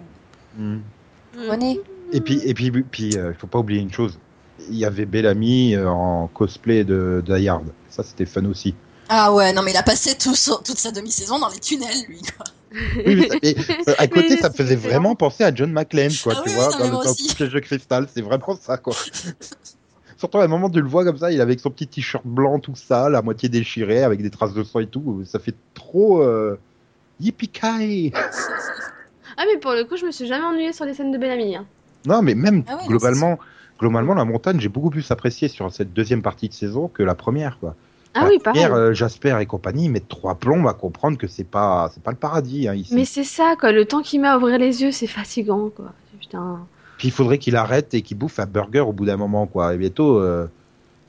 Mm. 0.57 0.79
Connaît. 1.47 1.79
Et 2.11 2.21
puis, 2.21 2.41
et 2.43 2.53
puis, 2.53 2.71
puis, 2.71 3.17
euh, 3.17 3.33
faut 3.37 3.47
pas 3.47 3.59
oublier 3.59 3.81
une 3.81 3.93
chose. 3.93 4.17
Il 4.69 4.75
y 4.75 4.85
avait 4.85 5.05
Bellamy 5.05 5.75
euh, 5.75 5.87
en 5.89 6.27
cosplay 6.27 6.83
de, 6.83 7.23
de 7.25 7.47
Hard. 7.47 7.65
Ça, 7.89 8.03
c'était 8.03 8.25
fun 8.25 8.45
aussi. 8.45 8.75
Ah 9.07 9.33
ouais, 9.33 9.53
non, 9.53 9.61
mais 9.63 9.71
il 9.71 9.77
a 9.77 9.83
passé 9.83 10.15
tout 10.17 10.35
son- 10.35 10.57
toute 10.63 10.77
sa 10.77 10.91
demi-saison 10.91 11.39
dans 11.39 11.49
les 11.49 11.59
tunnels, 11.59 12.03
lui. 12.07 12.21
Quoi. 12.37 12.45
Oui, 13.05 13.15
mais 13.15 13.27
ça- 13.27 13.35
mais, 13.41 13.55
euh, 13.87 13.95
à 13.97 14.07
côté, 14.07 14.27
Mais 14.31 14.37
ça 14.37 14.49
me 14.49 14.53
faisait 14.53 14.75
vraiment 14.75 15.15
penser 15.15 15.43
à 15.43 15.53
John 15.53 15.71
McClane, 15.71 16.11
quoi, 16.21 16.33
Ah 16.35 16.41
tu 16.43 16.49
oui, 16.49 16.55
vois, 16.55 16.69
non, 16.77 16.89
dans, 16.89 17.01
le, 17.03 17.35
piège 17.35 17.49
de 17.53 17.59
cristal. 17.59 18.07
C'est 18.13 18.21
vraiment 18.21 18.57
ça, 18.61 18.77
quoi. 18.77 18.95
Surtout 20.19 20.39
à 20.39 20.43
un 20.43 20.47
moment, 20.47 20.69
tu 20.69 20.81
le 20.81 20.87
vois 20.87 21.05
comme 21.05 21.17
ça, 21.17 21.31
il 21.31 21.39
est 21.39 21.41
avec 21.41 21.61
son 21.61 21.69
petit 21.69 21.87
t-shirt 21.87 22.25
blanc, 22.27 22.59
tout 22.59 22.75
sale, 22.75 23.15
à 23.15 23.21
moitié 23.21 23.47
déchiré, 23.47 24.03
avec 24.03 24.21
des 24.21 24.29
traces 24.29 24.53
de 24.53 24.63
sang 24.63 24.81
et 24.81 24.87
tout. 24.87 25.23
Ça 25.25 25.39
fait 25.39 25.55
trop. 25.73 26.21
Euh... 26.21 26.59
Yippee 27.21 28.11
Ah, 28.13 29.43
mais 29.47 29.57
pour 29.61 29.71
le 29.71 29.85
coup, 29.85 29.95
je 29.95 30.05
me 30.05 30.11
suis 30.11 30.27
jamais 30.27 30.43
ennuyée 30.43 30.73
sur 30.73 30.83
les 30.83 30.93
scènes 30.93 31.13
de 31.13 31.17
Bellamy. 31.17 31.55
hein. 31.55 31.65
Non, 32.05 32.21
mais 32.21 32.35
même 32.35 32.63
Ah 32.67 32.79
globalement, 32.85 33.39
globalement, 33.79 34.13
la 34.13 34.25
montagne, 34.25 34.59
j'ai 34.59 34.67
beaucoup 34.67 34.89
plus 34.89 35.09
apprécié 35.09 35.47
sur 35.47 35.71
cette 35.71 35.93
deuxième 35.93 36.21
partie 36.21 36.49
de 36.49 36.53
saison 36.53 36.89
que 36.89 37.01
la 37.01 37.15
première, 37.15 37.57
quoi. 37.57 37.75
Ah 38.13 38.23
la 38.23 38.27
oui, 38.27 38.39
pareil. 38.39 38.61
première, 38.63 38.73
euh, 38.77 38.93
Jasper 38.93 39.37
et 39.39 39.45
compagnie, 39.45 39.85
ils 39.85 39.91
mettent 39.91 40.09
trois 40.09 40.35
plombs 40.35 40.67
à 40.67 40.73
comprendre 40.73 41.17
que 41.17 41.27
c'est 41.27 41.45
pas, 41.45 41.89
c'est 41.93 42.03
pas 42.03 42.11
le 42.11 42.17
paradis, 42.17 42.67
hein, 42.67 42.73
ici. 42.73 42.93
Mais 42.93 43.05
c'est 43.05 43.23
ça, 43.23 43.55
quoi. 43.57 43.71
Le 43.71 43.85
temps 43.85 44.01
qu'il 44.01 44.19
met 44.19 44.27
à 44.27 44.37
ouvrir 44.37 44.57
les 44.57 44.81
yeux, 44.81 44.91
c'est 44.91 45.07
fatigant, 45.07 45.69
quoi. 45.69 45.93
Putain. 46.19 46.59
Puis 46.99 47.07
il 47.07 47.11
faudrait 47.11 47.39
qu'il 47.39 47.55
arrête 47.55 47.95
et 47.95 48.03
qu'il 48.03 48.17
bouffe 48.17 48.39
un 48.39 48.45
burger 48.45 48.81
au 48.81 48.93
bout 48.93 49.05
d'un 49.07 49.17
moment, 49.17 49.47
quoi. 49.47 49.73
Et 49.73 49.77
bientôt, 49.79 50.19
euh, 50.19 50.47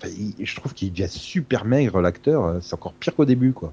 il- 0.05 0.35
je 0.46 0.57
trouve 0.57 0.72
qu'il 0.72 0.92
devient 0.92 1.09
super 1.11 1.66
maigre, 1.66 2.00
l'acteur. 2.00 2.46
euh, 2.46 2.59
C'est 2.62 2.74
encore 2.74 2.94
pire 2.94 3.14
qu'au 3.14 3.26
début, 3.26 3.53
quoi. 3.53 3.72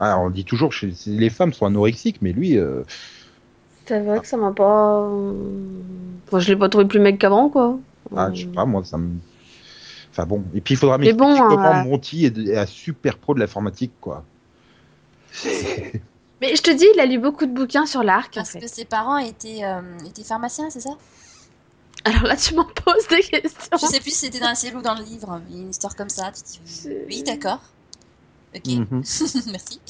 Ah, 0.00 0.18
on 0.18 0.30
dit 0.30 0.44
toujours 0.44 0.70
que 0.70 0.86
les 1.06 1.30
femmes 1.30 1.52
sont 1.52 1.66
anorexiques, 1.66 2.22
mais 2.22 2.32
lui, 2.32 2.56
euh, 2.56 2.82
C'est 3.86 4.00
vrai 4.00 4.20
que 4.20 4.26
ça 4.26 4.36
m'a 4.36 4.52
pas. 4.52 5.08
Enfin, 6.26 6.38
je 6.40 6.48
l'ai 6.52 6.56
pas 6.56 6.68
trouvé 6.68 6.84
plus 6.86 7.00
mec 7.00 7.18
qu'avant, 7.18 7.48
quoi. 7.48 7.78
ah, 8.16 8.30
je 8.34 8.40
sais 8.42 8.46
pas, 8.54 8.64
moi, 8.64 8.84
ça 8.84 8.98
me. 8.98 9.08
Enfin 10.10 10.26
bon. 10.26 10.42
Et 10.54 10.60
puis 10.60 10.74
il 10.74 10.76
faudra 10.76 10.98
Mais 10.98 11.12
m'expliquer 11.12 11.40
bon, 11.40 11.56
comment 11.56 11.70
euh, 11.70 11.82
Monty 11.84 12.24
est, 12.26 12.38
est 12.38 12.56
un 12.58 12.66
super 12.66 13.18
pro 13.18 13.34
de 13.34 13.40
l'informatique, 13.40 13.92
quoi. 14.00 14.24
Mais 16.40 16.54
je 16.56 16.62
te 16.62 16.70
dis, 16.70 16.86
il 16.94 17.00
a 17.00 17.06
lu 17.06 17.18
beaucoup 17.18 17.46
de 17.46 17.52
bouquins 17.52 17.86
sur 17.86 18.02
l'arc, 18.02 18.36
en 18.36 18.40
Parce 18.40 18.50
fait. 18.52 18.60
que 18.60 18.68
ses 18.68 18.84
parents 18.84 19.18
étaient, 19.18 19.64
euh, 19.64 19.98
étaient 20.06 20.24
pharmaciens, 20.24 20.70
c'est 20.70 20.80
ça? 20.80 20.96
Alors 22.04 22.22
là, 22.22 22.36
tu 22.36 22.54
m'en 22.54 22.64
poses 22.64 23.08
des 23.08 23.20
questions. 23.20 23.76
Je 23.78 23.86
sais 23.86 24.00
plus 24.00 24.10
si 24.10 24.26
c'était 24.26 24.40
dans 24.40 24.48
la 24.48 24.54
série 24.54 24.76
ou 24.76 24.82
dans 24.82 24.94
le 24.94 25.02
livre. 25.04 25.40
Il 25.48 25.56
y 25.56 25.58
a 25.58 25.62
une 25.62 25.70
histoire 25.70 25.94
comme 25.96 26.08
ça. 26.08 26.32
Tu 26.32 26.42
dis, 26.42 26.60
oui, 27.08 27.22
d'accord. 27.22 27.60
Ok, 28.54 28.64
Mhm. 28.64 29.02
merci. 29.52 29.80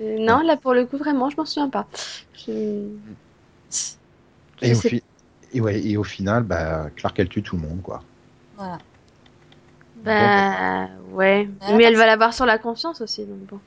Euh, 0.00 0.16
Non, 0.18 0.40
là, 0.42 0.56
pour 0.56 0.74
le 0.74 0.86
coup, 0.86 0.96
vraiment, 0.96 1.30
je 1.30 1.36
m'en 1.36 1.44
souviens 1.44 1.68
pas. 1.68 1.86
Je- 2.34 3.14
Et, 4.62 4.74
au 4.74 4.80
sais- 4.80 4.88
fi- 4.88 5.02
et, 5.52 5.60
ouais, 5.60 5.80
et 5.86 5.96
au 5.96 6.04
final, 6.04 6.44
bah, 6.44 6.88
Clark, 6.96 7.18
elle 7.18 7.28
tue 7.28 7.42
tout 7.42 7.56
le 7.56 7.62
monde, 7.62 7.82
quoi. 7.82 8.02
Voilà. 8.56 8.78
Bah, 10.04 10.88
ouais. 11.12 11.48
Ah, 11.60 11.76
Mais 11.76 11.84
elle 11.84 11.96
va 11.96 12.06
l'avoir 12.06 12.32
sur 12.34 12.46
la 12.46 12.58
conscience 12.58 13.00
aussi, 13.00 13.24
donc 13.26 13.38
bon. 13.40 13.60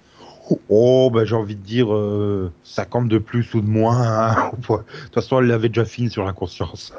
Oh, 0.70 1.10
bah, 1.14 1.26
j'ai 1.26 1.36
envie 1.36 1.56
de 1.56 1.62
dire 1.62 1.94
euh, 1.94 2.52
50 2.64 3.08
de 3.10 3.18
plus 3.18 3.54
ou 3.54 3.62
de 3.62 3.68
moins. 3.68 4.02
hein. 4.32 4.52
De 4.58 4.78
toute 5.06 5.14
façon, 5.14 5.40
elle 5.40 5.48
l'avait 5.48 5.70
déjà 5.70 5.86
fine 5.86 6.10
sur 6.10 6.24
la 6.26 6.34
conscience. 6.34 6.94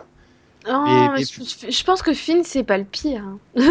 Oh, 0.66 0.70
Et- 0.84 1.12
mais 1.12 1.22
je, 1.22 1.70
je 1.70 1.84
pense 1.84 2.00
que 2.02 2.14
Finn, 2.14 2.42
c'est 2.42 2.64
pas 2.64 2.78
le 2.78 2.84
pire. 2.86 3.22
hein. 3.22 3.38
je 3.56 3.62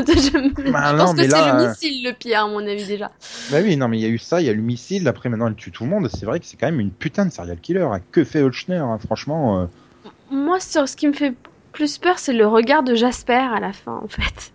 Bah 0.66 0.92
je 0.92 0.94
non, 0.94 1.14
pense 1.14 1.14
que 1.16 1.24
c'est 1.24 1.42
euh, 1.44 1.44
le 1.44 1.54
missile 1.54 2.04
le 2.04 2.14
pire, 2.14 2.44
à 2.44 2.48
mon 2.48 2.66
avis, 2.68 2.86
déjà. 2.86 3.12
Bah 3.48 3.62
oui, 3.62 3.76
non, 3.78 3.88
mais 3.88 4.00
il 4.00 4.02
y 4.02 4.06
a 4.06 4.10
eu 4.10 4.18
ça, 4.18 4.42
il 4.42 4.46
y 4.48 4.50
a 4.50 4.54
le 4.54 4.62
missile, 4.62 5.08
après 5.08 5.30
maintenant 5.30 5.48
elle 5.48 5.56
tue 5.56 5.72
tout 5.72 5.84
le 5.84 5.90
monde. 5.90 6.08
C'est 6.10 6.26
vrai 6.26 6.40
que 6.40 6.46
c'est 6.46 6.58
quand 6.58 6.66
même 6.68 6.80
une 6.80 6.94
putain 6.94 7.26
de 7.26 7.32
serial 7.32 7.60
killer. 7.60 7.82
hein. 7.82 8.02
Que 8.12 8.24
fait 8.24 8.42
Holchner, 8.42 8.78
hein, 8.78 8.98
franchement 9.00 9.62
euh, 9.62 9.68
Moi, 10.30 10.60
sur 10.60 10.88
ce 10.90 10.98
qui 10.98 11.08
me 11.08 11.14
fait 11.14 11.34
plus 11.72 11.98
peur, 11.98 12.20
c'est 12.20 12.34
le 12.34 12.46
regard 12.46 12.84
de 12.84 12.94
Jasper 12.94 13.34
à 13.54 13.60
la 13.62 13.72
fin, 13.72 14.02
en 14.04 14.08
fait. 14.10 14.54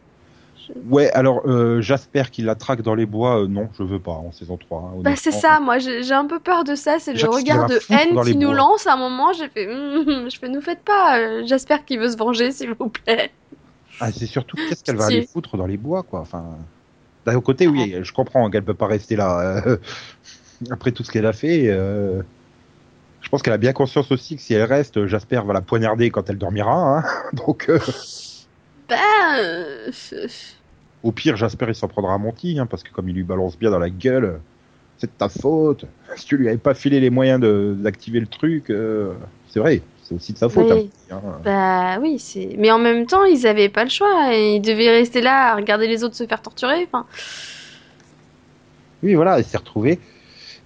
Ouais, 0.89 1.11
alors 1.13 1.43
euh, 1.47 1.81
Jasper 1.81 2.25
qui 2.31 2.43
la 2.43 2.55
traque 2.55 2.83
dans 2.83 2.95
les 2.95 3.07
bois, 3.07 3.43
euh, 3.43 3.47
non, 3.47 3.69
je 3.77 3.83
veux 3.83 3.99
pas 3.99 4.13
en 4.13 4.33
saison 4.33 4.57
3. 4.57 4.81
hein, 4.81 5.01
Bah, 5.03 5.17
c'est 5.17 5.33
ça, 5.33 5.61
moi, 5.61 5.79
j'ai 5.79 6.13
un 6.13 6.27
peu 6.27 6.39
peur 6.39 6.65
de 6.65 6.75
ça. 6.75 6.99
C'est 6.99 7.15
le 7.15 7.29
regard 7.29 7.67
de 7.69 7.81
haine 7.91 8.21
qui 8.23 8.37
nous 8.37 8.49
bois 8.49 8.57
lance 8.57 8.87
à 8.87 8.95
un 8.95 8.97
moment. 8.97 9.33
J'ai 9.33 9.49
fait, 9.49 9.69
Hum, 9.69 10.31
je 10.31 10.39
fais, 10.39 10.49
nous 10.49 10.61
faites 10.61 10.83
pas 10.83 11.19
euh, 11.19 11.47
Jasper 11.47 11.77
qui 11.87 11.97
veut 11.97 12.11
se 12.11 12.17
venger, 12.17 12.53
s'il 12.53 12.75
vous 12.75 12.89
plaît. 12.89 13.31
Ah, 14.01 14.13
c'est 14.13 14.27
surtout 14.27 14.57
qu'est-ce 14.57 14.85
qu'elle 14.85 14.97
va 14.97 15.07
aller 15.07 15.27
foutre 15.27 15.57
dans 15.57 15.67
les 15.67 15.77
bois, 15.77 16.03
quoi. 16.03 16.21
Enfin, 16.21 16.45
d'un 17.27 17.41
côté, 17.41 17.67
oui, 17.67 17.97
je 18.01 18.13
comprends 18.13 18.49
qu'elle 18.51 18.65
peut 18.65 18.75
pas 18.75 18.87
rester 18.87 19.17
là. 19.17 19.63
euh, 19.67 19.77
après 20.71 20.93
tout 20.93 21.03
ce 21.05 21.11
qu'elle 21.11 21.27
a 21.27 21.33
fait, 21.33 21.65
je 23.21 23.29
pense 23.31 23.43
qu'elle 23.43 23.53
a 23.53 23.59
bien 23.59 23.73
conscience 23.73 24.11
aussi 24.13 24.37
que 24.37 24.43
si 24.43 24.55
elle 24.55 24.63
reste, 24.65 25.07
Jasper 25.07 25.43
va 25.45 25.53
la 25.53 25.61
poignarder 25.61 26.11
quand 26.11 26.31
elle 26.31 26.39
dormira. 26.39 26.99
Hein. 26.99 27.05
Donc, 27.33 27.69
euh, 27.69 27.79
au 31.03 31.13
pire, 31.13 31.37
Jasper 31.37 31.67
il 31.69 31.75
s'en 31.75 31.89
prendra 31.89 32.15
à 32.15 32.19
Monty, 32.19 32.59
hein, 32.59 32.67
parce 32.67 32.83
que 32.83 32.91
comme 32.93 33.09
il 33.09 33.15
lui 33.15 33.23
balance 33.23 33.59
bien 33.59 33.71
dans 33.71 33.79
la 33.79 33.91
gueule, 33.91 34.41
c'est 34.99 35.07
de 35.07 35.17
ta 35.17 35.29
faute. 35.29 35.85
Si 36.17 36.25
tu 36.27 36.37
lui 36.37 36.49
avais 36.49 36.57
pas 36.59 36.75
filé 36.75 36.99
les 37.01 37.11
moyens 37.11 37.41
de- 37.41 37.77
d'activer 37.79 38.19
le 38.19 38.27
truc, 38.27 38.71
euh, 38.71 39.13
c'est 39.49 39.61
vrai, 39.61 39.83
c'est 40.03 40.15
aussi 40.15 40.33
de 40.33 40.39
sa 40.39 40.49
faute. 40.49 40.65
Oui. 40.71 40.75
Monty, 40.75 40.91
hein. 41.13 41.21
bah 41.45 41.99
oui, 42.01 42.19
c'est. 42.19 42.57
Mais 42.59 42.71
en 42.73 42.79
même 42.79 43.07
temps, 43.07 43.25
ils 43.25 43.47
avaient 43.47 43.69
pas 43.69 43.85
le 43.85 43.91
choix. 43.91 44.35
et 44.35 44.57
Ils 44.57 44.61
devaient 44.61 44.91
rester 44.91 45.21
là 45.21 45.53
à 45.53 45.57
regarder 45.57 45.87
les 45.87 46.03
autres 46.03 46.17
se 46.17 46.27
faire 46.27 46.43
torturer. 46.43 46.85
Enfin, 46.91 47.07
Oui, 49.03 49.15
voilà, 49.15 49.39
elle 49.39 49.45
s'est 49.45 49.59
retrouvée. 49.59 49.99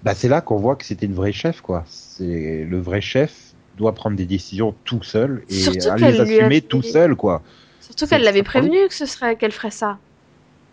Bah, 0.03 0.14
c'est 0.14 0.29
là 0.29 0.40
qu'on 0.40 0.57
voit 0.57 0.77
que 0.77 0.85
c'était 0.85 1.07
une 1.07 1.14
vraie 1.14 1.33
chef, 1.33 1.61
quoi. 1.61 1.85
C'est 1.87 2.64
le 2.68 2.79
vrai 2.81 3.01
chef 3.01 3.53
doit 3.77 3.92
prendre 3.95 4.16
des 4.16 4.27
décisions 4.27 4.75
tout 4.85 5.03
seul 5.03 5.42
et 5.49 5.66
à 5.88 5.97
les 5.97 6.21
assumer 6.21 6.45
avait- 6.45 6.61
tout 6.61 6.83
seul, 6.83 7.14
quoi. 7.16 7.42
surtout 7.81 8.07
qu'elle 8.07 8.23
l'avait 8.23 8.42
prévenu 8.42 8.77
que 8.88 8.95
ce 8.95 9.07
serait 9.07 9.37
qu'elle 9.37 9.53
ferait 9.53 9.71
ça. 9.71 9.99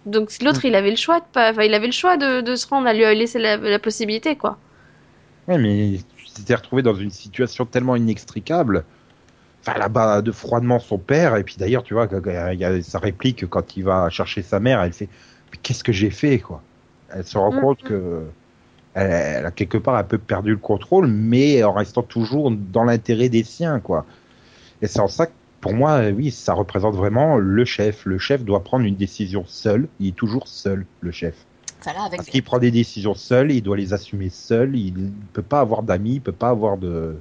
Donc 0.06 0.32
Mm. 0.50 0.60
l'autre, 0.60 0.66
il 0.66 0.76
avait 0.76 0.92
le 0.92 0.96
choix 0.98 1.20
de 1.22 1.26
pas. 1.32 1.52
Enfin, 1.52 1.64
il 1.64 1.74
avait 1.74 1.88
le 1.88 1.92
choix 1.94 2.18
de, 2.18 2.42
de 2.42 2.56
se 2.56 2.68
rendre 2.68 2.88
à 2.88 2.94
lui 2.94 3.04
laisser 3.16 3.40
la, 3.40 3.58
la 3.58 3.80
possibilité, 3.80 4.38
quoi. 4.38 4.62
Ouais, 5.48 5.58
mais 5.58 5.98
s'était 6.28 6.56
retrouvé 6.56 6.84
dans 6.84 6.94
une 6.96 7.10
situation 7.10 7.66
tellement 7.66 7.96
inextricable. 7.96 8.88
Enfin, 9.62 9.80
là-bas, 9.80 10.22
de 10.24 10.32
froidement 10.32 10.80
son 10.80 11.00
père, 11.00 11.38
et 11.38 11.44
puis 11.46 11.58
d'ailleurs, 11.58 11.84
tu 11.84 11.94
vois, 11.96 12.08
il 12.54 12.60
y 12.60 12.66
a 12.66 12.84
sa 12.84 13.00
réplique 13.00 13.48
quand 13.50 13.78
il 13.78 13.84
va 13.84 14.10
chercher 14.10 14.44
sa 14.44 14.60
mère, 14.60 14.82
elle 14.84 14.94
fait 14.94 15.10
Mais 15.54 15.60
qu'est-ce 15.62 15.84
que 15.84 15.94
j'ai 15.94 16.12
fait, 16.12 16.40
quoi? 16.42 16.66
Elle 17.10 17.26
se 17.26 17.38
rend 17.38 17.52
Mhm. 17.52 17.54
compte 17.54 17.84
que 17.84 18.34
elle, 18.94 19.12
elle 19.12 19.46
a 19.48 19.52
quelque 19.52 19.78
part 19.80 19.96
un 19.96 20.04
peu 20.06 20.20
perdu 20.20 20.52
le 20.52 20.58
contrôle, 20.60 21.08
mais 21.08 21.64
en 21.64 21.74
restant 21.74 22.04
toujours 22.04 22.52
dans 22.52 22.84
l'intérêt 22.86 23.30
des 23.30 23.44
siens, 23.46 23.80
quoi. 23.82 24.08
Et 24.82 24.88
c'est 24.88 25.02
en 25.02 25.08
ça 25.08 25.28
que, 25.28 25.34
pour 25.62 25.74
moi, 25.74 26.02
oui, 26.10 26.32
ça 26.32 26.54
représente 26.54 26.96
vraiment 26.96 27.38
le 27.38 27.66
chef. 27.66 28.06
Le 28.06 28.18
chef 28.18 28.44
doit 28.44 28.64
prendre 28.64 28.86
une 28.86 28.96
décision 28.96 29.44
seul. 29.46 29.88
Il 30.00 30.08
est 30.08 30.16
toujours 30.16 30.48
seul, 30.48 30.86
le 31.02 31.12
chef. 31.12 31.36
Enfin 31.82 31.94
là, 31.94 32.04
avec 32.04 32.18
Parce 32.18 32.30
qu'il 32.30 32.44
prend 32.44 32.60
des 32.60 32.72
décisions 32.72 33.14
seul, 33.14 33.52
il 33.52 33.62
doit 33.62 33.78
les 33.78 33.94
assumer 33.94 34.30
seul, 34.30 34.76
il 34.76 34.94
ne 34.94 35.10
peut 35.34 35.42
pas 35.42 35.62
avoir 35.62 35.84
d'amis, 35.84 36.16
il 36.16 36.22
peut 36.22 36.32
pas 36.32 36.50
avoir 36.50 36.78
de. 36.78 36.88
de 36.88 37.16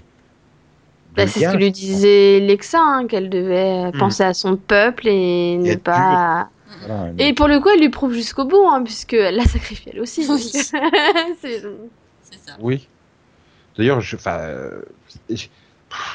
Bah, 1.15 1.27
c'est 1.27 1.47
ce 1.47 1.53
que 1.53 1.57
lui 1.57 1.71
disait 1.71 2.41
Lexa, 2.41 2.81
hein, 2.81 3.07
qu'elle 3.07 3.31
devait 3.31 3.91
Hmm. 3.93 3.99
penser 3.99 4.25
à 4.25 4.35
son 4.35 4.57
peuple 4.57 5.09
et 5.09 5.57
ne 5.59 5.75
pas. 5.77 6.49
Voilà, 6.87 7.11
Et 7.19 7.33
pour 7.33 7.49
le 7.49 7.61
coup, 7.61 7.69
elle 7.71 7.81
lui 7.81 7.89
prouve 7.89 8.13
jusqu'au 8.13 8.45
bout, 8.45 8.67
hein, 8.69 8.83
puisque 8.85 9.15
elle 9.15 9.37
l'a 9.37 9.45
sacrifié 9.45 9.93
elle 9.95 10.01
aussi. 10.01 10.27
Oui. 10.29 10.39
C'est- 11.41 11.63
ça. 12.45 12.57
Oui. 12.61 12.87
D'ailleurs, 13.77 14.01
je, 14.01 14.17
enfin, 14.17 14.39
euh, 14.41 14.83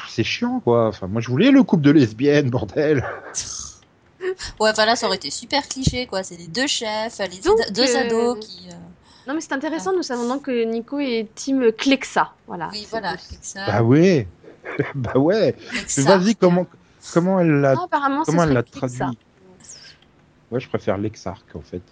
c'est 0.08 0.24
chiant, 0.24 0.60
quoi. 0.60 0.88
Enfin, 0.88 1.06
moi, 1.06 1.20
je 1.20 1.28
voulais 1.28 1.50
le 1.50 1.62
couple 1.62 1.82
de 1.82 1.90
lesbiennes, 1.90 2.50
bordel. 2.50 3.04
Ouais, 4.58 4.70
enfin 4.70 4.86
là, 4.86 4.96
ça 4.96 5.06
aurait 5.06 5.16
été 5.16 5.30
super 5.30 5.68
cliché, 5.68 6.06
quoi. 6.06 6.22
C'est 6.22 6.36
les 6.36 6.46
deux 6.46 6.66
chefs, 6.66 7.18
les 7.18 7.40
Donc, 7.40 7.58
deux 7.72 7.82
euh, 7.94 8.00
ados 8.00 8.38
qui. 8.46 8.68
euh, 8.70 8.74
Non, 9.28 9.34
mais 9.34 9.40
c'est 9.42 9.52
intéressant, 9.52 9.92
nous 9.94 10.02
savons 10.02 10.26
donc 10.26 10.42
que 10.46 10.64
Nico 10.64 10.98
est 10.98 11.28
team 11.34 11.70
Clexa. 11.76 12.32
Voilà. 12.46 12.70
Oui, 12.72 12.86
voilà. 12.90 13.16
ça, 13.42 13.66
Bah 13.66 13.82
ouais. 13.82 14.26
bah 14.94 15.18
ouais. 15.18 15.54
Mais 15.98 16.02
vas-y, 16.04 16.34
comment, 16.36 16.66
comment 17.12 17.38
elle 17.38 17.60
l'a, 17.60 17.74
Non, 17.74 17.84
apparemment, 17.84 18.24
ce 18.24 18.30
comment 18.30 18.44
elle 18.44 18.54
l'a 18.54 18.62
Clexa. 18.62 18.88
traduit 19.04 19.18
Ouais, 20.54 20.60
je 20.60 20.68
préfère 20.68 20.98
l'exarque, 20.98 21.56
en 21.56 21.62
fait. 21.62 21.82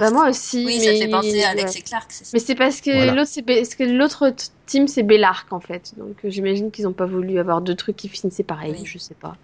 Bah, 0.00 0.10
moi 0.10 0.28
aussi. 0.28 0.66
Oui, 0.66 0.78
mais... 0.80 0.84
ça 0.98 1.04
fait 1.04 1.08
penser 1.08 1.44
à 1.44 1.54
et 1.54 1.82
Clark, 1.82 2.10
ça. 2.10 2.24
Mais 2.32 2.40
c'est 2.40 2.56
parce 2.56 2.80
que 2.80 2.90
Voilà. 2.90 3.14
l'autre, 3.14 3.30
c'est 3.32 3.42
parce 3.42 3.76
que 3.76 3.84
l'autre 3.84 4.30
t- 4.30 4.46
team, 4.66 4.88
c'est 4.88 5.04
Bellark, 5.04 5.52
en 5.52 5.60
fait. 5.60 5.96
Donc, 5.96 6.24
euh, 6.24 6.28
j'imagine 6.28 6.72
qu'ils 6.72 6.86
n'ont 6.86 6.92
pas 6.92 7.06
voulu 7.06 7.38
avoir 7.38 7.60
deux 7.60 7.76
trucs 7.76 7.94
qui 7.94 8.08
finissaient 8.08 8.42
pareil. 8.42 8.74
Oui. 8.76 8.84
Je 8.84 8.98
sais 8.98 9.14
pas. 9.14 9.36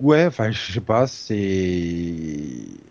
Ouais, 0.00 0.24
enfin, 0.24 0.50
je 0.50 0.72
sais 0.72 0.80
pas, 0.80 1.06
c'est. 1.06 2.46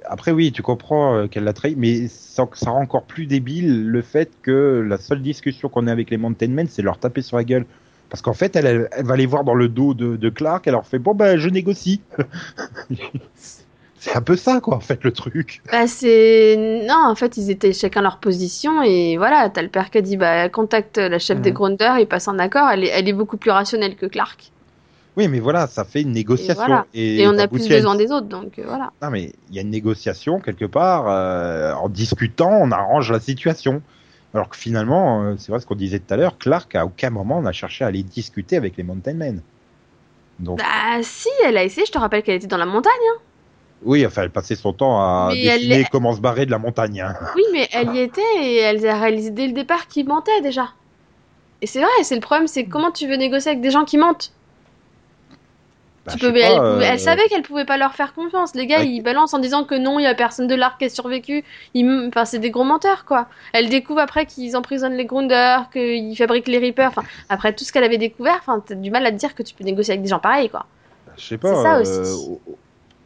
Après, 0.06 0.32
oui, 0.32 0.52
tu 0.52 0.62
comprends 0.62 1.16
euh, 1.16 1.28
qu'elle 1.28 1.46
l'a 1.46 1.54
trahi, 1.54 1.74
mais 1.76 2.08
ça, 2.10 2.48
ça 2.54 2.70
rend 2.70 2.84
encore 2.84 3.06
plus 3.06 3.26
débile 3.26 3.88
le 3.88 4.02
fait 4.04 4.30
que 4.44 4.86
la 4.88 5.00
seule 5.00 5.24
discussion 5.24 5.68
qu'on 5.68 5.88
ait 5.88 5.92
avec 5.92 6.12
les 6.12 6.18
Mountain 6.18 6.50
Men, 6.50 6.68
c'est 6.68 6.84
leur 6.84 7.00
taper 7.00 7.24
sur 7.24 7.38
la 7.38 7.44
gueule. 7.44 7.66
Parce 8.10 8.22
qu'en 8.22 8.34
fait, 8.34 8.56
elle, 8.56 8.88
va 9.00 9.16
les 9.18 9.26
voir 9.26 9.44
dans 9.44 9.54
le 9.54 9.68
dos 9.68 9.94
de, 9.94 10.16
de 10.16 10.30
Clark, 10.30 10.66
elle 10.68 10.74
leur 10.74 10.86
fait 10.86 11.00
Bon, 11.00 11.14
ben, 11.14 11.38
je 11.38 11.50
négocie. 11.50 12.02
c'est 14.00 14.16
un 14.16 14.22
peu 14.22 14.36
ça, 14.36 14.60
quoi, 14.62 14.76
en 14.76 14.80
fait, 14.80 15.04
le 15.04 15.12
truc. 15.12 15.62
Bah, 15.72 15.88
c'est. 15.88 16.84
Non, 16.88 17.06
en 17.08 17.16
fait, 17.16 17.36
ils 17.38 17.50
étaient 17.50 17.74
chacun 17.74 18.02
leur 18.02 18.20
position. 18.20 18.82
Et 18.84 19.18
voilà, 19.18 19.50
t'as 19.50 19.62
le 19.62 19.70
père 19.70 19.90
qui 19.90 19.98
a 19.98 20.02
dit 20.02 20.18
bah, 20.18 20.50
contacte 20.50 20.98
la 20.98 21.20
chef 21.20 21.38
Mhm. 21.38 21.44
des 21.44 21.52
Gronders, 21.52 22.00
il 22.00 22.08
passe 22.08 22.28
un 22.28 22.40
accord. 22.40 22.70
Elle 22.72 22.84
est, 22.84 22.90
elle 22.90 23.08
est 23.10 23.14
beaucoup 23.14 23.38
plus 23.38 23.52
rationnelle 23.52 23.96
que 23.96 24.06
Clark. 24.06 24.52
Oui, 25.18 25.28
mais 25.28 25.40
voilà, 25.40 25.66
ça 25.66 25.84
fait 25.84 26.04
une 26.04 26.12
négociation. 26.12 26.64
voilà. 26.64 26.86
Et, 26.94 27.22
Et, 27.22 27.28
on 27.28 27.38
a 27.40 27.48
plus 27.48 27.68
besoin 27.68 27.96
des 27.96 28.12
autres, 28.12 28.28
donc 28.28 28.60
euh, 28.60 28.64
voilà. 28.68 28.92
Non, 29.02 29.10
mais 29.10 29.32
il 29.50 29.56
y 29.56 29.58
a 29.58 29.64
une 29.64 29.72
négociation 29.72 30.40
quelque 30.40 30.66
part. 30.66 31.06
euh, 31.10 31.74
en 31.74 31.90
discutant, 31.90 32.52
on 32.62 32.72
arrange 32.72 33.12
la 33.12 33.20
situation. 33.20 33.82
Alors 34.34 34.50
que 34.50 34.58
finalement, 34.58 35.24
euh, 35.24 35.36
c'est 35.38 35.52
vrai 35.52 35.60
ce 35.60 35.66
qu'on 35.66 35.76
disait 35.76 36.00
tout 36.00 36.14
à 36.14 36.18
l'heure, 36.18 36.38
Clark 36.38 36.76
à 36.76 36.86
aucun 36.86 37.10
moment 37.10 37.42
n'a 37.42 37.52
cherché 37.52 37.84
à 37.84 37.88
aller 37.88 38.04
discuter 38.04 38.58
avec 38.58 38.78
les 38.78 38.84
Mountain 38.84 39.14
Men. 39.14 39.42
Donc, 40.40 40.60
Bah, 40.60 41.02
si, 41.02 41.30
elle 41.44 41.58
a 41.58 41.64
essayé. 41.64 41.86
Je 41.86 41.92
te 41.92 41.98
rappelle 41.98 42.24
qu'elle 42.24 42.36
était 42.36 42.48
dans 42.48 42.58
la 42.58 42.66
montagne. 42.66 42.92
oui, 43.84 44.06
enfin, 44.06 44.24
elle 44.24 44.30
passait 44.32 44.56
son 44.56 44.74
temps 44.74 45.00
à 45.00 45.30
Mais 45.34 45.42
dessiner 45.42 45.86
comment 45.92 46.14
se 46.14 46.22
barrer 46.22 46.46
de 46.46 46.52
la 46.52 46.60
montagne. 46.60 47.02
hein. 47.02 47.16
Oui, 47.36 47.44
mais 47.54 47.68
elle 47.72 47.96
y 47.96 48.00
était 48.00 48.22
et 48.40 48.58
elle 48.58 48.86
a 48.88 49.00
réalisé 49.00 49.32
dès 49.32 49.48
le 49.48 49.54
départ 49.54 49.88
qu'il 49.88 50.08
mentait 50.08 50.42
déjà. 50.42 50.70
Et 51.62 51.68
c'est 51.68 51.80
vrai, 51.80 51.90
c'est 52.04 52.16
le 52.16 52.22
problème, 52.22 52.48
c'est 52.48 52.66
comment 52.66 52.92
tu 52.92 53.08
veux 53.08 53.16
négocier 53.16 53.52
avec 53.52 53.62
des 53.62 53.72
gens 53.72 53.86
qui 53.86 53.98
mentent? 53.98 54.32
Bah, 56.08 56.14
Tu 56.14 56.20
peux- 56.20 56.36
elle, 56.38 56.56
pas, 56.56 56.64
euh, 56.64 56.80
elle 56.82 57.00
savait 57.00 57.28
qu'elle 57.28 57.42
pouvait 57.42 57.66
pas 57.66 57.78
leur 57.78 57.94
faire 57.94 58.14
confiance. 58.14 58.56
Les 58.56 58.66
gars, 58.66 58.80
Ouais. 58.80 58.88
ils 58.88 59.02
balancent 59.02 59.34
en 59.34 59.40
disant 59.40 59.66
que 59.66 59.76
non, 59.76 60.00
il 60.00 60.04
y 60.04 60.06
a 60.08 60.16
personne 60.16 60.48
de 60.48 60.56
l'arc 60.56 60.80
qui 60.80 60.86
a 60.86 60.90
survécu. 60.90 61.44
Ils 61.74 62.08
Enfin, 62.08 62.24
c'est 62.26 62.40
des 62.40 62.50
gros 62.50 62.64
menteurs, 62.64 63.04
quoi. 63.06 63.28
Elle 63.54 63.68
découvre 63.70 64.00
après 64.00 64.26
qu'ils 64.26 64.56
emprisonnent 64.56 64.96
les 64.96 65.06
Grounders, 65.06 65.70
qu'ils 65.72 66.16
fabriquent 66.16 66.48
les 66.48 66.60
Reapers. 66.60 66.90
Enfin, 66.90 67.04
après 67.30 67.54
tout 67.54 67.64
ce 67.66 67.72
qu'elle 67.74 67.84
avait 67.84 67.98
découvert, 67.98 68.38
enfin, 68.40 68.64
t'as 68.66 68.76
du 68.76 68.90
mal 68.90 69.06
à 69.06 69.12
te 69.12 69.18
dire 69.18 69.36
que 69.36 69.44
tu 69.44 69.54
peux 69.54 69.64
négocier 69.66 69.92
avec 69.94 70.04
des 70.04 70.10
gens 70.10 70.20
pareils, 70.20 70.50
quoi. 70.50 70.66
Je 71.18 71.24
sais 71.26 71.38
pas. 71.38 71.54
c'est 71.56 71.62
ça 71.64 71.76
euh, 71.78 71.82
aussi. 71.82 72.40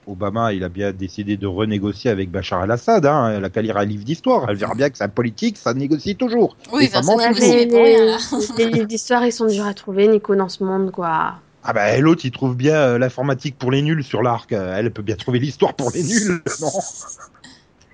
Obama, 0.08 0.52
il 0.52 0.64
a 0.64 0.70
bien 0.70 0.92
décidé 0.92 1.38
de 1.38 1.46
renégocier 1.48 2.10
avec 2.12 2.30
Bachar 2.32 2.64
el-Assad. 2.64 3.06
Hein. 3.06 3.34
Elle 3.38 3.46
a 3.46 3.50
qu'à 3.50 3.62
lire 3.62 3.78
un 3.78 3.86
livre 3.86 4.04
d'histoire. 4.04 4.46
Elle 4.50 4.56
verra 4.58 4.74
bien 4.74 4.90
que 4.90 4.98
c'est 4.98 5.04
un 5.04 5.10
politique, 5.10 5.58
ça 5.58 5.74
négocie 5.74 6.16
toujours. 6.16 6.56
Oui, 6.74 6.86
Et 6.86 6.88
ça 6.88 7.02
mange 7.02 7.22
les, 7.40 7.66
les 7.66 8.66
livres 8.66 8.88
d'histoire, 8.88 9.24
ils 9.26 9.32
sont 9.32 9.46
durs 9.46 9.66
à 9.66 9.74
trouver, 9.74 10.08
Nico, 10.08 10.36
dans 10.36 10.50
ce 10.50 10.64
monde, 10.64 10.92
quoi. 10.92 11.36
Ah 11.64 11.74
bah 11.74 11.98
l'autre, 12.00 12.22
il 12.26 12.32
trouve 12.32 12.56
bien 12.56 12.76
euh, 12.76 12.98
l'informatique 12.98 13.58
pour 13.58 13.72
les 13.72 13.82
nuls 13.82 14.04
sur 14.04 14.24
l'arc. 14.24 14.52
Euh, 14.52 14.76
Elle 14.78 14.92
peut 14.92 15.04
bien 15.04 15.16
trouver 15.16 15.40
l'histoire 15.40 15.74
pour 15.76 15.92
les 15.92 16.04
nuls, 16.04 16.42
non? 16.62 16.72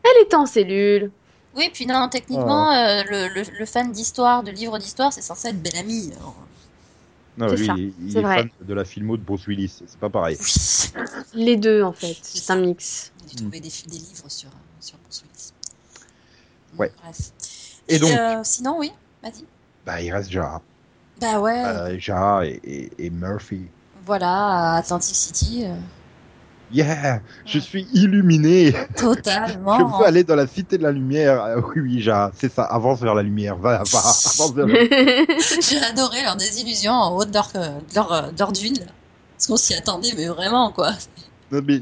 Elle 0.03 0.23
était 0.23 0.35
en 0.35 0.45
cellule. 0.45 1.11
Oui, 1.55 1.69
puis 1.73 1.85
non, 1.85 2.07
techniquement, 2.07 2.71
euh, 2.71 3.03
le, 3.09 3.27
le, 3.33 3.41
le 3.59 3.65
fan 3.65 3.91
d'histoire, 3.91 4.43
de 4.43 4.51
livres 4.51 4.77
d'histoire, 4.77 5.11
c'est 5.11 5.21
censé 5.23 5.49
être 5.49 5.61
Bellamy. 5.61 6.13
alors, 6.15 6.35
Non, 7.37 7.47
lui, 7.47 7.65
ça, 7.65 7.73
il, 7.77 8.17
est 8.17 8.21
fan 8.21 8.49
de 8.61 8.73
la 8.73 8.85
filmo 8.85 9.17
de 9.17 9.23
Bruce 9.23 9.47
Willis. 9.47 9.81
C'est 9.85 9.99
pas 9.99 10.09
pareil. 10.09 10.37
Oui. 10.39 11.03
Les 11.33 11.57
deux, 11.57 11.81
en 11.83 11.93
fait. 11.93 12.15
C'est 12.21 12.51
un 12.53 12.57
mix. 12.57 13.11
J'ai 13.27 13.35
trouvé 13.37 13.59
des, 13.59 13.69
des 13.87 13.97
livres 13.97 14.29
sur, 14.29 14.49
sur 14.79 14.97
Bruce 14.99 15.23
Willis. 15.23 15.51
Ouais. 16.77 16.91
Bref. 17.03 17.17
Et 17.89 17.97
donc 17.99 18.11
euh, 18.11 18.39
sinon, 18.43 18.77
oui, 18.79 18.91
vas-y. 19.23 19.43
Bah, 19.85 20.01
il 20.01 20.11
reste 20.13 20.29
Ja. 20.29 20.61
Bah 21.19 21.39
ouais, 21.39 21.63
Euh, 21.65 21.99
ja 21.99 22.41
et, 22.45 22.59
et- 22.63 23.05
et 23.05 23.09
Murphy. 23.09 23.61
voilà, 24.05 24.73
à 24.73 24.77
Atlantic 24.77 25.15
City, 25.15 25.65
euh, 25.65 25.73
Yeah, 26.69 27.21
je 27.45 27.59
suis 27.59 27.87
illuminé. 27.93 28.73
totalement. 28.97 29.77
Je 29.79 29.97
veux 29.99 30.05
aller 30.05 30.23
dans 30.25 30.35
la 30.35 30.47
cité 30.47 30.77
de 30.77 30.83
la 30.83 30.91
lumière. 30.91 31.41
Euh, 31.43 31.61
oui, 31.75 31.81
oui, 31.81 32.01
Ja, 32.01 32.29
c'est 32.37 32.51
ça. 32.51 32.63
Avance 32.63 32.99
vers 32.99 33.15
la 33.15 33.23
lumière. 33.23 33.55
Va, 33.55 33.83
va, 33.89 33.99
avance 34.25 34.53
vers 34.53 34.67
la 34.67 34.73
J'ai 35.61 35.77
adoré 35.89 36.23
leur 36.23 36.35
désillusion 36.35 36.91
en 36.91 37.15
haut 37.15 37.23
de 37.23 37.33
leur, 37.33 37.49
euh, 37.55 37.69
de 37.89 37.95
leur, 37.95 38.33
de 38.33 38.37
leur 38.39 38.51
dune. 38.51 38.73
là. 38.79 38.85
Parce 39.37 39.47
qu'on 39.47 39.55
s'y 39.55 39.75
attendait, 39.75 40.11
mais 40.17 40.27
vraiment, 40.27 40.71
quoi. 40.73 40.91
Non, 41.51 41.61
mais, 41.65 41.79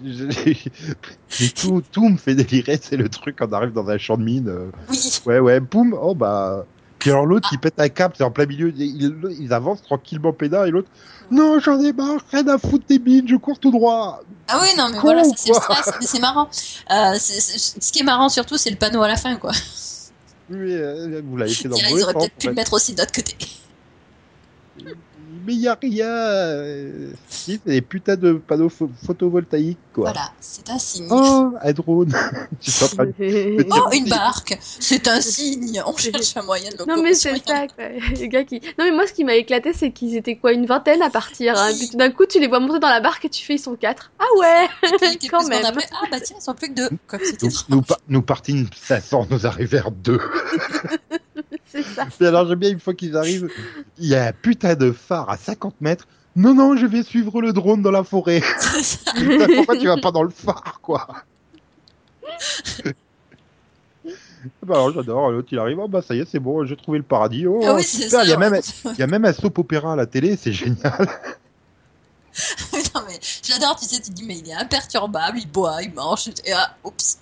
tout, 1.56 1.82
tout 1.92 2.08
me 2.10 2.18
fait 2.18 2.36
délirer. 2.36 2.78
C'est 2.80 2.98
le 2.98 3.10
truc 3.10 3.38
quand 3.40 3.48
on 3.50 3.54
arrive 3.54 3.74
dans 3.74 3.90
un 3.90 3.98
champ 3.98 4.18
de 4.18 4.24
mine. 4.24 4.50
euh, 4.50 4.70
Oui, 4.90 5.20
Ouais, 5.26 5.40
ouais, 5.40 5.60
boum, 5.60 5.98
oh 6.00 6.14
bah. 6.14 6.66
Puis 7.06 7.12
alors 7.12 7.28
l'autre, 7.28 7.50
il 7.52 7.60
pète 7.60 7.80
un 7.80 7.88
câble, 7.88 8.16
c'est 8.18 8.24
en 8.24 8.32
plein 8.32 8.48
milieu, 8.48 8.74
ils, 8.76 9.16
ils 9.40 9.54
avancent 9.54 9.84
tranquillement 9.84 10.34
pédard, 10.34 10.66
et 10.66 10.72
l'autre, 10.72 10.90
non, 11.30 11.60
j'en 11.60 11.80
ai 11.80 11.94
marre, 11.94 12.20
rien 12.32 12.48
à 12.48 12.58
foutre 12.58 12.88
des 12.88 12.98
mines, 12.98 13.28
je 13.28 13.36
cours 13.36 13.60
tout 13.60 13.70
droit. 13.70 14.24
Ah 14.48 14.58
oui, 14.60 14.70
non, 14.76 14.88
mais 14.90 14.96
Con, 14.96 15.02
voilà, 15.02 15.24
ça 15.24 15.30
c'est 15.38 15.50
le 15.50 15.54
stress, 15.54 15.92
mais 16.02 16.08
c'est 16.08 16.20
marrant. 16.20 16.50
Euh, 16.90 17.14
c'est- 17.20 17.40
c'est- 17.40 17.80
ce 17.80 17.92
qui 17.92 18.00
est 18.00 18.04
marrant 18.04 18.28
surtout, 18.28 18.58
c'est 18.58 18.72
le 18.72 18.76
panneau 18.76 19.04
à 19.04 19.08
la 19.08 19.18
fin, 19.18 19.36
quoi. 19.36 19.52
Oui, 20.50 20.74
euh, 20.74 21.22
vous 21.24 21.38
l'avez 21.38 21.54
fait 21.54 21.68
dans 21.68 21.76
Ils 21.76 21.84
le 21.84 21.90
mauvais 21.92 22.04
auraient 22.06 22.14
peut-être 22.16 22.34
pu 22.38 22.48
le 22.48 22.54
mettre 22.56 22.74
aussi 22.74 22.96
de 22.96 23.00
l'autre 23.00 23.14
côté. 23.14 23.36
Mais 25.46 25.54
il 25.54 25.60
y 25.60 25.68
a 25.68 25.78
rien. 25.80 27.06
Si, 27.30 27.60
c'est 27.64 27.72
des 27.72 27.82
putains 27.82 28.16
de 28.16 28.34
panneaux 28.34 28.70
pho- 28.70 28.90
photovoltaïques, 29.06 29.78
quoi. 29.94 30.12
Voilà, 30.12 30.32
c'est 30.40 30.70
un 30.70 30.80
signe. 30.80 31.08
Oh, 31.12 31.52
un 31.62 31.72
drone. 31.74 32.12
Je 32.62 32.72
suis 32.72 32.86
en 32.86 32.88
train 32.88 33.06
de 33.06 33.14
me 33.20 33.64
dire, 33.64 33.86
Oh, 33.86 33.90
une 33.94 34.10
barque, 34.10 34.58
c'est 34.62 35.08
un 35.08 35.22
signe. 35.22 35.84
On 35.86 35.96
cherche 35.96 36.36
un 36.38 36.42
moyen 36.44 36.70
de 36.72 36.84
Non 36.88 37.02
mais 37.04 37.14
c'est 37.14 37.36
ça 37.46 37.68
quoi. 37.68 37.86
Les 38.16 38.28
gars 38.30 38.44
qui... 38.44 38.60
Non 38.80 38.86
mais 38.86 38.92
moi 38.92 39.06
ce 39.08 39.14
qui 39.14 39.24
m'a 39.24 39.36
éclaté 39.36 39.74
c'est 39.74 39.92
qu'ils 39.92 40.16
étaient 40.16 40.36
quoi 40.36 40.52
une 40.54 40.66
vingtaine 40.66 41.02
à 41.02 41.10
partir. 41.10 41.56
Hein. 41.58 41.70
Oui. 41.72 41.78
Puis 41.80 41.90
tout 41.90 41.98
d'un 41.98 42.10
coup 42.12 42.26
tu 42.26 42.40
les 42.40 42.48
vois 42.48 42.60
monter 42.60 42.80
dans 42.80 42.90
la 42.90 43.02
barque 43.02 43.26
et 43.26 43.30
tu 43.30 43.44
fais 43.46 43.56
ils 43.56 43.60
sont 43.60 43.76
quatre. 43.76 44.12
Ah 44.20 44.24
ouais 44.40 44.68
Quand 45.30 45.48
même. 45.48 45.64
après, 45.66 45.86
ah 45.92 46.06
bah 46.12 46.20
tiens, 46.20 46.36
ils 46.40 46.44
sont 46.44 46.54
plus 46.56 46.70
que 46.70 46.74
deux. 46.74 46.90
Comme 47.08 47.20
nous, 47.42 47.50
nous, 47.70 47.82
par- 47.82 48.00
nous 48.10 48.22
partîmes 48.22 48.68
500, 48.76 49.28
nous 49.30 49.46
arrivèrent 49.46 49.92
deux. 49.92 50.20
C'est 51.76 51.84
ça. 51.84 52.08
Et 52.22 52.26
alors 52.26 52.48
j'aime 52.48 52.60
bien 52.60 52.72
une 52.72 52.80
fois 52.80 52.94
qu'ils 52.94 53.18
arrivent, 53.18 53.50
il 53.98 54.08
y 54.08 54.16
a 54.16 54.28
un 54.28 54.32
putain 54.32 54.76
de 54.76 54.92
phare 54.92 55.30
à 55.30 55.38
50 55.38 55.82
mètres. 55.82 56.08
Non, 56.36 56.54
non, 56.54 56.76
je 56.76 56.86
vais 56.86 57.04
suivre 57.04 57.42
le 57.42 57.54
drone 57.54 57.82
dans 57.82 57.92
la 57.92 58.04
forêt. 58.04 58.42
Pourquoi 59.56 59.78
tu 59.78 59.88
vas 59.88 59.98
pas 59.98 60.12
dans 60.12 60.24
le 60.24 60.30
phare, 60.30 60.80
quoi? 60.82 61.08
Bah 64.64 64.76
alors 64.76 64.94
j'adore, 64.94 65.32
l'autre 65.32 65.48
il 65.52 65.58
arrive, 65.58 65.80
oh 65.80 65.88
bah 65.88 66.04
ça 66.04 66.14
y 66.14 66.20
est, 66.20 66.26
c'est 66.26 66.40
bon, 66.40 66.66
j'ai 66.66 66.76
trouvé 66.76 67.00
le 67.00 67.04
paradis. 67.04 67.48
Oh, 67.48 67.62
Ah 67.66 67.74
oui, 67.76 67.84
super, 67.84 68.24
il 68.24 68.30
y 68.30 68.34
a 68.34 68.38
même, 68.38 68.60
il 68.86 69.00
y 69.00 69.02
a 69.02 69.08
même 69.08 69.26
un 69.26 69.34
soap 69.34 69.58
opéra 69.58 69.94
à 69.94 69.96
la 69.96 70.06
télé, 70.06 70.38
c'est 70.38 70.52
génial. 70.52 71.08
non 72.94 73.02
mais 73.08 73.20
j'adore, 73.42 73.76
tu 73.76 73.86
sais, 73.86 74.02
tu 74.02 74.12
te 74.12 74.16
dis 74.16 74.24
mais 74.24 74.38
il 74.38 74.50
est 74.50 74.54
imperturbable, 74.54 75.40
il 75.40 75.48
boit, 75.50 75.82
il 75.82 75.94
mange, 75.94 76.28
et 76.46 76.52
ah, 76.54 76.76
oups. 76.84 77.18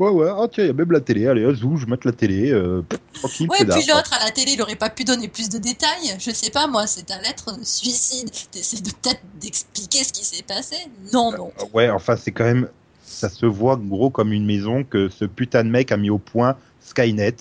Ouais, 0.00 0.08
ouais, 0.10 0.28
ah 0.28 0.48
tiens, 0.52 0.64
il 0.64 0.66
y 0.66 0.70
a 0.70 0.72
même 0.72 0.90
la 0.90 1.00
télé, 1.00 1.28
allez, 1.28 1.54
zou, 1.54 1.76
je 1.76 1.86
mettre 1.86 2.04
la 2.04 2.12
télé, 2.12 2.50
euh, 2.50 2.82
pff, 2.82 2.98
tranquille, 3.12 3.48
Ouais, 3.48 3.58
puis 3.64 3.86
l'autre 3.86 4.12
à 4.12 4.24
la 4.24 4.32
télé, 4.32 4.52
il 4.54 4.62
aurait 4.62 4.74
pas 4.74 4.90
pu 4.90 5.04
donner 5.04 5.28
plus 5.28 5.48
de 5.48 5.58
détails. 5.58 6.16
Je 6.18 6.32
sais 6.32 6.50
pas, 6.50 6.66
moi, 6.66 6.88
c'est 6.88 7.04
ta 7.04 7.20
lettre 7.20 7.56
de 7.56 7.62
suicide. 7.62 8.28
T'essaies 8.50 8.80
de 8.80 8.90
peut-être 8.90 9.20
d'expliquer 9.40 10.02
ce 10.02 10.12
qui 10.12 10.24
s'est 10.24 10.42
passé? 10.42 10.74
Non, 11.12 11.30
non. 11.30 11.52
Euh, 11.60 11.64
Ouais, 11.72 11.90
enfin, 11.90 12.16
c'est 12.16 12.32
quand 12.32 12.42
même, 12.44 12.68
ça 13.04 13.28
se 13.28 13.46
voit 13.46 13.76
gros 13.76 14.10
comme 14.10 14.32
une 14.32 14.44
maison 14.44 14.82
que 14.82 15.08
ce 15.08 15.24
putain 15.26 15.62
de 15.62 15.70
mec 15.70 15.92
a 15.92 15.96
mis 15.96 16.10
au 16.10 16.18
point 16.18 16.56
Skynet, 16.80 17.36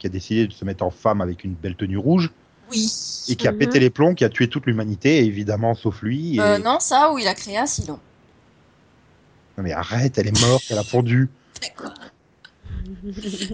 qui 0.00 0.08
a 0.08 0.10
décidé 0.10 0.48
de 0.48 0.52
se 0.52 0.64
mettre 0.64 0.82
en 0.82 0.90
femme 0.90 1.20
avec 1.20 1.44
une 1.44 1.54
belle 1.54 1.76
tenue 1.76 1.96
rouge, 1.98 2.32
Oui. 2.72 2.92
et 3.28 3.36
qui 3.36 3.46
a 3.46 3.52
Mhm. 3.52 3.58
pété 3.58 3.78
les 3.78 3.90
plombs, 3.90 4.14
qui 4.14 4.24
a 4.24 4.28
tué 4.30 4.48
toute 4.48 4.66
l'humanité, 4.66 5.24
évidemment, 5.24 5.76
sauf 5.76 6.02
lui. 6.02 6.38
Et... 6.38 6.40
Euh, 6.40 6.58
non, 6.58 6.80
ça, 6.80 7.12
où 7.12 7.18
il 7.18 7.28
a 7.28 7.34
créé 7.34 7.56
un 7.56 7.66
silo. 7.66 8.00
Non, 9.56 9.62
mais 9.62 9.70
arrête, 9.70 10.18
elle 10.18 10.26
est 10.26 10.40
morte, 10.40 10.64
elle 10.70 10.78
a 10.78 10.82
fondu. 10.82 11.30
D'accord. 11.62 11.94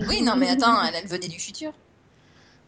Oui, 0.09 0.22
non, 0.22 0.36
mais 0.36 0.48
attends, 0.48 0.82
elle, 0.82 0.94
elle 0.94 1.09
venait 1.09 1.28
du 1.28 1.38
futur. 1.38 1.72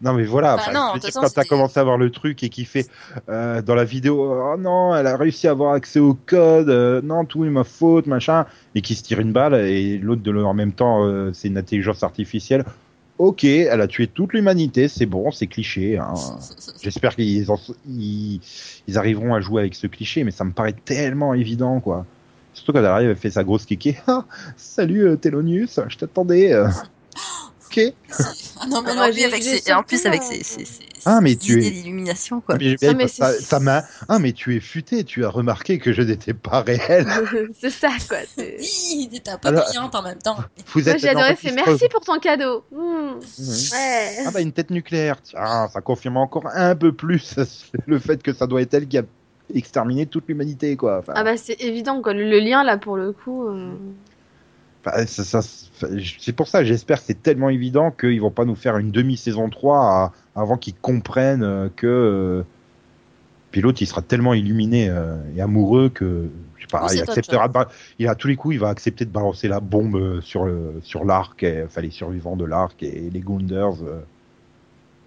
Non 0.03 0.15
mais 0.15 0.25
voilà, 0.25 0.57
Bah 0.57 0.73
non, 0.75 0.89
je 0.89 0.95
veux 0.95 0.99
de 0.99 1.05
toute 1.05 1.13
dire, 1.13 1.21
façon, 1.21 1.21
quand 1.21 1.43
t'as 1.43 1.45
commencé 1.45 1.79
à 1.79 1.85
voir 1.85 1.97
le 1.97 2.11
truc 2.11 2.43
et 2.43 2.49
qui 2.49 2.65
fait 2.65 2.89
euh, 3.29 3.63
dans 3.63 3.77
la 3.77 3.85
vidéo, 3.85 4.33
oh 4.33 4.57
non, 4.59 4.97
elle 4.97 5.07
a 5.07 5.17
réussi 5.17 5.47
à 5.47 5.53
avoir 5.53 5.75
accès 5.75 6.01
au 6.01 6.15
code, 6.15 6.69
euh, 6.71 7.01
non, 7.03 7.25
tout 7.25 7.45
est 7.45 7.51
ma 7.51 7.63
faute, 7.63 8.09
machin, 8.09 8.47
et 8.75 8.81
qui 8.81 8.97
se 8.97 9.05
tire 9.05 9.21
une 9.21 9.33
balle 9.33 9.55
et 9.55 9.99
l'autre 9.99 10.23
de 10.23 10.33
en 10.43 10.55
même 10.55 10.73
temps, 10.73 11.07
euh, 11.07 11.31
c'est 11.33 11.47
une 11.49 11.57
intelligence 11.57 12.03
artificielle. 12.03 12.65
Ok, 13.19 13.45
elle 13.45 13.81
a 13.81 13.87
tué 13.87 14.09
toute 14.09 14.33
l'humanité, 14.33 14.89
c'est 14.89 15.07
bon, 15.07 15.31
c'est 15.31 15.47
cliché. 15.47 15.99
Hein. 15.99 16.15
J'espère 16.83 17.15
qu'ils 17.15 17.47
ils 17.87 18.99
arriveront 18.99 19.35
à 19.35 19.41
jouer 19.41 19.61
avec 19.61 19.77
ce 19.77 19.87
cliché, 19.87 20.25
mais 20.25 20.33
ça 20.33 20.43
me 20.43 20.51
paraît 20.51 20.75
tellement 20.85 21.33
évident, 21.33 21.79
quoi. 21.79 22.07
Surtout 22.55 22.73
quand 22.73 22.79
elle 22.81 22.87
arrive, 22.87 23.11
elle 23.11 23.17
fait 23.17 23.31
sa 23.31 23.45
grosse 23.45 23.65
kéké. 23.67 23.99
Ah, 24.07 24.25
salut 24.57 25.07
euh, 25.09 25.17
Telonius, 25.17 25.81
je 25.89 25.97
t'attendais. 25.97 26.53
euh. 26.53 26.69
Ok. 27.75 27.81
Ah 28.61 28.67
non, 28.69 28.83
mais 28.83 28.91
Ah, 28.93 28.95
moi, 28.97 29.11
lui, 29.11 29.25
avec 29.25 29.43
en 29.75 29.83
plus, 29.83 30.05
avec 30.05 30.23
ses, 30.23 30.43
ses, 30.45 30.67
ses- 30.67 30.83
Ah, 31.07 31.23
mais 31.23 31.37
tu 31.37 31.53
idées 31.53 31.69
es- 31.69 31.71
d'illumination, 31.71 32.43
quoi. 32.43 32.59
Mais, 32.61 32.77
Non, 32.83 33.61
main. 33.61 33.83
Ah, 34.11 34.19
mais 34.19 34.33
tu 34.35 34.55
es 34.55 34.61
futé, 34.61 35.05
tu 35.05 35.25
as 35.25 35.31
remarqué 35.31 35.79
que 35.79 35.91
je 35.95 36.03
n'étais 36.03 36.35
pas 36.35 36.61
réel. 36.61 37.07
c'est 37.59 37.71
ça, 37.71 37.89
quoi. 38.07 38.19
Oui, 38.37 39.09
il 39.09 39.17
était 39.17 39.31
un 39.31 39.39
peu 39.39 39.49
Alors- 39.49 39.65
brillante 39.65 39.95
en 39.95 40.03
même 40.03 40.19
temps. 40.19 40.37
Vous 40.75 40.83
Moi, 40.83 40.97
j'ai 40.99 41.09
adoré, 41.09 41.25
enregistreur. 41.33 41.65
merci 41.67 41.89
pour 41.91 42.03
ton 42.03 42.19
cadeau. 42.19 42.63
Mmh. 42.73 42.77
Mhm. 42.77 43.19
Ouais. 43.73 44.17
Ah 44.27 44.31
bah 44.33 44.43
une 44.43 44.53
tête 44.53 44.69
nucléaire. 44.71 45.17
Tiens, 45.23 45.69
ça 45.73 45.81
confirme 45.81 46.19
encore 46.19 46.49
un 46.53 46.77
peu 46.77 46.93
plus 46.93 47.37
le 47.87 47.99
fait 47.99 48.23
que 48.23 48.35
ça 48.35 48.47
doit 48.47 48.61
être 48.61 48.75
elle 48.75 48.87
qui 48.87 48.99
a 48.99 49.03
exterminé 49.59 50.07
toute 50.07 50.29
l'humanité, 50.29 50.77
quoi. 50.77 50.99
Enfin, 50.99 51.13
Ah 51.17 51.25
bah 51.25 51.37
c'est 51.37 51.61
évident 51.63 52.01
quoi, 52.03 52.15
le, 52.15 52.29
le 52.29 52.39
lien 52.41 52.65
là 52.65 52.77
pour 52.79 52.97
le 52.97 53.13
coup. 53.13 53.47
euh, 53.49 53.73
enfin, 54.85 55.07
ça- 55.07 55.25
ça- 55.43 55.89
c'est 56.19 56.33
pour 56.33 56.49
ça, 56.49 56.65
j'espère 56.65 56.99
que 56.99 57.05
c'est 57.07 57.23
tellement 57.23 57.51
évident 57.51 57.91
qu'ils 57.91 58.21
vont 58.21 58.31
pas 58.31 58.45
nous 58.45 58.55
faire 58.57 58.79
une 58.79 58.91
demi-saison 58.91 59.49
3 59.51 60.13
à- 60.35 60.41
avant 60.41 60.57
qu'ils 60.57 60.75
comprennent 60.75 61.43
euh, 61.43 61.69
que 61.75 61.87
euh, 61.87 62.43
puis 63.51 63.61
l'autre 63.61 63.83
il 63.83 63.87
sera 63.87 64.03
tellement 64.03 64.35
illuminé 64.35 64.89
euh, 64.89 65.17
et 65.37 65.41
amoureux 65.41 65.89
que 65.91 66.29
je 66.57 66.63
sais 66.63 66.69
pas, 66.69 66.87
Oui, 66.87 66.97
il 66.97 67.03
acceptera 67.03 67.49
ba- 67.49 67.69
il 67.99 68.09
à 68.09 68.15
tous 68.15 68.29
les 68.29 68.37
coups 68.37 68.55
il 68.55 68.59
va 68.61 68.69
accepter 68.69 69.05
de 69.05 69.11
balancer 69.11 69.49
la 69.49 69.61
bombe 69.61 70.21
sur 70.23 70.45
le 70.45 70.81
sur 70.83 71.05
l'arc, 71.05 71.45
enfin 71.65 71.81
les 71.83 71.91
survivants 71.91 72.37
de 72.37 72.45
l'arc 72.45 72.83
et 72.83 73.11
les 73.11 73.21
Gunders. 73.21 73.83
euh, 73.83 74.01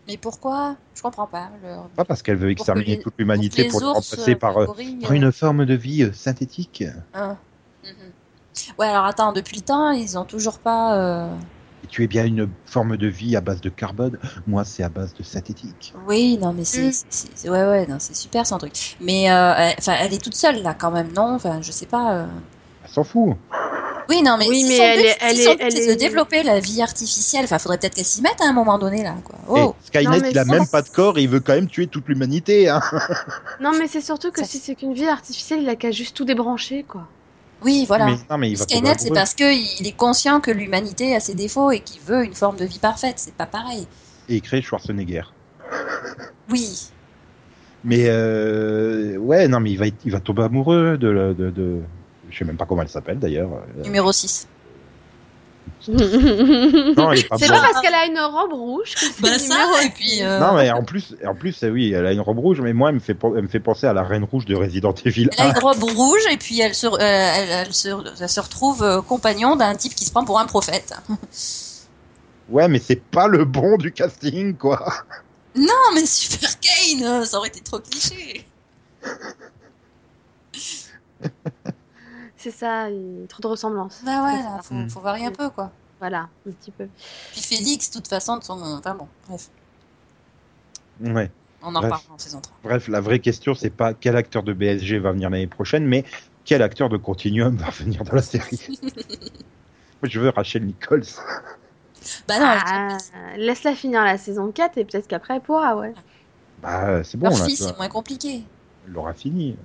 Mais 0.08 0.18
pourquoi? 0.18 0.78
Je 0.94 1.02
comprends 1.02 1.28
pas. 1.28 1.52
Le... 1.62 1.78
pas 1.96 2.06
parce 2.06 2.22
qu'elle 2.24 2.38
veut 2.38 2.50
Pour 2.56 2.66
exterminer 2.66 2.98
les- 2.98 3.04
toute 3.04 3.14
l'humanité 3.18 3.64
pour, 3.66 3.82
le 3.82 3.88
ours, 3.88 4.16
remplacer 4.18 4.36
par, 4.36 4.58
euh, 4.58 4.68
gorilles, 4.68 5.00
par 5.02 5.12
une 5.14 5.32
forme 5.32 5.66
de 5.66 5.74
vie 5.74 6.04
euh, 6.04 6.14
synthétique. 6.14 6.84
Ah. 7.14 7.38
Mhm. 7.84 8.14
Ouais, 8.78 8.88
alors 8.88 9.06
attends, 9.06 9.32
depuis 9.34 9.58
le 9.58 9.64
temps, 9.64 9.92
ils 9.92 10.18
ont 10.18 10.26
toujours 10.26 10.60
pas. 10.60 10.98
euh, 10.98 11.38
Et 11.84 11.88
tu 11.88 12.04
es 12.04 12.08
bien 12.08 12.26
une 12.26 12.54
forme 12.66 12.98
de 12.98 13.08
vie 13.08 13.38
à 13.38 13.42
base 13.42 13.62
de 13.62 13.70
carbone. 13.70 14.20
Moi, 14.46 14.66
c'est 14.66 14.84
à 14.84 14.90
base 14.90 15.14
de 15.14 15.24
synthétique. 15.24 15.94
Oui, 16.06 16.38
non, 16.38 16.52
mais 16.54 16.66
c'est, 16.66 16.92
Mm. 17.46 17.50
ouais, 17.50 17.64
ouais, 17.64 17.88
non, 17.88 18.00
c'est 18.00 18.14
super 18.16 18.46
son 18.46 18.58
truc. 18.58 18.98
Mais 19.00 19.32
euh, 19.32 19.54
elle- 19.58 19.76
enfin, 19.80 19.96
elle 20.00 20.14
est 20.14 20.22
toute 20.24 20.36
seule 20.36 20.62
là, 20.62 20.74
quand 20.74 20.92
même, 20.92 21.12
non? 21.14 21.34
Enfin, 21.36 21.62
je 21.62 21.72
sais 21.72 21.86
pas. 21.86 22.24
euh. 22.24 22.28
S'en 22.96 23.04
fout. 23.04 23.36
Oui, 24.08 24.22
non, 24.22 24.38
mais 24.38 24.48
Oui, 24.48 24.62
si 24.62 24.68
mais 24.70 24.78
son 24.78 24.84
elle 24.84 25.00
but- 25.00 25.06
est- 25.06 25.18
elle 25.20 25.36
si 25.36 25.42
est- 25.42 25.58
elle 25.60 25.72
c'est 25.74 25.78
est- 25.80 25.88
de 25.96 26.00
développer 26.00 26.44
la 26.44 26.60
vie 26.62 26.82
artificielle. 26.82 27.44
Enfin, 27.44 27.58
faudrait 27.60 27.78
peut-être 27.80 27.96
qu'elle 27.96 28.06
s'y 28.06 28.22
mette 28.22 28.40
à 28.40 28.46
un 28.48 28.54
moment 28.54 28.78
donné 28.78 29.04
là, 29.04 29.16
quoi. 29.24 29.36
Oh, 29.50 29.74
Et 29.84 29.88
Skynet, 29.88 30.20
Non, 30.20 30.28
il 30.32 30.38
a 30.40 30.46
ça- 30.46 30.52
même 30.54 30.68
pas 30.68 30.82
de 30.82 30.90
corps 30.90 31.18
et 31.18 31.24
il 31.24 31.30
veut 31.30 31.40
quand 31.42 31.56
même 31.56 31.68
tuer 31.68 31.88
toute 31.88 32.08
l'humanité. 32.08 32.70
Hein. 32.70 32.80
Non 33.60 33.72
mais 33.78 33.88
c'est 33.88 34.00
surtout 34.02 34.32
que 34.32 34.42
Ça- 34.42 34.46
si 34.48 34.60
c'est 34.60 34.76
qu'une 34.76 34.94
vie 34.94 35.08
artificielle, 35.08 35.60
il 35.64 35.68
a 35.70 35.76
qu'à 35.76 35.92
juste 35.92 36.16
tout 36.16 36.24
débrancher 36.24 36.86
quoi. 36.88 37.02
oui, 37.64 37.84
voilà. 37.88 38.06
Mais, 38.06 38.18
non, 38.30 38.38
mais 38.38 38.52
il 38.52 38.58
Skynet, 38.58 38.96
c'est 39.00 39.12
parce 39.14 39.34
qu'il 39.34 39.88
est 39.88 39.98
conscient 39.98 40.40
que 40.40 40.52
l'humanité 40.52 41.16
a 41.16 41.20
ses 41.20 41.34
défauts 41.34 41.72
et 41.72 41.80
qu'il 41.82 42.02
veut 42.02 42.24
une 42.24 42.36
forme 42.36 42.56
de 42.58 42.66
vie 42.66 42.80
parfaite. 42.80 43.16
C'est 43.18 43.34
pas 43.36 43.48
pareil. 43.48 43.88
Et 44.30 44.36
il 44.36 44.42
crée 44.42 44.62
Schwarzenegger. 44.62 45.24
Oui. 46.50 46.90
Mais 47.84 48.06
euh, 48.08 49.18
ouais, 49.18 49.48
non, 49.48 49.60
mais 49.60 49.72
il 49.72 49.78
va, 49.80 49.88
être- 49.88 49.96
il 50.06 50.12
va 50.12 50.20
tomber 50.20 50.44
amoureux 50.44 50.98
de, 50.98 51.08
la- 51.08 51.34
de, 51.34 51.50
de... 51.50 51.82
Je 52.30 52.38
sais 52.38 52.46
même 52.46 52.58
pas 52.58 52.66
comment 52.66 52.82
elle 52.82 52.90
s'appelle 52.90 53.20
d'ailleurs. 53.20 53.50
Euh, 53.54 53.84
Numéro 53.84 54.12
6. 54.12 54.48
Non, 55.88 57.12
elle 57.12 57.20
est 57.20 57.28
pas 57.28 57.38
c'est 57.40 57.48
pas 57.48 57.60
parce 57.60 57.82
qu'elle 57.82 57.94
a 57.94 58.06
une 58.06 58.20
robe 58.20 58.54
rouge 58.54 58.94
que 58.96 59.00
c'est 59.00 59.22
Bah 59.22 59.38
ça, 59.40 59.84
et 59.84 59.90
puis. 59.90 60.22
euh, 60.24 60.40
Non, 60.40 60.54
mais 60.56 60.72
en 60.72 60.84
plus, 60.84 61.16
en 61.26 61.36
plus, 61.36 61.64
euh, 61.64 61.70
oui, 61.70 61.92
elle 61.94 62.06
a 62.06 62.12
une 62.12 62.22
robe 62.22 62.40
rouge, 62.40 62.62
mais 62.62 62.74
moi, 62.74 62.90
elle 62.90 62.96
me 62.96 63.00
fait, 63.00 63.18
elle 63.24 63.44
me 63.44 63.48
fait 63.48 63.60
penser 63.60 63.86
à 63.88 63.94
la 63.94 64.04
Reine 64.04 64.24
Rouge 64.24 64.46
de 64.46 64.56
Resident 64.56 64.94
Evil 65.06 65.30
Elle 65.38 65.46
a 65.46 65.50
1. 65.50 65.54
une 65.54 65.60
robe 65.60 65.84
rouge 65.84 66.22
et 66.32 66.38
puis 66.38 66.60
elle 66.62 66.74
se, 66.76 66.88
euh, 66.88 66.98
elle, 67.00 67.50
elle 67.68 67.74
se, 67.74 67.90
elle 68.22 68.30
se 68.30 68.40
retrouve 68.40 68.84
euh, 68.84 69.02
compagnon 69.02 69.56
d'un 69.56 69.76
type 69.76 69.94
qui 69.96 70.06
se 70.06 70.12
prend 70.12 70.24
pour 70.26 70.40
un 70.40 70.46
prophète. 70.46 70.94
Ouais, 72.48 72.68
mais 72.68 72.78
c'est 72.78 73.02
pas 73.02 73.28
le 73.28 73.44
bon 73.44 73.76
du 73.76 73.92
casting, 73.92 74.56
quoi. 74.56 74.94
Non, 75.56 75.74
mais 75.96 76.06
Super 76.06 76.52
Kane, 76.60 77.26
ça 77.26 77.40
aurait 77.40 77.48
été 77.48 77.60
trop 77.62 77.80
cliché. 77.80 78.46
C'est 82.46 82.52
ça, 82.52 82.90
trop 83.28 83.42
de 83.42 83.48
ressemblances. 83.48 84.02
Bah 84.06 84.24
ouais, 84.24 84.44
là, 84.44 84.60
faut, 84.62 84.76
Mm. 84.76 84.88
faut 84.88 85.00
varier 85.00 85.26
un 85.26 85.32
peu 85.32 85.50
quoi. 85.50 85.72
Voilà, 86.00 86.30
un 86.48 86.52
petit 86.52 86.70
peu. 86.70 86.88
Puis 87.32 87.42
Félix, 87.42 87.90
de 87.90 87.96
toute 87.96 88.08
façon, 88.08 88.38
de 88.38 88.44
son. 88.44 88.62
Enfin 88.62 88.94
bon, 88.94 89.08
bref, 89.28 89.50
Ouais. 91.02 91.32
on 91.64 91.74
en 91.74 91.80
reparlera 91.82 92.14
en 92.14 92.20
saison 92.20 92.42
3. 92.42 92.56
Bref, 92.64 92.88
la 92.88 93.02
vraie 93.02 93.18
question, 93.18 93.56
c'est 93.56 93.72
pas 93.72 93.96
quel 93.96 94.16
acteur 94.16 94.44
de 94.44 94.54
BSG 94.54 95.00
va 95.00 95.12
venir 95.12 95.32
l'année 95.32 95.48
prochaine, 95.48 95.88
mais 95.88 96.06
quel 96.44 96.62
acteur 96.62 96.88
de 96.90 96.98
Continuum 96.98 97.56
va 97.56 97.70
venir 97.80 98.04
dans 98.04 98.14
la 98.14 98.22
série? 98.22 98.78
Moi, 98.84 98.92
je 100.04 100.20
veux 100.20 100.30
Rachel 100.30 100.68
Nichols. 100.68 101.02
Bah 102.28 102.40
non, 102.40 102.46
Ah, 102.48 102.98
laisse-la 103.38 103.74
finir 103.74 104.04
la 104.04 104.20
saison 104.20 104.52
4 104.52 104.78
et 104.78 104.86
peut-être 104.86 105.08
qu'après 105.08 105.38
elle 105.38 105.42
pourra, 105.42 105.76
ouais. 105.78 105.96
Bah, 106.62 107.04
c'est 107.04 107.18
bon, 107.18 107.30
leur 107.30 107.40
là, 107.40 107.46
fils, 107.46 107.66
c'est 107.66 107.76
moins 107.78 107.90
compliqué. 107.90 108.44
Elle 108.86 108.94
l'aura 108.94 109.16
fini. 109.16 109.58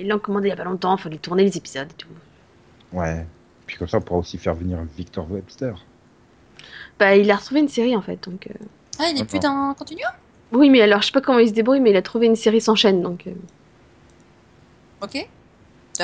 Ils 0.00 0.08
l'ont 0.08 0.18
commandé 0.18 0.48
il 0.48 0.50
y 0.50 0.52
a 0.52 0.56
pas 0.56 0.64
longtemps, 0.64 0.96
il 0.96 1.00
fallait 1.02 1.18
tourner 1.18 1.44
les 1.44 1.56
épisodes 1.56 1.88
et 1.90 1.94
tout. 1.94 2.08
Ouais. 2.92 3.24
Puis 3.66 3.76
comme 3.76 3.88
ça, 3.88 3.98
on 3.98 4.00
pourra 4.02 4.20
aussi 4.20 4.38
faire 4.38 4.54
venir 4.54 4.82
Victor 4.96 5.30
Webster. 5.30 5.74
Bah, 6.98 7.16
il 7.16 7.30
a 7.30 7.36
retrouvé 7.36 7.60
une 7.60 7.68
série 7.68 7.96
en 7.96 8.02
fait, 8.02 8.28
donc. 8.28 8.48
euh, 8.48 8.64
Ah, 8.98 9.08
il 9.14 9.20
est 9.20 9.24
plus 9.24 9.38
dans 9.38 9.74
Continuum? 9.74 10.10
Oui, 10.52 10.70
mais 10.70 10.80
alors 10.80 11.00
je 11.02 11.06
sais 11.06 11.12
pas 11.12 11.20
comment 11.20 11.38
il 11.38 11.48
se 11.48 11.52
débrouille, 11.52 11.80
mais 11.80 11.90
il 11.90 11.96
a 11.96 12.02
trouvé 12.02 12.26
une 12.26 12.36
série 12.36 12.60
sans 12.60 12.74
chaîne, 12.74 13.02
donc. 13.02 13.26
euh. 13.26 13.32
Ok. 15.02 15.28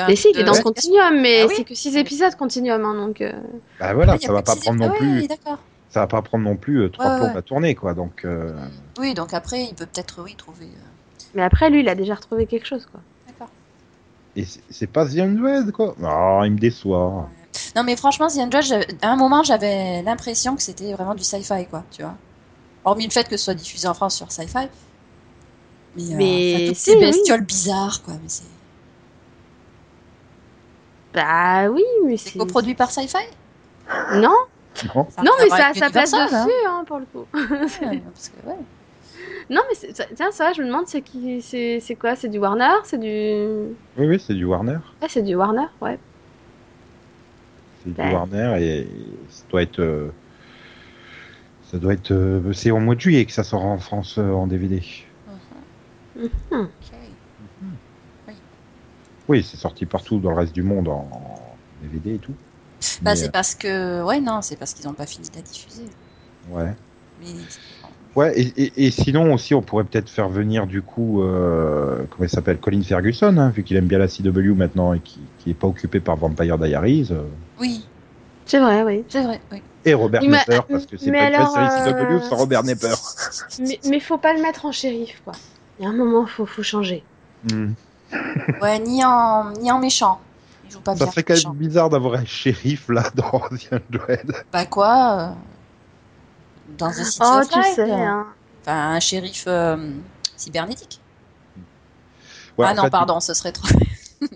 Mais 0.07 0.15
si, 0.15 0.29
il 0.33 0.39
est 0.39 0.43
dans 0.43 0.57
De- 0.57 0.61
Continuum, 0.61 1.21
mais 1.21 1.41
Ah 1.43 1.47
oui 1.47 1.53
c'est 1.57 1.63
que 1.63 1.75
6 1.75 1.95
épisodes 1.97 2.35
Continuum, 2.35 2.83
hein, 2.83 2.95
donc. 2.95 3.21
euh, 3.21 3.31
Bah 3.79 3.93
voilà, 3.93 4.13
Ah, 4.13 4.15
il 4.17 4.21
y 4.21 4.25
a 4.25 4.27
ça 4.27 4.33
va 4.33 4.41
plus 4.41 4.45
pas 4.45 4.55
six 4.55 4.61
prendre 4.61 4.79
non 4.79 4.89
épisodes. 4.89 4.99
plus. 4.99 5.17
Ah 5.17 5.21
oui, 5.21 5.27
d'accord. 5.27 5.59
Ça 5.89 5.99
va 6.01 6.07
pas 6.07 6.21
prendre 6.21 6.43
non 6.43 6.57
plus 6.57 6.81
euh, 6.81 6.89
trois 6.89 7.11
Ouais, 7.21 7.37
à 7.37 7.41
tourner, 7.41 7.75
quoi. 7.75 7.93
Donc, 7.93 8.25
euh, 8.25 8.53
Oui, 8.99 9.13
donc 9.13 9.33
après, 9.33 9.63
il 9.63 9.75
peut 9.75 9.85
peut-être, 9.85 10.21
oui, 10.21 10.35
trouver. 10.35 10.65
euh, 10.65 10.89
Mais 11.33 11.43
après, 11.43 11.69
lui, 11.69 11.79
il 11.81 11.89
a 11.89 11.95
déjà 11.95 12.15
retrouvé 12.15 12.45
quelque 12.45 12.65
chose, 12.65 12.85
quoi. 12.85 12.99
Et 14.35 14.45
c'est- 14.45 14.87
pas 14.87 15.05
The 15.05 15.17
Undead, 15.19 15.71
quoi. 15.71 15.95
Ah, 16.03 16.41
il 16.45 16.51
me 16.53 16.57
déçoit. 16.59 17.29
Non, 17.75 17.83
mais 17.83 17.95
franchement, 17.95 18.27
The 18.27 18.61
j'avais- 18.61 18.87
à 19.01 19.09
un 19.11 19.15
moment, 19.15 19.43
j'avais 19.43 20.01
l'impression 20.01 20.55
que 20.55 20.61
c'était 20.61 20.93
vraiment 20.93 21.15
du 21.15 21.23
sci-fi, 21.23 21.65
quoi, 21.69 21.83
tu 21.91 22.01
vois. 22.01 22.15
Hormis 22.83 23.05
le 23.05 23.11
fait 23.11 23.27
que 23.27 23.37
ce 23.37 23.45
soit 23.45 23.53
diffusé 23.53 23.87
en 23.87 23.93
France 23.93 24.15
sur 24.15 24.31
sci-fi. 24.31 24.67
Mais, 25.95 26.03
euh, 26.13 26.17
Mais 26.17 26.53
enfin, 26.55 26.65
toutes 26.67 26.75
ces 26.75 26.93
oui. 26.95 26.99
bestioles 26.99 27.41
bizarres, 27.45 28.01
quoi. 28.03 28.13
Mais 28.21 28.27
c'est 28.29 28.43
Bah 31.13 31.69
oui, 31.69 31.83
mais 32.05 32.17
c'est 32.17 32.31
c'est. 32.31 32.39
coproduit 32.39 32.75
par 32.75 32.91
sci-fi? 32.91 33.17
Non, 34.15 34.29
Non 34.93 35.05
Ça 35.09 35.23
mais 35.41 35.49
ça 35.49 35.55
a 35.55 35.65
avec 35.69 35.77
sa 35.77 35.89
place 35.89 36.11
Universal, 36.11 36.25
dessus, 36.47 36.57
hein. 36.67 36.79
hein, 36.79 36.83
pour 36.85 36.99
le 36.99 37.05
coup. 37.05 37.25
Ouais, 37.33 38.03
parce 38.13 38.29
que, 38.29 38.47
ouais. 38.47 38.55
Non, 39.49 39.61
mais 39.69 39.93
tiens, 40.15 40.31
ça, 40.31 40.53
je 40.53 40.61
me 40.61 40.67
demande, 40.67 40.87
c'est 40.87 41.01
qui, 41.01 41.41
c'est 41.41 41.79
c'est 41.79 41.95
quoi? 41.95 42.15
C'est 42.15 42.29
du 42.29 42.39
Warner? 42.39 42.73
C'est 42.83 42.99
du. 42.99 43.75
Oui, 43.97 44.07
oui, 44.07 44.19
c'est 44.19 44.33
du 44.33 44.45
Warner. 44.45 44.79
Ouais, 45.01 45.07
c'est 45.09 45.21
du 45.23 45.35
Warner, 45.35 45.67
ouais. 45.81 45.99
C'est 47.83 47.93
du. 47.93 48.01
Warner 48.13 48.57
et 48.59 48.87
ça 49.29 49.43
doit 49.49 49.61
être. 49.61 49.79
euh, 49.79 50.09
Ça 51.71 51.77
doit 51.79 51.93
être. 51.93 52.11
euh, 52.11 52.53
C'est 52.53 52.71
au 52.71 52.79
mois 52.79 52.95
de 52.95 52.99
juillet 52.99 53.25
que 53.25 53.31
ça 53.31 53.43
sort 53.43 53.65
en 53.65 53.77
France 53.77 54.17
euh, 54.17 54.31
en 54.31 54.47
DVD. 54.47 54.81
Mhm. 56.15 56.29
Mhm. 56.51 56.69
Ok. 58.27 58.35
Oui, 59.27 59.43
c'est 59.43 59.57
sorti 59.57 59.85
partout 59.85 60.19
dans 60.19 60.29
le 60.29 60.35
reste 60.35 60.53
du 60.53 60.63
monde 60.63 60.87
en, 60.87 61.09
en 61.11 61.57
DVD 61.81 62.15
et 62.15 62.19
tout. 62.19 62.35
Bah, 63.01 63.15
c'est 63.15 63.31
parce 63.31 63.55
que. 63.55 64.03
Ouais, 64.03 64.19
non, 64.21 64.41
c'est 64.41 64.55
parce 64.57 64.73
qu'ils 64.73 64.85
n'ont 64.85 64.93
pas 64.93 65.05
fini 65.07 65.29
de 65.29 65.35
la 65.35 65.41
diffuser. 65.41 65.85
ouais. 66.49 66.73
Mais. 67.19 67.33
Ouais, 68.15 68.39
et, 68.39 68.53
et, 68.63 68.85
et 68.85 68.91
sinon 68.91 69.33
aussi, 69.33 69.53
on 69.53 69.61
pourrait 69.61 69.83
peut-être 69.83 70.09
faire 70.09 70.29
venir 70.29 70.67
du 70.67 70.81
coup, 70.81 71.21
euh, 71.21 72.03
comment 72.09 72.23
il 72.25 72.29
s'appelle, 72.29 72.57
Colin 72.59 72.81
Ferguson, 72.81 73.35
hein, 73.37 73.49
vu 73.49 73.63
qu'il 73.63 73.75
aime 73.75 73.87
bien 73.87 73.97
la 73.99 74.07
CW 74.07 74.53
maintenant 74.55 74.93
et 74.93 74.99
qui 75.01 75.19
qui 75.39 75.49
est 75.51 75.53
pas 75.53 75.67
occupé 75.67 75.99
par 75.99 76.15
Vampire 76.15 76.57
Diaries, 76.57 77.09
euh, 77.11 77.23
Oui, 77.59 77.85
C'est 78.45 78.59
vrai, 78.59 78.83
oui. 78.83 79.03
c'est 79.09 79.21
vrai, 79.23 79.41
oui. 79.51 79.61
et 79.83 79.93
Robert 79.93 80.21
mais- 80.21 80.29
Nepper, 80.47 80.59
parce 80.69 80.85
que 80.85 80.95
c'est 80.97 81.11
pas 81.11 81.27
une 81.29 81.47
série 81.47 81.91
CW 81.93 82.13
euh, 82.13 82.21
sans 82.21 82.37
Robert 82.37 82.63
Nepper. 82.63 82.93
Mais, 83.59 83.79
mais 83.89 83.99
faut 83.99 84.17
pas 84.17 84.33
le 84.33 84.41
mettre 84.41 84.65
en 84.65 84.71
shérif, 84.71 85.21
quoi. 85.25 85.33
Il 85.79 85.83
y 85.83 85.85
a 85.85 85.89
un 85.89 85.93
moment, 85.93 86.25
faut, 86.25 86.45
faut 86.45 86.63
changer. 86.63 87.03
Hmm. 87.51 87.71
Ouais, 88.61 88.79
ni 88.79 89.03
en, 89.03 89.51
ni 89.59 89.69
en 89.71 89.79
méchant. 89.79 90.19
Il 90.65 90.71
joue 90.71 90.79
pas 90.79 90.95
Ça 90.95 91.03
bien. 91.05 91.11
serait 91.11 91.23
quand 91.23 91.33
méchant. 91.33 91.49
même 91.49 91.57
bizarre 91.59 91.89
d'avoir 91.89 92.13
un 92.21 92.25
shérif 92.25 92.87
là 92.87 93.03
dans 93.13 93.39
The 93.51 93.81
Dread. 93.89 94.31
Bah 94.53 94.65
quoi 94.65 95.19
euh, 95.19 95.27
Dans 96.67 96.87
un 96.87 97.03
City 97.03 97.19
Oh, 97.21 97.39
of 97.41 97.49
tu 97.49 97.61
sais, 97.61 97.91
hein. 97.91 98.27
Enfin, 98.61 98.95
un 98.95 98.99
shérif 98.99 99.45
euh, 99.47 99.77
cybernétique. 100.35 100.99
Ouais, 102.57 102.67
ah 102.69 102.73
non, 102.73 102.83
fait, 102.83 102.89
pardon, 102.89 103.19
ce 103.19 103.33
serait 103.33 103.51
trop. 103.51 103.67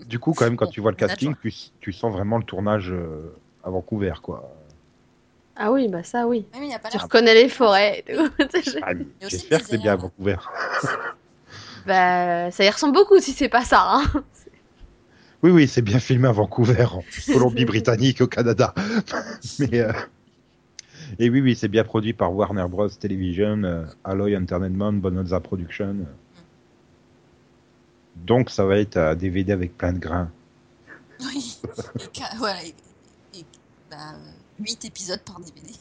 Du 0.06 0.18
coup, 0.18 0.34
quand 0.34 0.44
même, 0.44 0.56
quand 0.56 0.66
Bon, 0.66 0.70
tu 0.70 0.80
vois 0.80 0.90
le 0.90 0.96
casting, 0.96 1.34
tu, 1.40 1.52
tu 1.80 1.92
sens 1.92 2.12
vraiment 2.12 2.36
le 2.36 2.44
tournage 2.44 2.90
euh, 2.92 3.34
à 3.64 3.70
Vancouver, 3.70 4.12
quoi. 4.22 4.54
Ah 5.56 5.72
oui, 5.72 5.88
bah 5.88 6.02
ça, 6.02 6.26
oui. 6.26 6.46
Oui, 6.52 6.60
mais 6.60 6.66
il 6.66 6.68
n'y 6.68 6.74
a 6.74 6.78
pas 6.78 6.90
Tu 6.90 6.98
reconnais 6.98 7.34
les 7.34 7.48
forêts 7.48 8.04
et 8.06 8.14
tout. 8.14 8.28
Ah, 8.82 8.92
J'espère 9.26 9.60
que 9.60 9.66
c'est 9.66 9.78
bien 9.78 9.92
à. 9.92 9.96
Vancouver. 9.96 10.36
bah, 11.86 12.50
ça 12.50 12.64
y 12.64 12.70
ressemble 12.70 12.94
beaucoup 12.94 13.18
si 13.20 13.32
c'est 13.32 13.48
pas 13.48 13.64
ça, 13.64 13.84
hein. 13.84 14.04
Oui, 15.42 15.50
oui, 15.50 15.66
c'est 15.66 15.82
bien 15.82 15.98
filmé 15.98 16.28
à 16.28 16.32
Vancouver, 16.32 16.84
en 16.92 17.02
Colombie-Britannique, 17.32 18.20
au 18.20 18.26
Canada. 18.26 18.74
Mais 19.58 19.80
euh, 19.80 19.92
et 21.18 21.28
oui, 21.30 21.40
oui, 21.40 21.54
c'est 21.54 21.68
bien 21.68 21.84
produit 21.84 22.12
par 22.12 22.32
Warner 22.34 22.66
Bros. 22.68 22.88
Television, 22.88 23.62
euh, 23.64 23.84
Alloy 24.04 24.36
Entertainment, 24.36 24.92
Bonanza 24.92 25.40
Production. 25.40 25.96
Donc, 28.16 28.50
ça 28.50 28.64
va 28.64 28.78
être 28.78 28.96
un 28.96 29.14
DVD 29.14 29.52
avec 29.52 29.76
plein 29.76 29.92
de 29.92 29.98
grains. 29.98 30.30
Oui. 31.20 31.58
Voilà. 32.38 32.62
Et, 32.64 32.74
et- 33.38 33.44
bah, 33.90 34.14
8 34.60 34.84
épisodes 34.84 35.20
par 35.24 35.40
DVD. 35.40 35.72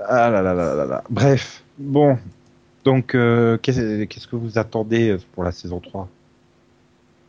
Ah 0.00 0.28
là 0.30 0.42
là 0.42 0.54
là 0.54 0.74
là 0.74 0.84
là. 0.86 1.04
Bref, 1.10 1.62
bon. 1.78 2.18
Donc, 2.84 3.14
euh, 3.14 3.56
qu'est-ce 3.58 4.26
que 4.26 4.36
vous 4.36 4.58
attendez 4.58 5.10
euh, 5.10 5.18
pour 5.32 5.42
la 5.44 5.52
saison 5.52 5.80
3 5.80 6.08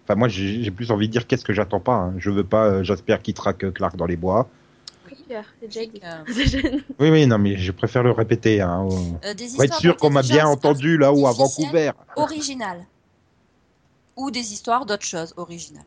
Enfin, 0.04 0.16
moi, 0.16 0.28
j'ai 0.28 0.70
plus 0.72 0.91
envie 0.91 1.08
de 1.08 1.12
dire 1.12 1.26
qu'est-ce 1.26 1.46
que 1.46 1.54
j'attends 1.54 1.80
pas. 1.80 1.96
hein. 1.96 2.14
Je 2.18 2.30
veux 2.30 2.43
pas 2.43 2.66
euh, 2.68 2.84
Jasper 2.84 3.18
qui 3.24 3.34
traque 3.34 3.72
Clark 3.74 3.96
dans 3.96 4.06
les 4.06 4.18
bois. 4.18 4.48
C'est. 5.70 5.89
Euh, 6.03 6.24
Oui, 6.99 7.09
oui, 7.09 7.28
non, 7.28 7.38
mais 7.38 7.57
je 7.57 7.72
préfère 7.72 8.03
le 8.03 8.11
répéter. 8.11 8.61
Hein. 8.61 8.88
euh, 9.24 9.34
des 9.34 9.47
Pour 9.47 9.63
être 9.63 9.63
histoires 9.63 9.80
sûr 9.80 9.97
qu'on 9.97 10.09
m'a 10.09 10.22
bien 10.22 10.47
entendu 10.47 10.97
là-haut 10.97 11.28
à 11.28 11.32
Vancouver. 11.32 11.91
Originales. 12.16 12.86
Ou 14.16 14.32
des 14.32 14.53
histoires 14.53 14.86
d'autres 14.86 15.05
choses 15.05 15.34
originales. 15.38 15.84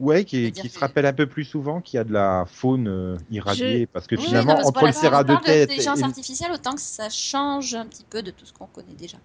Ouais, 0.00 0.24
qui, 0.24 0.52
se 0.52 0.78
rappelle 0.78 1.06
un 1.06 1.12
peu 1.12 1.26
plus 1.26 1.42
souvent 1.44 1.80
qu'il 1.80 1.96
y 1.96 2.00
a 2.00 2.04
de 2.04 2.12
la 2.12 2.44
faune 2.46 2.86
euh, 2.86 3.16
irradiée, 3.32 3.86
parce 3.86 4.06
que 4.06 4.14
Oui, 4.14 4.22
finalement, 4.22 4.52
non, 4.52 4.56
parce 4.58 4.68
entre 4.68 4.78
voilà, 4.80 4.94
le 4.94 5.00
serra 5.00 5.24
de 5.24 5.32
parle 5.32 5.44
tête, 5.44 5.68
d'intelligence 5.68 5.98
et- 5.98 6.04
artificielle, 6.04 6.52
autant 6.52 6.74
que 6.76 6.80
ça 6.80 7.08
change 7.10 7.74
un 7.74 7.84
petit 7.84 8.04
peu 8.08 8.22
de 8.22 8.30
tout 8.30 8.46
ce 8.46 8.52
qu'on 8.52 8.66
connaît 8.66 8.94
déjà. 8.96 9.18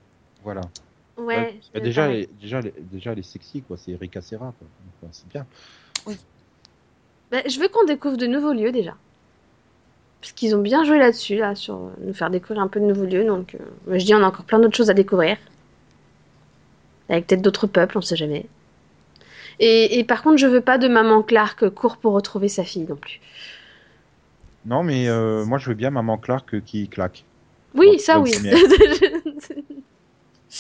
voilà. 0.44 0.62
Ouais. 1.16 1.60
C'est 1.72 1.80
déjà, 1.82 2.10
elle 2.10 2.22
est- 2.22 2.30
déjà, 2.42 2.58
elle 2.58 2.74
déjà, 2.92 3.12
elle 3.12 3.20
est 3.20 3.22
sexy, 3.22 3.62
quoi. 3.62 3.78
C'est 3.78 3.92
Erika 3.92 4.20
Serra, 4.20 4.52
quoi. 4.58 5.10
C'est 5.12 5.28
bien. 5.28 5.46
Bah, 7.34 7.42
je 7.48 7.60
veux 7.60 7.68
qu'on 7.68 7.84
découvre 7.86 8.16
de 8.16 8.28
nouveaux 8.28 8.54
lieux 8.54 8.72
déjà. 8.72 8.96
Parce 10.22 10.34
qu'ils 10.34 10.56
ont 10.56 10.62
bien 10.62 10.84
joué 10.84 11.00
là-dessus, 11.00 11.36
là, 11.38 11.56
sur 11.56 11.78
euh, 11.78 11.90
nous 12.06 12.14
faire 12.14 12.30
découvrir 12.30 12.62
un 12.62 12.68
peu 12.68 12.80
de 12.80 12.86
nouveaux 12.86 13.06
lieux. 13.06 13.26
Donc, 13.26 13.56
euh, 13.56 13.98
je 13.98 14.06
dis, 14.06 14.14
on 14.14 14.22
a 14.22 14.28
encore 14.28 14.46
plein 14.46 14.60
d'autres 14.60 14.78
choses 14.78 14.92
à 14.92 14.94
découvrir. 14.94 15.38
Avec 17.10 17.26
peut-être 17.26 17.42
d'autres 17.42 17.66
peuples, 17.66 17.98
on 17.98 18.02
sait 18.02 18.16
jamais. 18.16 18.46
Et, 19.60 19.98
et 19.98 20.04
par 20.04 20.22
contre, 20.22 20.38
je 20.38 20.46
veux 20.46 20.62
pas 20.62 20.78
de 20.78 20.88
maman 20.88 21.24
Clark 21.24 21.70
court 21.70 21.98
pour 21.98 22.14
retrouver 22.14 22.50
sa 22.50 22.64
fille 22.64 22.86
non 22.88 22.96
plus. 22.96 23.20
Non, 24.66 24.84
mais 24.84 25.08
euh, 25.10 25.46
moi, 25.46 25.58
je 25.58 25.70
veux 25.70 25.76
bien 25.76 25.90
Maman 25.90 26.18
Clark 26.18 26.62
qui 26.62 26.88
claque. 26.88 27.26
Oui, 27.76 27.88
Bon, 27.88 27.98
ça 27.98 28.20
oui. 28.20 28.32
première. 28.32 28.58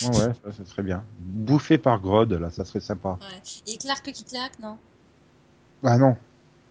Ouais, 0.01 0.33
ça 0.51 0.65
serait 0.65 0.83
bien. 0.83 1.03
Bouffé 1.19 1.77
par 1.77 2.01
Grod, 2.01 2.33
là, 2.33 2.49
ça 2.49 2.65
serait 2.65 2.79
sympa. 2.79 3.19
Et 3.67 3.77
Clark 3.77 4.11
qui 4.11 4.23
claque, 4.25 4.59
non? 4.59 4.77
Ah 5.83 5.97
non, 5.97 6.15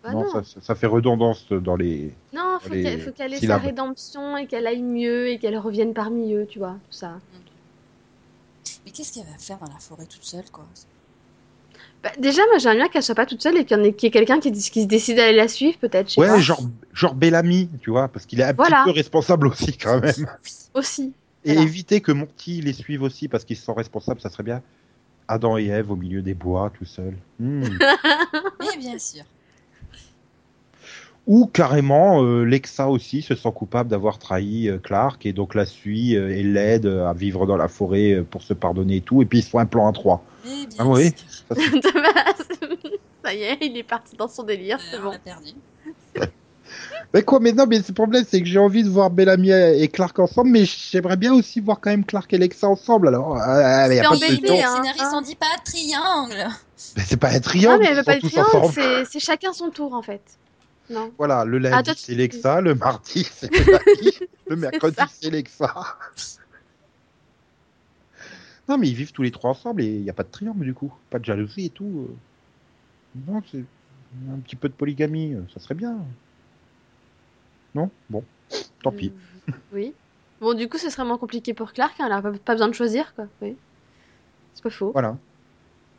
Ah 0.04 0.12
non, 0.12 0.22
non. 0.24 0.30
Ça, 0.30 0.42
ça- 0.44 0.60
ça 0.60 0.74
fait 0.74 0.86
redondance 0.86 1.46
dans 1.52 1.76
les. 1.76 2.12
Non, 2.34 2.58
faut 2.60 2.72
Les 2.74 2.82
qu'elle 2.82 3.00
faut 3.00 3.12
qu'elle 3.12 3.34
ait 3.34 3.40
sa 3.46 3.58
rédemption 3.58 4.36
et 4.36 4.46
qu'elle 4.46 4.66
aille 4.66 4.82
mieux 4.82 5.28
et 5.28 5.38
qu'elle 5.38 5.56
revienne 5.58 5.94
parmi 5.94 6.32
eux, 6.34 6.46
tu 6.48 6.58
vois, 6.58 6.72
tout 6.90 6.96
ça. 6.96 7.18
Mais 8.84 8.90
qu'est-ce 8.90 9.12
qu'elle 9.12 9.24
va 9.30 9.38
faire 9.38 9.58
dans 9.58 9.72
la 9.72 9.78
forêt 9.78 10.06
toute 10.06 10.24
seule, 10.24 10.48
quoi? 10.50 10.64
Bah, 12.02 12.10
déjà, 12.18 12.42
moi 12.46 12.58
j'aimerais 12.58 12.76
bien 12.78 12.88
qu'elle 12.88 13.02
soit 13.04 13.14
pas 13.14 13.26
toute 13.26 13.40
seule 13.42 13.56
et 13.58 13.64
qu'il 13.64 13.76
y 13.76 13.80
en 13.80 13.84
ait 13.84 13.92
qu'il 13.92 14.06
y 14.06 14.08
ait 14.08 14.10
quelqu'un 14.10 14.40
qui, 14.40 14.50
qui 14.50 14.82
se 14.82 14.86
décide 14.88 15.16
d'aller 15.18 15.36
la 15.36 15.46
suivre, 15.46 15.78
peut-être. 15.78 16.16
Ouais, 16.18 16.26
pas. 16.26 16.40
genre, 16.40 16.60
genre 16.92 17.14
Bellamy, 17.14 17.68
tu 17.80 17.90
vois, 17.90 18.08
parce 18.08 18.26
qu'il 18.26 18.40
est 18.40 18.44
un 18.44 18.52
Voilà. 18.54 18.82
petit 18.82 18.90
peu 18.92 18.96
responsable 18.96 19.46
aussi, 19.46 19.76
quand 19.76 20.00
même. 20.00 20.12
Aussi. 20.74 21.12
Et 21.44 21.52
Voilà. 21.52 21.62
éviter 21.68 22.00
que 22.00 22.10
Monty 22.12 22.60
les 22.60 22.72
suive 22.72 23.02
aussi, 23.02 23.28
parce 23.28 23.44
qu'ils 23.44 23.56
sont 23.56 23.74
responsables, 23.74 24.20
ça 24.20 24.30
serait 24.30 24.42
bien. 24.42 24.62
Adam 25.28 25.58
et 25.58 25.66
Ève 25.66 25.90
au 25.92 25.96
milieu 25.96 26.22
des 26.22 26.34
bois, 26.34 26.70
tout 26.76 26.84
seul. 26.84 27.14
Hmm. 27.38 27.62
Mais 28.60 28.76
bien 28.78 28.98
sûr. 28.98 29.22
Ou 31.28 31.46
carrément, 31.46 32.24
euh, 32.24 32.42
Lexa 32.44 32.88
aussi 32.88 33.22
se 33.22 33.36
sent 33.36 33.52
coupable 33.54 33.88
d'avoir 33.88 34.18
trahi 34.18 34.68
euh, 34.68 34.78
Clark 34.78 35.24
et 35.24 35.32
donc 35.32 35.54
la 35.54 35.66
suit 35.66 36.16
euh, 36.16 36.28
et 36.36 36.42
l'aide 36.42 36.84
euh, 36.86 37.06
à 37.06 37.12
vivre 37.12 37.46
dans 37.46 37.56
la 37.56 37.68
forêt 37.68 38.12
euh, 38.12 38.24
pour 38.24 38.42
se 38.42 38.54
pardonner 38.54 38.96
et 38.96 39.00
tout. 39.02 39.22
Et 39.22 39.24
puis 39.24 39.38
ils 39.38 39.42
se 39.42 39.50
font 39.50 39.60
un 39.60 39.66
plan 39.66 39.88
à 39.88 39.92
trois. 39.92 40.24
Mais 40.44 40.66
bien 40.66 40.76
Ah 40.78 40.86
oui. 40.86 41.12
sûr. 41.16 41.28
Ça, 41.48 41.54
ça 43.24 43.34
y 43.34 43.42
est, 43.42 43.58
il 43.60 43.76
est 43.76 43.84
parti 43.84 44.16
dans 44.16 44.26
son 44.26 44.42
délire, 44.42 44.78
Euh, 44.78 44.82
c'est 44.90 44.98
on 44.98 45.02
bon. 45.02 45.12
mais 47.14 47.22
quoi, 47.22 47.38
mais 47.40 47.52
non, 47.52 47.66
mais 47.68 47.78
le 47.86 47.94
problème 47.94 48.24
c'est 48.28 48.40
que 48.40 48.46
j'ai 48.48 48.58
envie 48.58 48.82
de 48.82 48.88
voir 48.88 49.10
Bellamy 49.10 49.50
et 49.52 49.86
Clark 49.88 50.18
ensemble, 50.18 50.50
mais 50.50 50.64
j'aimerais 50.64 51.16
bien 51.16 51.32
aussi 51.34 51.60
voir 51.60 51.78
quand 51.80 51.90
même 51.90 52.04
Clark 52.04 52.32
et 52.32 52.38
Lexa 52.38 52.66
ensemble. 52.68 53.06
Alors, 53.08 53.36
euh, 53.36 53.86
mais 53.88 53.96
y 53.96 54.00
a 54.00 54.02
pas 54.02 54.16
de 54.16 54.16
embêté. 54.16 54.40
Les 54.48 54.62
hein, 54.62 54.74
scénaristes 54.76 55.04
hein. 55.04 55.18
ont 55.18 55.20
dit 55.20 55.36
pas 55.36 55.46
triangle. 55.64 56.48
Mais 56.96 57.02
c'est 57.06 57.16
pas 57.16 57.28
un 57.28 57.34
Non, 57.34 57.40
triangle, 57.40 57.78
mais 57.80 57.86
elle 57.90 57.96
veut 57.96 58.02
pas 58.02 58.14
le 58.16 58.22
triangle, 58.22 59.06
c'est 59.10 59.20
chacun 59.20 59.52
son 59.52 59.70
tour 59.70 59.94
en 59.94 60.02
fait. 60.02 60.22
Non. 60.90 61.12
Voilà, 61.16 61.44
le 61.44 61.58
lundi 61.58 61.76
Ah, 61.78 61.82
toi, 61.82 61.94
tu- 61.94 62.00
c'est 62.02 62.14
Lexa, 62.14 62.60
le 62.60 62.74
mardi 62.74 63.24
c'est 63.32 63.50
le 64.48 64.56
mercredi 64.56 64.96
c'est 65.08 65.30
Lexa. 65.30 65.98
Non, 68.68 68.78
mais 68.78 68.88
ils 68.88 68.94
vivent 68.94 69.12
tous 69.12 69.22
les 69.22 69.30
trois 69.30 69.50
ensemble 69.50 69.82
et 69.82 69.86
il 69.86 70.02
n'y 70.02 70.10
a 70.10 70.14
pas 70.14 70.22
de 70.22 70.30
triangle 70.30 70.64
du 70.64 70.74
coup. 70.74 70.92
Pas 71.10 71.18
de 71.18 71.24
jalousie 71.24 71.66
et 71.66 71.70
tout. 71.70 72.08
euh. 72.08 73.22
Non, 73.26 73.42
c'est 73.50 73.64
un 74.30 74.38
petit 74.38 74.56
peu 74.56 74.68
de 74.68 74.74
polygamie, 74.74 75.34
euh, 75.34 75.42
ça 75.52 75.60
serait 75.60 75.74
bien. 75.74 75.96
Non? 77.74 77.90
Bon, 78.10 78.22
tant 78.82 78.92
pis. 78.92 79.12
Euh, 79.48 79.52
oui. 79.72 79.92
Bon, 80.40 80.54
du 80.54 80.68
coup, 80.68 80.78
ce 80.78 80.90
serait 80.90 81.04
moins 81.04 81.18
compliqué 81.18 81.54
pour 81.54 81.72
Clark, 81.72 81.94
hein, 82.00 82.06
elle 82.06 82.12
a 82.12 82.20
pas, 82.22 82.32
pas 82.32 82.52
besoin 82.54 82.68
de 82.68 82.74
choisir, 82.74 83.14
quoi. 83.14 83.26
Oui. 83.40 83.54
C'est 84.54 84.62
pas 84.62 84.70
faux. 84.70 84.90
Voilà. 84.92 85.16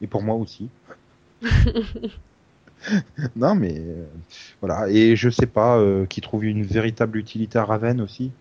Et 0.01 0.07
pour 0.07 0.21
moi 0.21 0.35
aussi. 0.35 0.69
non, 3.35 3.55
mais 3.55 3.75
euh, 3.77 4.05
voilà. 4.61 4.89
Et 4.89 5.15
je 5.15 5.29
sais 5.29 5.45
pas 5.45 5.77
euh, 5.77 6.05
qui 6.05 6.21
trouve 6.21 6.43
une 6.45 6.63
véritable 6.65 7.17
utilité 7.17 7.57
à 7.59 7.65
Raven 7.65 8.01
aussi. 8.01 8.31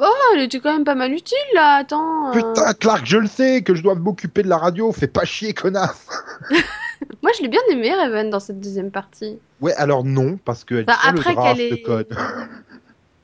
Oh, 0.00 0.04
elle 0.34 0.40
était 0.42 0.58
quand 0.58 0.72
même 0.72 0.84
pas 0.84 0.96
mal 0.96 1.12
utile, 1.12 1.36
là, 1.54 1.76
attends. 1.76 2.30
euh. 2.30 2.32
Putain, 2.32 2.74
Clark, 2.74 3.06
je 3.06 3.16
le 3.18 3.28
sais 3.28 3.62
que 3.62 3.74
je 3.76 3.82
dois 3.82 3.94
m'occuper 3.94 4.42
de 4.42 4.48
la 4.48 4.58
radio. 4.58 4.90
Fais 4.90 5.06
pas 5.06 5.24
chier, 5.24 5.54
connasse. 5.54 6.08
Moi, 7.22 7.30
je 7.36 7.42
l'ai 7.42 7.48
bien 7.48 7.60
aimé, 7.70 7.92
Raven, 7.94 8.28
dans 8.30 8.40
cette 8.40 8.60
deuxième 8.60 8.90
partie. 8.90 9.38
Ouais, 9.60 9.72
alors 9.74 10.04
non, 10.04 10.36
parce 10.44 10.64
qu'elle 10.64 10.84
Bah, 10.84 10.96
tient 11.00 11.10
après 11.12 11.30
le 11.30 11.34
drap, 11.36 11.54
qu'elle 11.54 11.60
est- 11.72 11.82
conne. 11.82 12.04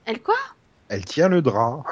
Elle 0.05 0.21
quoi? 0.23 0.37
Elle 0.89 1.05
tient 1.05 1.29
le 1.29 1.43
drap. 1.43 1.83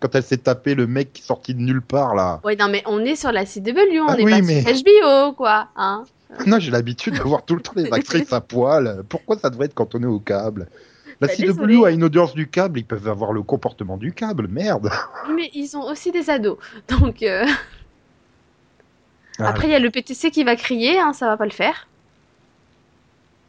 Quand 0.00 0.14
elle 0.14 0.22
s'est 0.22 0.36
tapé 0.38 0.74
le 0.74 0.86
mec 0.86 1.12
qui 1.12 1.22
est 1.22 1.26
sorti 1.26 1.54
de 1.54 1.60
nulle 1.60 1.82
part, 1.82 2.14
là. 2.14 2.40
Ouais, 2.44 2.56
non, 2.56 2.68
mais 2.68 2.82
on 2.86 3.00
est 3.04 3.16
sur 3.16 3.32
la 3.32 3.44
CW, 3.46 4.00
on 4.00 4.06
Ah 4.08 4.16
est 4.18 4.24
oui, 4.24 4.30
pas 4.30 4.42
mais- 4.42 4.62
sur 4.62 4.72
HBO, 4.84 5.32
quoi. 5.34 5.68
Hein 5.76 6.04
Non, 6.46 6.58
j'ai 6.58 6.70
l'habitude 6.70 7.14
de 7.14 7.20
voir 7.22 7.44
tout 7.44 7.54
le 7.56 7.62
temps 7.62 7.72
les 7.76 7.86
actrices 7.92 8.32
à 8.32 8.40
poil. 8.40 9.02
Pourquoi 9.08 9.38
ça 9.38 9.50
devrait 9.50 9.66
être 9.66 9.74
cantonné 9.74 10.06
au 10.06 10.20
câble? 10.20 10.68
La 11.20 11.26
Bah, 11.26 11.34
CW 11.34 11.84
a 11.84 11.90
une 11.90 12.04
audience 12.04 12.34
du 12.34 12.48
câble, 12.48 12.78
ils 12.78 12.84
peuvent 12.84 13.08
avoir 13.08 13.32
le 13.32 13.42
comportement 13.42 13.96
du 13.96 14.12
câble, 14.12 14.46
merde. 14.48 14.90
mais 15.34 15.50
ils 15.54 15.76
ont 15.76 15.82
aussi 15.82 16.12
des 16.12 16.30
ados. 16.30 16.58
Donc, 16.88 17.22
euh, 17.22 17.44
Ah, 19.40 19.48
après, 19.48 19.66
il 19.66 19.70
y 19.70 19.74
a 19.74 19.78
le 19.80 19.90
PTC 19.90 20.30
qui 20.30 20.44
va 20.44 20.54
crier, 20.54 20.98
hein, 21.00 21.12
ça 21.12 21.26
va 21.26 21.36
pas 21.36 21.44
le 21.44 21.50
faire. 21.50 21.88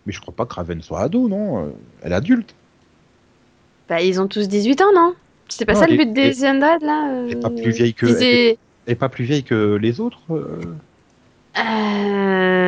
Mais 0.05 0.13
je 0.13 0.19
crois 0.21 0.33
pas 0.33 0.45
que 0.45 0.53
Raven 0.55 0.81
soit 0.81 1.01
ado, 1.01 1.27
non? 1.27 1.65
Euh, 1.65 1.69
Elle 2.01 2.11
est 2.11 2.15
adulte. 2.15 2.55
Bah, 3.87 4.01
ils 4.01 4.19
ont 4.21 4.27
tous 4.27 4.47
18 4.47 4.81
ans, 4.81 4.93
non? 4.95 5.13
C'est 5.47 5.65
pas 5.65 5.73
Non, 5.73 5.79
ça 5.79 5.87
le 5.87 5.97
but 5.97 6.13
des 6.13 6.45
Undead, 6.45 6.81
là 6.83 7.11
Elle 7.25 7.31
est 7.31 7.35
euh, 7.35 7.41
pas 7.41 7.49
plus 7.49 7.71
vieille 7.71 7.93
que. 7.93 8.05
ils 8.05 8.15
Elle 8.15 8.23
aient- 8.23 8.49
est- 8.51 8.57
elle 8.87 8.93
est 8.93 8.95
pas 8.95 9.09
plus 9.09 9.25
vieille 9.25 9.43
que 9.43 9.75
les 9.75 9.99
autres. 9.99 10.19
euh? 10.31 10.59
Euh... 11.57 12.58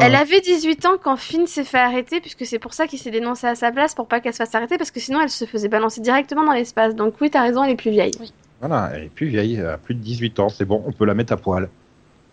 Elle 0.00 0.14
avait 0.14 0.40
18 0.40 0.86
ans 0.86 0.96
quand 1.02 1.16
Finn 1.16 1.46
s'est 1.46 1.64
fait 1.64 1.78
arrêter, 1.78 2.20
puisque 2.20 2.46
c'est 2.46 2.58
pour 2.58 2.74
ça 2.74 2.86
qu'il 2.86 2.98
s'est 2.98 3.10
dénoncé 3.10 3.46
à 3.46 3.54
sa 3.54 3.70
place, 3.72 3.94
pour 3.94 4.06
pas 4.08 4.20
qu'elle 4.20 4.32
se 4.32 4.38
fasse 4.38 4.54
arrêter, 4.54 4.78
parce 4.78 4.90
que 4.90 5.00
sinon 5.00 5.20
elle 5.20 5.30
se 5.30 5.44
faisait 5.44 5.68
balancer 5.68 6.00
directement 6.00 6.44
dans 6.44 6.52
l'espace. 6.52 6.94
Donc 6.94 7.14
oui, 7.20 7.30
t'as 7.30 7.42
raison, 7.42 7.64
elle 7.64 7.72
est 7.72 7.76
plus 7.76 7.90
vieille. 7.90 8.12
Voilà, 8.60 8.90
elle 8.94 9.04
est 9.04 9.08
plus 9.08 9.26
vieille, 9.28 9.56
elle 9.56 9.66
a 9.66 9.78
plus 9.78 9.94
de 9.94 10.00
18 10.00 10.40
ans, 10.40 10.48
c'est 10.48 10.64
bon, 10.64 10.82
on 10.86 10.92
peut 10.92 11.04
la 11.06 11.14
mettre 11.14 11.32
à 11.32 11.36
poil. 11.36 11.68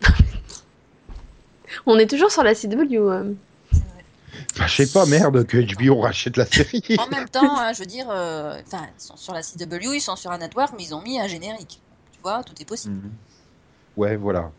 On 1.86 1.98
est 1.98 2.10
toujours 2.10 2.32
sur 2.32 2.44
la 2.44 2.54
CW. 2.54 2.96
euh. 2.96 3.34
Enfin, 4.54 4.68
je 4.68 4.76
sais 4.84 4.92
pas, 4.92 5.06
merde, 5.06 5.46
que 5.46 5.58
HBO 5.58 6.00
rachète 6.02 6.38
la 6.38 6.46
série. 6.46 6.84
En 6.98 7.08
même 7.08 7.30
temps, 7.30 7.58
hein, 7.60 7.74
je 7.74 7.80
veux 7.80 7.86
dire, 7.86 8.08
euh, 8.10 8.60
enfin, 8.66 8.88
ils 8.98 9.02
sont 9.02 9.16
sur 9.18 9.34
la 9.34 9.42
CW, 9.42 9.94
ils 9.96 10.02
sont 10.02 10.16
sur 10.16 10.32
un 10.32 10.38
network, 10.38 10.74
mais 10.78 10.84
ils 10.84 10.96
ont 10.96 11.02
mis 11.02 11.20
un 11.20 11.28
générique. 11.28 11.80
Tu 12.12 12.20
vois, 12.24 12.44
tout 12.44 12.54
est 12.60 12.66
possible. 12.66 12.96
Ouais, 13.96 14.16
voilà. 14.16 14.52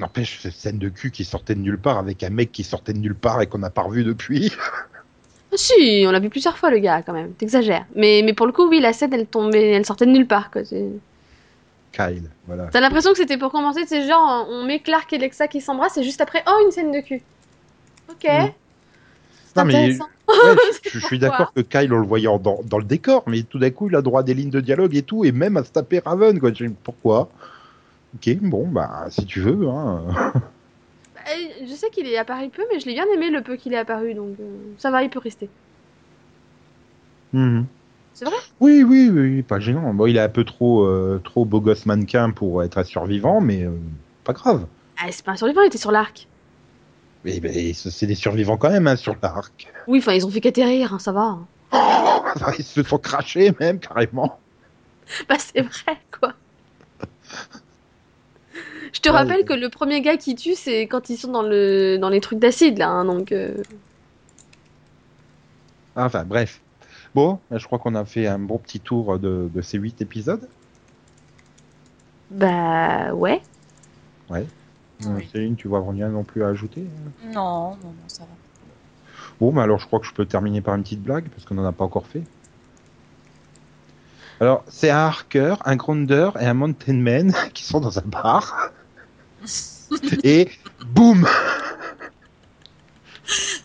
N'empêche, 0.00 0.40
cette 0.40 0.54
scène 0.54 0.78
de 0.78 0.88
cul 0.88 1.10
qui 1.10 1.24
sortait 1.24 1.54
de 1.54 1.60
nulle 1.60 1.78
part 1.78 1.98
avec 1.98 2.22
un 2.22 2.30
mec 2.30 2.52
qui 2.52 2.64
sortait 2.64 2.94
de 2.94 2.98
nulle 2.98 3.14
part 3.14 3.42
et 3.42 3.46
qu'on 3.46 3.58
n'a 3.58 3.68
pas 3.68 3.82
revu 3.82 4.02
depuis. 4.02 4.50
Ah, 5.52 5.56
si, 5.56 6.04
on 6.06 6.10
l'a 6.10 6.20
vu 6.20 6.30
plusieurs 6.30 6.56
fois 6.56 6.70
le 6.70 6.78
gars 6.78 7.02
quand 7.02 7.12
même. 7.12 7.32
T'exagères. 7.32 7.84
Mais, 7.94 8.22
mais 8.24 8.32
pour 8.32 8.46
le 8.46 8.52
coup, 8.52 8.66
oui, 8.66 8.80
la 8.80 8.94
scène 8.94 9.12
elle 9.12 9.26
tombait, 9.26 9.72
elle 9.72 9.84
sortait 9.84 10.06
de 10.06 10.10
nulle 10.10 10.26
part. 10.26 10.50
Quoi. 10.50 10.62
Kyle, 10.62 12.30
voilà. 12.46 12.68
T'as 12.68 12.80
l'impression 12.80 13.10
que 13.10 13.18
c'était 13.18 13.36
pour 13.36 13.52
commencer, 13.52 13.82
c'est 13.86 14.08
genre 14.08 14.46
on 14.48 14.64
met 14.64 14.78
Clark 14.78 15.12
et 15.12 15.18
Lexa 15.18 15.48
qui 15.48 15.60
s'embrassent 15.60 15.98
et 15.98 16.02
juste 16.02 16.22
après, 16.22 16.42
oh 16.46 16.62
une 16.64 16.70
scène 16.70 16.92
de 16.92 17.00
cul. 17.00 17.20
Ok. 18.10 18.26
Non, 19.56 19.64
mais 19.64 19.74
ouais, 20.28 20.56
je, 20.84 20.98
je 20.98 20.98
suis 21.04 21.18
d'accord 21.18 21.52
que 21.52 21.60
Kyle, 21.60 21.92
on 21.92 21.98
le 21.98 22.06
voyait 22.06 22.28
dans, 22.38 22.60
dans 22.64 22.78
le 22.78 22.84
décor, 22.84 23.24
mais 23.26 23.42
tout 23.42 23.58
d'un 23.58 23.70
coup, 23.70 23.88
il 23.90 23.96
a 23.96 24.02
droit 24.02 24.20
à 24.20 24.22
des 24.22 24.32
lignes 24.32 24.50
de 24.50 24.60
dialogue 24.60 24.96
et 24.96 25.02
tout, 25.02 25.24
et 25.24 25.32
même 25.32 25.56
à 25.56 25.64
se 25.64 25.72
taper 25.72 25.98
Raven, 25.98 26.40
quoi. 26.40 26.52
Pourquoi? 26.84 27.28
Ok, 28.14 28.36
bon, 28.40 28.66
bah, 28.68 29.06
si 29.10 29.24
tu 29.24 29.40
veux, 29.40 29.68
hein. 29.68 30.06
Bah, 31.14 31.20
Je 31.64 31.74
sais 31.74 31.90
qu'il 31.90 32.06
est 32.06 32.16
apparu 32.16 32.48
peu, 32.48 32.64
mais 32.72 32.80
je 32.80 32.86
l'ai 32.86 32.94
bien 32.94 33.06
aimé 33.14 33.30
le 33.30 33.42
peu 33.42 33.56
qu'il 33.56 33.72
est 33.74 33.78
apparu, 33.78 34.14
donc 34.14 34.36
euh, 34.40 34.44
ça 34.78 34.90
va, 34.90 35.02
il 35.02 35.10
peut 35.10 35.18
rester. 35.18 35.48
Mhm. 37.32 37.66
C'est 38.14 38.24
vrai? 38.24 38.36
Oui, 38.60 38.82
oui, 38.82 39.08
oui, 39.08 39.42
pas 39.42 39.60
gênant. 39.60 39.94
Bon, 39.94 40.06
il 40.06 40.16
est 40.16 40.20
un 40.20 40.28
peu 40.28 40.44
trop, 40.44 40.84
euh, 40.84 41.20
trop 41.22 41.44
beau 41.44 41.60
gosse 41.60 41.86
mannequin 41.86 42.30
pour 42.30 42.62
être 42.62 42.78
un 42.78 42.84
survivant, 42.84 43.40
mais 43.40 43.62
euh, 43.64 43.70
pas 44.24 44.32
grave. 44.32 44.66
Ah, 44.98 45.06
c'est 45.10 45.24
pas 45.24 45.32
un 45.32 45.36
survivant, 45.36 45.62
il 45.62 45.68
était 45.68 45.78
sur 45.78 45.92
l'arc. 45.92 46.26
Mais, 47.24 47.38
mais 47.42 47.72
c'est 47.74 48.06
des 48.06 48.14
survivants 48.14 48.56
quand 48.56 48.70
même, 48.70 48.86
hein, 48.86 48.96
sur 48.96 49.16
l'arc. 49.22 49.68
Oui, 49.86 49.98
enfin, 49.98 50.14
ils 50.14 50.26
ont 50.26 50.30
fait 50.30 50.40
qu'atterrir, 50.40 50.94
hein, 50.94 50.98
ça 50.98 51.12
va. 51.12 51.38
Ils 52.58 52.64
se 52.64 52.82
sont 52.82 52.98
crachés, 52.98 53.54
même, 53.60 53.78
carrément. 53.78 54.40
Bah, 55.28 55.36
c'est 55.38 55.62
vrai, 55.62 55.98
quoi. 56.18 56.34
Je 58.92 59.00
te 59.00 59.08
Ouais, 59.08 59.16
rappelle 59.16 59.38
ouais. 59.38 59.44
que 59.44 59.52
le 59.52 59.68
premier 59.68 60.00
gars 60.02 60.16
qui 60.16 60.34
tue, 60.34 60.54
c'est 60.54 60.82
quand 60.82 61.10
ils 61.10 61.16
sont 61.16 61.30
dans, 61.32 61.42
le... 61.42 61.96
dans 61.98 62.08
les 62.08 62.20
trucs 62.20 62.38
d'acide, 62.38 62.78
là, 62.78 62.88
hein, 62.88 63.04
donc... 63.04 63.32
euh, 63.32 63.62
Enfin, 65.96 66.24
bref. 66.24 66.60
Bon, 67.14 67.40
je 67.50 67.64
crois 67.66 67.78
qu'on 67.78 67.94
a 67.96 68.04
fait 68.04 68.26
un 68.26 68.38
bon 68.38 68.58
petit 68.58 68.80
tour 68.80 69.18
de, 69.18 69.50
de 69.52 69.60
ces 69.62 69.78
huit 69.78 70.00
épisodes. 70.00 70.48
Bah, 72.30 73.12
ouais. 73.12 73.42
Oui. 74.30 74.40
Euh, 75.06 75.18
Céline, 75.32 75.56
tu 75.56 75.66
vois 75.66 75.82
rien 75.88 76.08
non 76.08 76.22
plus 76.22 76.44
à 76.44 76.48
ajouter 76.48 76.84
Non, 77.24 77.70
non, 77.70 77.76
non, 77.82 77.94
ça 78.06 78.22
va. 78.22 78.28
Bon, 79.40 79.52
bah 79.52 79.62
alors 79.62 79.78
je 79.80 79.86
crois 79.86 79.98
que 79.98 80.06
je 80.06 80.12
peux 80.12 80.26
terminer 80.26 80.60
par 80.60 80.74
une 80.74 80.82
petite 80.82 81.02
blague, 81.02 81.28
parce 81.30 81.44
qu'on 81.46 81.54
n'en 81.54 81.64
a 81.64 81.72
pas 81.72 81.84
encore 81.84 82.06
fait. 82.06 82.22
Alors, 84.38 84.62
c'est 84.68 84.90
un 84.90 84.98
Harker, 85.06 85.56
un 85.64 85.76
Grounder 85.76 86.30
et 86.38 86.44
un 86.46 86.54
Mountain 86.54 86.94
Man 86.94 87.32
qui 87.54 87.64
sont 87.64 87.80
dans 87.80 87.98
un 87.98 88.04
bar. 88.06 88.70
et 90.24 90.48
boum 90.86 91.26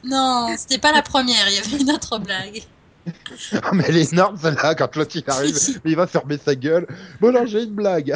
Non, 0.03 0.55
c'était 0.57 0.77
pas 0.77 0.91
la 0.91 1.01
première, 1.01 1.49
il 1.49 1.55
y 1.55 1.59
avait 1.59 1.83
une 1.83 1.91
autre 1.91 2.19
blague. 2.19 2.63
Ah, 3.61 3.71
mais 3.73 3.83
elle 3.87 3.97
est 3.97 4.11
énorme 4.13 4.37
celle-là, 4.41 4.73
quand 4.75 4.95
l'autre 4.95 5.15
il 5.15 5.23
arrive, 5.27 5.55
mais 5.83 5.91
il 5.91 5.95
va 5.95 6.07
fermer 6.07 6.37
sa 6.37 6.55
gueule. 6.55 6.87
Bon, 7.21 7.29
alors 7.29 7.45
j'ai 7.45 7.63
une 7.63 7.75
blague. 7.75 8.15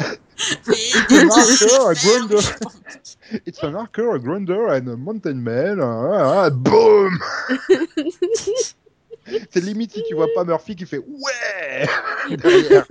It's 3.46 3.62
an 3.62 3.74
Harker, 3.74 4.14
a 4.14 4.18
Grunder 4.18 4.70
and 4.70 4.88
a 4.88 4.96
Mountain 4.96 5.34
Man. 5.34 5.80
Ah, 5.80 6.44
ah, 6.44 6.50
boum 6.50 7.16
C'est 9.50 9.60
limite 9.60 9.92
si 9.92 10.02
tu 10.08 10.14
vois 10.14 10.26
pas 10.34 10.44
Murphy 10.44 10.74
qui 10.74 10.86
fait 10.86 10.98
ouais 10.98 11.88
derrière. 12.36 12.86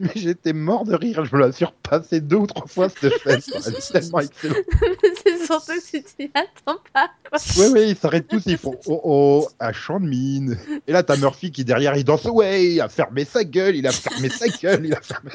Mais 0.02 0.12
j'étais 0.16 0.54
mort 0.54 0.84
de 0.84 0.94
rire, 0.94 1.26
je 1.26 1.36
me 1.36 1.40
la 1.42 1.52
suis 1.52 1.66
repassé 1.66 2.22
deux 2.22 2.36
ou 2.36 2.46
trois 2.46 2.66
fois 2.66 2.88
cette 2.88 3.12
scène. 3.22 3.40
quoi. 3.42 3.60
Elle 3.66 3.74
est 3.74 3.92
tellement 3.92 4.20
excellente. 4.20 4.56
c'est 5.22 5.44
surtout 5.44 5.78
si 5.78 6.02
tu 6.02 6.24
y 6.24 6.30
attends 6.34 6.80
pas, 6.94 7.10
quoi. 7.28 7.38
Ouais, 7.58 7.68
ouais, 7.68 7.90
ils 7.90 7.96
s'arrêtent 7.96 8.28
tous, 8.28 8.42
ils 8.46 8.56
font 8.56 8.74
oh 8.86 9.00
oh, 9.04 9.48
un 9.60 9.72
chant 9.72 10.00
de 10.00 10.06
mine. 10.06 10.58
Et 10.86 10.92
là, 10.92 11.02
t'as 11.02 11.18
Murphy 11.18 11.52
qui 11.52 11.66
derrière, 11.66 11.96
il 11.96 12.04
danse 12.04 12.24
ouais, 12.24 12.72
il 12.72 12.80
a 12.80 12.88
fermé 12.88 13.26
sa 13.26 13.44
gueule, 13.44 13.76
il 13.76 13.86
a 13.86 13.92
fermé 13.92 14.30
sa 14.30 14.48
gueule, 14.48 14.86
il 14.86 14.94
a 14.94 15.02
fermé. 15.02 15.32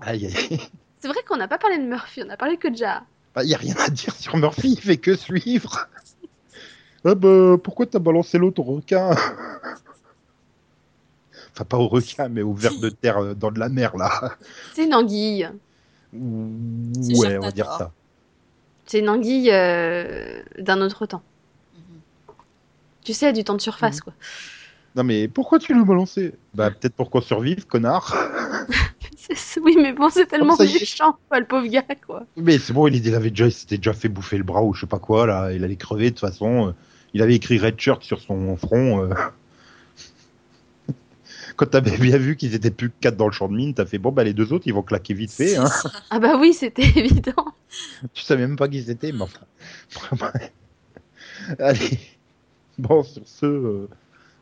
Aïe, 0.00 0.26
aïe. 0.26 0.60
C'est 1.00 1.08
vrai 1.08 1.22
qu'on 1.28 1.36
n'a 1.36 1.48
pas 1.48 1.58
parlé 1.58 1.76
de 1.76 1.84
Murphy, 1.84 2.22
on 2.26 2.30
a 2.30 2.38
parlé 2.38 2.56
que 2.56 2.68
de 2.68 2.76
Ja. 2.76 3.04
Bah, 3.34 3.44
y 3.44 3.54
a 3.54 3.58
rien 3.58 3.76
à 3.78 3.90
dire 3.90 4.14
sur 4.14 4.38
Murphy, 4.38 4.72
il 4.72 4.80
fait 4.80 4.96
que 4.96 5.16
suivre. 5.16 5.86
Ah 7.04 7.14
bah, 7.14 7.56
pourquoi 7.62 7.86
t'as 7.86 7.98
balancé 7.98 8.38
l'autre 8.38 8.60
au 8.60 8.76
requin? 8.76 9.10
Enfin, 11.54 11.64
pas 11.66 11.76
au 11.76 11.86
requin, 11.88 12.30
mais 12.30 12.40
au 12.40 12.54
ver 12.54 12.72
de 12.80 12.88
terre 12.88 13.18
euh, 13.18 13.34
dans 13.34 13.50
de 13.50 13.58
la 13.58 13.68
mer, 13.68 13.94
là. 13.96 14.36
C'est 14.74 14.84
une 14.84 14.94
anguille. 14.94 15.46
Ouais, 16.14 17.36
on 17.36 17.42
va 17.42 17.50
dire 17.50 17.70
ça. 17.76 17.92
C'est 18.86 19.00
une 19.00 19.08
anguille 19.10 19.50
euh, 19.52 20.42
d'un 20.58 20.80
autre 20.80 21.04
temps. 21.04 21.22
Mhm. 21.74 22.00
Tu 23.04 23.12
sais, 23.12 23.32
du 23.34 23.44
temps 23.44 23.54
de 23.54 23.60
surface, 23.60 24.00
quoi. 24.00 24.14
Non, 24.96 25.04
mais 25.04 25.28
pourquoi 25.28 25.58
tu 25.58 25.74
l'as 25.74 25.84
balancé 25.84 26.34
Bah, 26.54 26.70
peut-être 26.70 26.94
pour 26.94 27.10
qu'on 27.10 27.20
survive, 27.20 27.66
connard. 27.66 28.14
Oui, 29.62 29.76
mais 29.80 29.92
bon, 29.92 30.10
c'est 30.10 30.26
tellement 30.26 30.56
est. 30.56 30.64
méchant, 30.64 31.16
quoi, 31.28 31.40
le 31.40 31.46
pauvre 31.46 31.66
gars, 31.66 31.84
quoi. 32.06 32.24
Mais 32.36 32.58
c'est 32.58 32.72
bon, 32.72 32.88
il, 32.88 33.06
il 33.06 33.14
avait 33.14 33.30
déjà, 33.30 33.46
il 33.46 33.52
s'était 33.52 33.78
déjà 33.78 33.94
fait 33.94 34.08
bouffer 34.08 34.36
le 34.36 34.42
bras 34.44 34.62
ou 34.62 34.74
je 34.74 34.80
sais 34.80 34.86
pas 34.86 34.98
quoi, 34.98 35.26
là. 35.26 35.52
Il 35.52 35.64
allait 35.64 35.76
crever, 35.76 36.06
de 36.06 36.10
toute 36.10 36.20
façon. 36.20 36.74
Il 37.14 37.22
avait 37.22 37.34
écrit 37.34 37.58
Red 37.58 37.78
Shirt 37.78 38.02
sur 38.02 38.20
son 38.20 38.56
front. 38.56 39.04
euh. 39.04 39.14
Quand 41.56 41.66
t'avais 41.66 41.96
bien 41.98 42.16
vu 42.16 42.36
qu'ils 42.36 42.54
étaient 42.54 42.70
plus 42.70 42.88
que 42.90 42.94
quatre 43.00 43.16
dans 43.16 43.26
le 43.26 43.32
champ 43.32 43.48
de 43.48 43.54
mine, 43.54 43.74
t'as 43.74 43.84
fait 43.84 43.98
bon, 43.98 44.10
bah, 44.12 44.24
les 44.24 44.32
deux 44.32 44.52
autres, 44.52 44.66
ils 44.66 44.72
vont 44.72 44.82
claquer 44.82 45.12
vite 45.14 45.32
fait, 45.32 45.56
hein. 45.56 45.68
Ah 46.10 46.18
bah 46.18 46.36
oui, 46.38 46.54
c'était 46.54 46.82
évident. 46.98 47.44
Tu 48.14 48.22
savais 48.22 48.46
même 48.46 48.56
pas 48.56 48.68
qui 48.68 48.82
c'était, 48.82 49.12
mais 49.12 49.22
enfin. 49.22 49.40
Allez. 51.58 51.98
Bon, 52.78 53.02
sur 53.02 53.22
ce, 53.26 53.44
euh, 53.46 53.88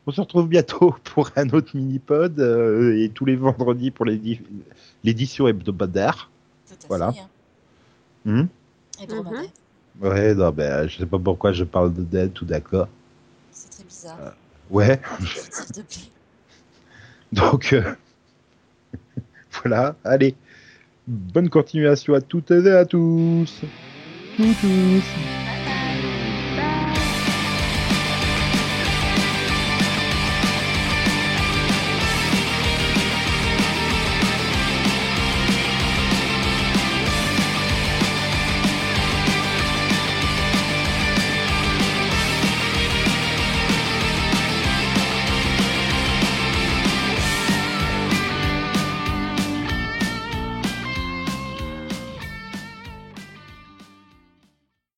on 0.06 0.12
se 0.12 0.20
retrouve 0.20 0.48
bientôt 0.48 0.94
pour 1.04 1.30
un 1.36 1.48
autre 1.50 1.76
mini-pod 1.76 2.38
euh, 2.38 2.96
et 2.96 3.08
tous 3.10 3.24
les 3.24 3.34
vendredis 3.36 3.90
pour 3.90 4.04
l'édi- 4.06 4.40
l'édition 5.02 5.48
hebdomadaire. 5.48 6.30
Tout 6.68 6.74
à 6.74 6.86
Voilà. 6.88 7.12
fait, 7.12 7.20
hein. 7.20 7.28
Hmm? 8.24 8.46
Hebdomadaire. 9.02 9.50
Ouais, 10.00 10.34
non, 10.34 10.50
ben, 10.50 10.88
je 10.88 10.98
sais 10.98 11.06
pas 11.06 11.18
pourquoi 11.18 11.52
je 11.52 11.64
parle 11.64 11.94
de 11.94 12.02
Dead, 12.02 12.32
tout 12.32 12.44
d'accord. 12.44 12.88
C'est 13.50 13.70
très 13.70 13.84
bizarre. 13.84 14.34
Ouais, 14.70 15.00
S'il 15.20 15.66
te 15.66 15.80
plaît. 15.80 16.10
donc 17.32 17.72
euh, 17.72 17.94
voilà, 19.62 19.96
allez. 20.04 20.34
Bonne 21.06 21.48
continuation 21.48 22.14
à 22.14 22.20
toutes 22.20 22.50
et 22.52 22.70
à 22.70 22.84
tous. 22.84 23.62
Tous, 24.36 24.54
tous. 24.60 25.39